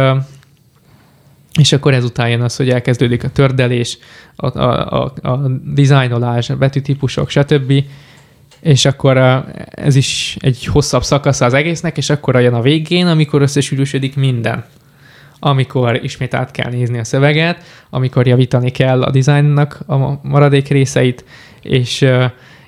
és 1.58 1.72
akkor 1.72 1.94
ezután 1.94 2.28
jön 2.28 2.40
az, 2.40 2.56
hogy 2.56 2.70
elkezdődik 2.70 3.24
a 3.24 3.30
tördelés, 3.30 3.98
a, 4.36 4.58
a, 4.58 5.02
a, 5.04 5.28
a 5.28 5.48
dizájnolás, 5.64 6.50
a 6.50 6.56
betűtípusok, 6.56 7.30
stb. 7.30 7.84
És 8.60 8.84
akkor 8.84 9.16
ez 9.70 9.96
is 9.96 10.36
egy 10.40 10.66
hosszabb 10.66 11.02
szakasz 11.02 11.40
az 11.40 11.54
egésznek, 11.54 11.96
és 11.96 12.10
akkor 12.10 12.40
jön 12.40 12.54
a 12.54 12.60
végén, 12.60 13.06
amikor 13.06 13.42
összesűrűsödik 13.42 14.16
minden. 14.16 14.64
Amikor 15.38 16.00
ismét 16.02 16.34
át 16.34 16.50
kell 16.50 16.70
nézni 16.70 16.98
a 16.98 17.04
szöveget, 17.04 17.64
amikor 17.90 18.26
javítani 18.26 18.70
kell 18.70 19.02
a 19.02 19.10
dizájnnak 19.10 19.80
a 19.86 20.18
maradék 20.22 20.68
részeit, 20.68 21.24
és, 21.62 22.06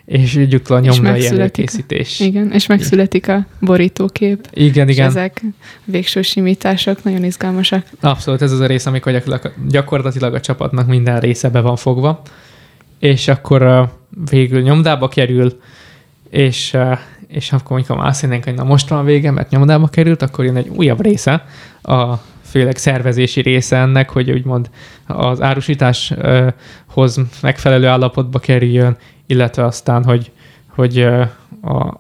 és 0.07 0.37
egyúttal 0.37 0.77
a 0.77 0.81
És 0.81 0.87
nyomdai 0.87 1.11
megszületik. 1.13 1.39
előkészítés. 1.39 2.21
Igen, 2.21 2.51
és 2.53 2.67
megszületik 2.67 3.29
a 3.29 3.47
borítókép. 3.61 4.49
Igen, 4.53 4.89
És 4.89 4.95
igen. 4.95 5.07
ezek 5.07 5.43
végső 5.85 6.23
simítások 6.23 7.05
nagyon 7.05 7.25
izgalmasak. 7.25 7.87
Abszolút, 8.01 8.43
ez 8.43 8.53
az 8.53 8.61
a 8.61 8.67
rész, 8.67 8.87
amikor 8.87 9.23
gyakorlatilag, 9.69 10.35
a 10.35 10.41
csapatnak 10.41 10.87
minden 10.87 11.21
része 11.21 11.49
be 11.49 11.61
van 11.61 11.77
fogva, 11.77 12.23
és 12.99 13.29
akkor 13.29 13.89
végül 14.31 14.61
nyomdába 14.61 15.09
kerül, 15.09 15.61
és, 16.31 16.77
és 17.27 17.53
akkor, 17.53 17.77
amikor 17.77 17.97
már 17.97 18.07
azt 18.07 18.21
hinnénk, 18.21 18.45
hogy 18.45 18.55
na 18.55 18.65
most 18.65 18.89
van 18.89 19.05
vége, 19.05 19.31
mert 19.31 19.51
nyomdába 19.51 19.87
került, 19.87 20.23
akkor 20.23 20.45
jön 20.45 20.57
egy 20.57 20.69
újabb 20.69 21.03
része, 21.03 21.47
a 21.83 22.15
főleg 22.55 22.77
szervezési 22.77 23.41
része 23.41 23.77
ennek, 23.77 24.11
hogy 24.11 24.31
úgymond 24.31 24.71
az 25.07 25.41
árusításhoz 25.41 27.21
megfelelő 27.43 27.87
állapotba 27.87 28.39
kerüljön, 28.39 28.97
illetve 29.27 29.65
aztán, 29.65 30.05
hogy, 30.05 30.31
hogy 30.69 30.99
a, 31.03 31.21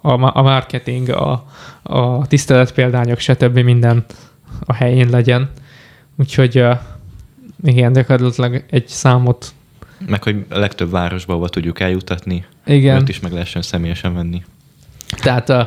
a, 0.02 0.38
a 0.38 0.42
marketing, 0.42 1.08
a, 1.08 1.44
a 1.82 2.26
tiszteletpéldányok, 2.26 3.18
stb. 3.18 3.58
minden 3.58 4.04
a 4.64 4.72
helyén 4.72 5.08
legyen. 5.10 5.50
Úgyhogy 6.16 6.64
igen, 7.64 7.92
gyakorlatilag 7.92 8.64
egy 8.70 8.88
számot, 8.88 9.52
Meg 10.06 10.22
hogy 10.22 10.44
a 10.48 10.58
legtöbb 10.58 10.90
városba, 10.90 11.32
ahova 11.32 11.48
tudjuk 11.48 11.80
eljutatni, 11.80 12.44
igen, 12.66 12.96
ott 12.96 13.08
is 13.08 13.20
meg 13.20 13.32
lehessen 13.32 13.62
személyesen 13.62 14.14
venni. 14.14 14.42
tehát 15.22 15.48
uh, 15.48 15.62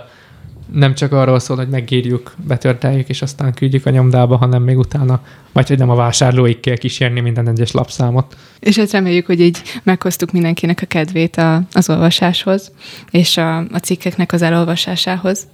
nem 0.72 0.95
csak 0.95 1.11
arról 1.11 1.39
szól, 1.39 1.57
hogy 1.57 1.70
megírjuk, 1.70 2.34
betörteljük, 2.47 3.09
és 3.09 3.22
aztán 3.22 3.53
küldjük 3.53 3.86
a 3.86 3.89
nyomdába, 3.89 4.38
hanem 4.38 4.63
még 4.63 4.78
utána, 4.78 5.22
vagy 5.53 5.68
hogy 5.68 5.78
nem 5.78 5.89
a 5.89 5.95
vásárlóig 5.95 6.59
kell 6.59 6.76
kísérni 6.76 7.20
minden 7.20 7.47
egyes 7.47 7.72
lapszámot. 7.72 8.36
És 8.59 8.78
hát 8.78 8.91
reméljük, 8.91 9.26
hogy 9.26 9.41
így 9.41 9.61
meghoztuk 9.84 10.32
mindenkinek 10.32 10.82
a 10.82 10.86
kedvét 10.86 11.36
a, 11.36 11.61
az 11.72 11.89
olvasáshoz, 11.89 12.72
és 13.11 13.38
a, 13.38 13.57
a 13.57 13.78
cikkeknek 13.82 14.32
az 14.32 14.41
elolvasásához. 14.41 15.47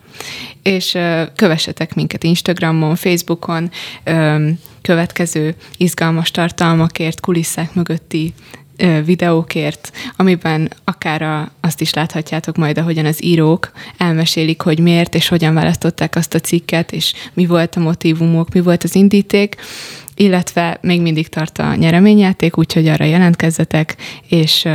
És 0.63 0.93
ö, 0.93 1.23
kövessetek 1.35 1.95
minket 1.95 2.23
Instagramon, 2.23 2.95
Facebookon, 2.95 3.69
ö, 4.03 4.47
következő 4.81 5.55
izgalmas 5.77 6.31
tartalmakért, 6.31 7.19
kulisszák 7.19 7.73
mögötti 7.73 8.33
videókért, 9.05 9.91
amiben 10.15 10.71
akár 10.83 11.21
a, 11.21 11.51
azt 11.59 11.81
is 11.81 11.93
láthatjátok 11.93 12.57
majd, 12.57 12.77
ahogyan 12.77 13.05
az 13.05 13.23
írók 13.23 13.71
elmesélik, 13.97 14.61
hogy 14.61 14.79
miért 14.79 15.15
és 15.15 15.27
hogyan 15.27 15.53
választották 15.53 16.15
azt 16.15 16.33
a 16.33 16.39
cikket, 16.39 16.91
és 16.91 17.13
mi 17.33 17.45
volt 17.45 17.75
a 17.75 17.79
motivumok, 17.79 18.53
mi 18.53 18.59
volt 18.59 18.83
az 18.83 18.95
indíték, 18.95 19.55
illetve 20.15 20.77
még 20.81 21.01
mindig 21.01 21.27
tart 21.27 21.57
a 21.57 21.75
nyereményjáték, 21.75 22.57
úgyhogy 22.57 22.87
arra 22.87 23.05
jelentkezzetek, 23.05 23.95
és 24.27 24.67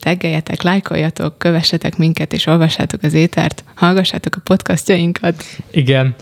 teggeljetek, 0.00 0.62
lájkoljatok, 0.62 1.38
kövessetek 1.38 1.96
minket, 1.96 2.32
és 2.32 2.46
olvassátok 2.46 3.02
az 3.02 3.14
étert, 3.14 3.64
hallgassátok 3.74 4.36
a 4.36 4.40
podcastjainkat. 4.44 5.44
Igen, 5.70 6.14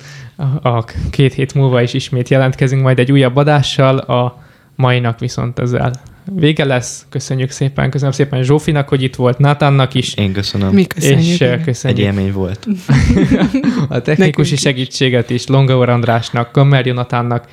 a, 0.62 0.85
két 1.11 1.35
hét 1.35 1.55
múlva 1.55 1.83
is 1.83 1.95
ismét 1.95 2.29
jelentkezünk 2.29 2.83
majd 2.83 2.99
egy 2.99 3.12
újabb 3.12 3.37
adással, 3.37 3.99
a 3.99 4.45
mainak 4.74 5.18
viszont 5.18 5.59
ezzel 5.59 5.93
vége 6.35 6.64
lesz. 6.64 7.07
Köszönjük 7.09 7.51
szépen, 7.51 7.91
köszönöm 7.91 8.12
szépen 8.12 8.43
Zsófinak, 8.43 8.89
hogy 8.89 9.03
itt 9.03 9.14
volt, 9.14 9.39
Nátánnak 9.39 9.95
is, 9.95 10.14
Én 10.14 10.33
köszönöm. 10.33 10.72
Mi 10.74 10.85
köszönjük. 10.87 11.20
és 11.20 11.35
igen. 11.41 11.53
Egy 11.59 11.64
köszönjük 11.64 11.99
élmény 11.99 12.33
volt. 12.33 12.66
a 13.89 14.01
technikusi 14.01 14.18
Nekünk 14.18 14.47
is. 14.51 14.61
segítséget 14.61 15.31
is 15.31 15.47
Longaur 15.47 15.89
Andrásnak, 15.89 16.53
Kammer 16.53 16.87
Jonatánnak, 16.87 17.49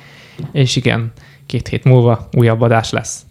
és 0.52 0.76
igen, 0.76 1.12
két 1.46 1.68
hét 1.68 1.84
múlva 1.84 2.28
újabb 2.32 2.60
adás 2.60 2.90
lesz. 2.90 3.22